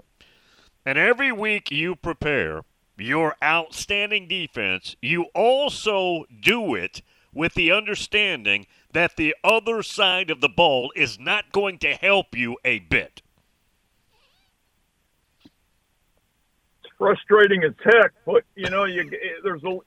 And 0.84 0.98
every 0.98 1.30
week 1.30 1.70
you 1.70 1.94
prepare 1.94 2.62
your 2.96 3.36
outstanding 3.42 4.28
defense, 4.28 4.96
you 5.00 5.26
also 5.34 6.24
do 6.42 6.74
it 6.74 7.02
with 7.32 7.54
the 7.54 7.70
understanding 7.70 8.66
that 8.92 9.16
the 9.16 9.34
other 9.44 9.82
side 9.82 10.30
of 10.30 10.40
the 10.40 10.48
ball 10.48 10.92
is 10.96 11.18
not 11.18 11.52
going 11.52 11.78
to 11.78 11.94
help 11.94 12.36
you 12.36 12.56
a 12.64 12.80
bit. 12.80 13.22
It's 16.82 16.92
frustrating 16.98 17.62
as 17.64 17.72
heck, 17.82 18.12
but 18.26 18.44
you 18.56 18.68
know, 18.70 18.84
you 18.84 19.02
eh, 19.02 19.40
there's 19.42 19.62
a 19.64 19.78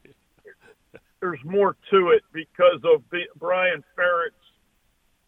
there's 1.20 1.44
more 1.46 1.78
to 1.90 2.10
it 2.10 2.24
because 2.34 2.82
of 2.84 3.02
the, 3.12 3.22
Brian 3.38 3.84
Ferentz 3.98 4.32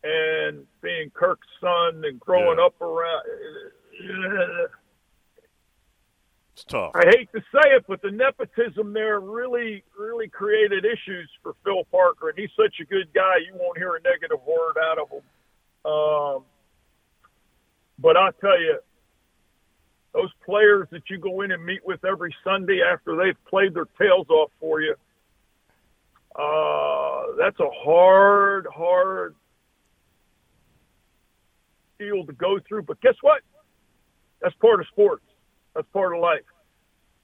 and 0.03 0.65
being 0.81 1.09
Kirk's 1.09 1.47
son 1.61 2.03
and 2.05 2.19
growing 2.19 2.59
up 2.59 2.79
around. 2.81 3.23
Eh, 3.27 4.05
eh, 4.07 4.67
It's 6.55 6.63
tough. 6.63 6.91
I 6.95 7.03
hate 7.05 7.29
to 7.33 7.41
say 7.51 7.69
it, 7.75 7.83
but 7.85 8.01
the 8.01 8.11
nepotism 8.11 8.93
there 8.93 9.19
really, 9.19 9.83
really 9.99 10.29
created 10.29 10.85
issues 10.85 11.29
for 11.43 11.53
Phil 11.65 11.83
Parker, 11.91 12.29
and 12.29 12.39
he's 12.39 12.49
such 12.55 12.75
a 12.81 12.85
good 12.85 13.13
guy. 13.13 13.39
You 13.45 13.59
won't 13.59 13.77
hear 13.77 13.95
a 13.95 14.01
negative 14.01 14.39
word 14.47 14.77
out 14.81 14.97
of 14.97 15.09
him. 15.09 15.21
Um, 15.83 16.43
but 17.99 18.15
I'll 18.15 18.31
tell 18.39 18.57
you, 18.57 18.79
those 20.13 20.29
players 20.45 20.87
that 20.91 21.01
you 21.09 21.17
go 21.17 21.41
in 21.41 21.51
and 21.51 21.65
meet 21.65 21.85
with 21.85 22.05
every 22.05 22.33
Sunday 22.45 22.79
after 22.81 23.17
they've 23.17 23.45
played 23.49 23.73
their 23.73 23.87
tails 23.99 24.29
off 24.29 24.49
for 24.61 24.79
you, 24.79 24.95
uh, 26.37 27.35
that's 27.37 27.59
a 27.59 27.69
hard, 27.83 28.65
hard 28.73 29.35
deal 31.99 32.25
to 32.25 32.31
go 32.31 32.59
through. 32.65 32.83
But 32.83 33.01
guess 33.01 33.15
what? 33.19 33.41
That's 34.41 34.55
part 34.55 34.79
of 34.79 34.87
sports. 34.87 35.23
That's 35.75 35.87
part 35.93 36.15
of 36.15 36.21
life. 36.21 36.41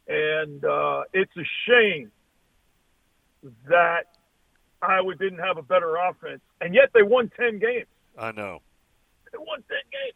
And 0.08 0.64
uh, 0.66 1.04
it's 1.14 1.32
a 1.38 1.48
shame 1.68 2.12
that 3.70 4.08
Iowa 4.82 5.16
didn't 5.16 5.40
have 5.40 5.58
a 5.58 5.62
better 5.62 5.96
offense, 5.96 6.42
and 6.60 6.76
yet 6.76 6.90
they 6.94 7.04
won 7.04 7.32
ten 7.40 7.60
games. 7.60 7.88
I 8.18 8.32
know. 8.32 8.60
They 9.32 9.38
won 9.38 9.64
ten 9.68 9.84
games. 9.92 10.16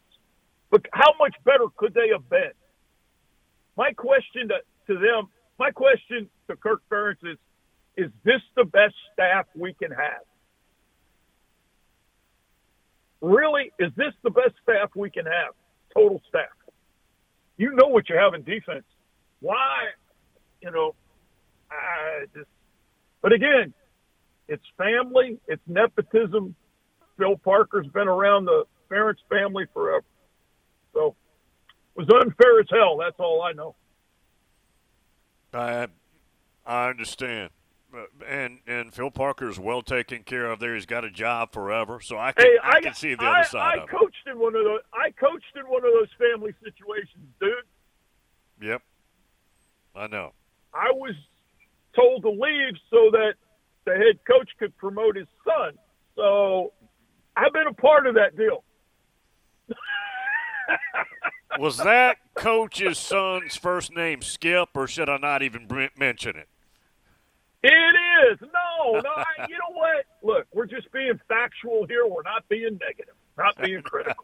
But 0.70 0.86
how 0.92 1.14
much 1.18 1.36
better 1.46 1.66
could 1.78 1.94
they 1.94 2.10
have 2.12 2.30
been? 2.30 2.52
My 3.78 3.94
question 3.94 4.50
to, 4.50 4.56
to 4.88 5.00
them, 5.00 5.30
my 5.58 5.72
question 5.72 6.30
to 6.50 6.56
Kirk 6.56 6.82
Ferentz 6.92 7.24
is, 7.24 7.38
is 7.96 8.12
this 8.24 8.42
the 8.56 8.66
best 8.66 8.96
staff 9.14 9.46
we 9.56 9.74
can 9.74 9.92
have? 9.92 10.24
Really, 13.22 13.72
is 13.80 13.92
this 13.96 14.14
the 14.24 14.30
best 14.30 14.54
staff 14.64 14.90
we 14.96 15.10
can 15.10 15.26
have? 15.26 15.54
Total 15.94 16.22
staff. 16.28 16.50
You 17.58 17.72
know 17.76 17.88
what 17.88 18.10
you 18.10 18.18
have 18.18 18.34
in 18.34 18.44
defense. 18.44 18.84
Why? 19.40 19.90
You 20.62 20.72
know, 20.72 20.96
I 21.72 22.26
just. 22.34 22.50
But 23.22 23.34
again, 23.34 23.74
it's 24.48 24.64
family, 24.78 25.40
it's 25.48 25.62
nepotism. 25.68 26.56
Phil 27.18 27.38
Parker's 27.38 27.88
been 27.88 28.08
around 28.08 28.46
the 28.46 28.66
Ferentz 28.90 29.18
family 29.30 29.66
forever, 29.74 30.04
so 30.94 31.16
it 31.96 32.00
was 32.00 32.10
unfair 32.10 32.60
as 32.60 32.68
hell. 32.70 32.98
That's 32.98 33.20
all 33.20 33.42
I 33.42 33.54
know. 33.54 33.76
I 35.54 35.88
I 36.66 36.90
understand. 36.90 37.50
And 38.28 38.60
and 38.68 38.94
Phil 38.94 39.12
Parker's 39.12 39.60
well 39.60 39.82
taken 39.82 40.24
care 40.24 40.50
of 40.52 40.60
there. 40.60 40.76
He's 40.76 40.86
got 40.86 41.06
a 41.06 41.12
job 41.12 41.52
forever, 41.52 42.00
so 42.02 42.18
I 42.18 42.32
can 42.32 42.46
Hey, 42.46 42.58
I, 42.62 42.82
can 42.82 42.94
see 42.94 43.16
the 43.16 43.24
I, 43.24 43.40
other 43.40 43.50
side 43.50 43.80
I 43.80 43.84
of 43.84 43.90
coached 43.90 44.28
in 44.28 44.40
one 44.40 44.56
of 44.56 44.64
those. 44.64 44.82
I 44.94 45.12
coached 45.12 45.56
in 45.56 45.64
one 45.64 45.86
of 45.86 45.92
those 45.94 46.10
family 46.18 46.54
situations, 46.64 47.28
dude. 47.40 47.54
Yep. 48.62 48.82
I 49.96 50.08
know. 50.08 50.34
I 50.74 50.92
was 50.92 51.16
told 51.96 52.24
to 52.24 52.30
leave 52.30 52.76
so 52.90 53.10
that 53.12 53.36
the 53.86 53.94
head 53.94 54.20
coach 54.28 54.50
could 54.60 54.76
promote 54.78 55.16
his 55.16 55.28
son. 55.46 55.74
So 56.16 56.74
I've 57.36 57.54
been 57.54 57.68
a 57.68 57.74
part 57.74 58.08
of 58.08 58.16
that 58.16 58.36
deal. 58.38 58.64
Was 61.60 61.78
that 61.78 62.18
coach's 62.34 62.98
son's 62.98 63.56
first 63.56 63.96
name 63.96 64.22
Skip, 64.22 64.70
or 64.76 64.88
should 64.88 65.10
I 65.10 65.18
not 65.18 65.42
even 65.42 65.68
mention 65.98 66.36
it? 66.36 66.50
It 67.66 68.32
is. 68.32 68.40
No, 68.42 69.00
no. 69.00 69.10
I, 69.10 69.48
you 69.50 69.58
know 69.58 69.74
what? 69.74 70.06
Look, 70.22 70.46
we're 70.54 70.68
just 70.68 70.92
being 70.92 71.20
factual 71.28 71.88
here. 71.88 72.06
We're 72.06 72.22
not 72.22 72.48
being 72.48 72.80
negative. 72.80 73.16
Not 73.40 73.58
being 73.58 73.82
critical. 73.82 74.24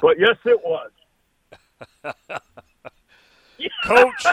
but 0.00 0.18
yes, 0.18 0.38
it 0.46 0.58
was. 0.64 0.90
Coach, 3.84 4.26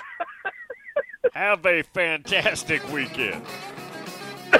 have 1.33 1.65
a 1.65 1.83
fantastic 1.93 2.89
weekend. 2.89 3.45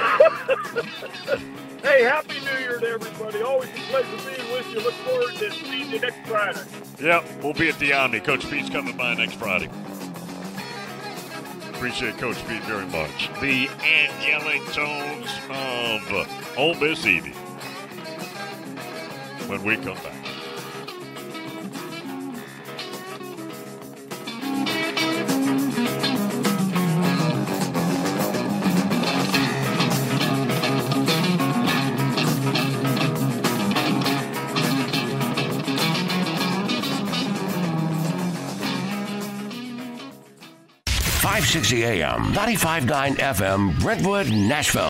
hey, 1.82 2.04
happy 2.04 2.40
New 2.42 2.60
Year 2.60 2.78
to 2.80 2.88
everybody. 2.88 3.42
Always 3.42 3.70
a 3.70 3.74
pleasure 3.90 4.18
being 4.30 4.52
with 4.52 4.70
you. 4.74 4.82
Look 4.82 4.94
forward 4.96 5.34
to 5.36 5.52
seeing 5.52 5.90
you 5.92 6.00
next 6.00 6.28
Friday. 6.28 6.60
Yep, 7.02 7.24
we'll 7.42 7.54
be 7.54 7.70
at 7.70 7.80
the 7.80 7.94
Omni. 7.94 8.20
Coach 8.20 8.50
Pete's 8.50 8.70
coming 8.70 8.98
by 8.98 9.14
next 9.16 9.36
Friday. 9.36 9.70
Appreciate 11.80 12.18
Coach 12.18 12.46
Pete 12.46 12.62
very 12.64 12.86
much. 12.88 13.30
The 13.40 13.70
angelic 13.82 14.62
tones 14.74 15.30
of 15.50 16.58
Ole 16.58 16.76
Miss 16.76 17.06
Evie. 17.06 17.32
When 19.48 19.64
we 19.64 19.78
come 19.78 19.96
back. 20.04 20.19
Five 41.50 41.64
sixty 41.64 41.84
AM, 41.84 42.32
95.9 42.34 43.16
FM, 43.18 43.80
Brentwood, 43.82 44.30
Nashville. 44.30 44.86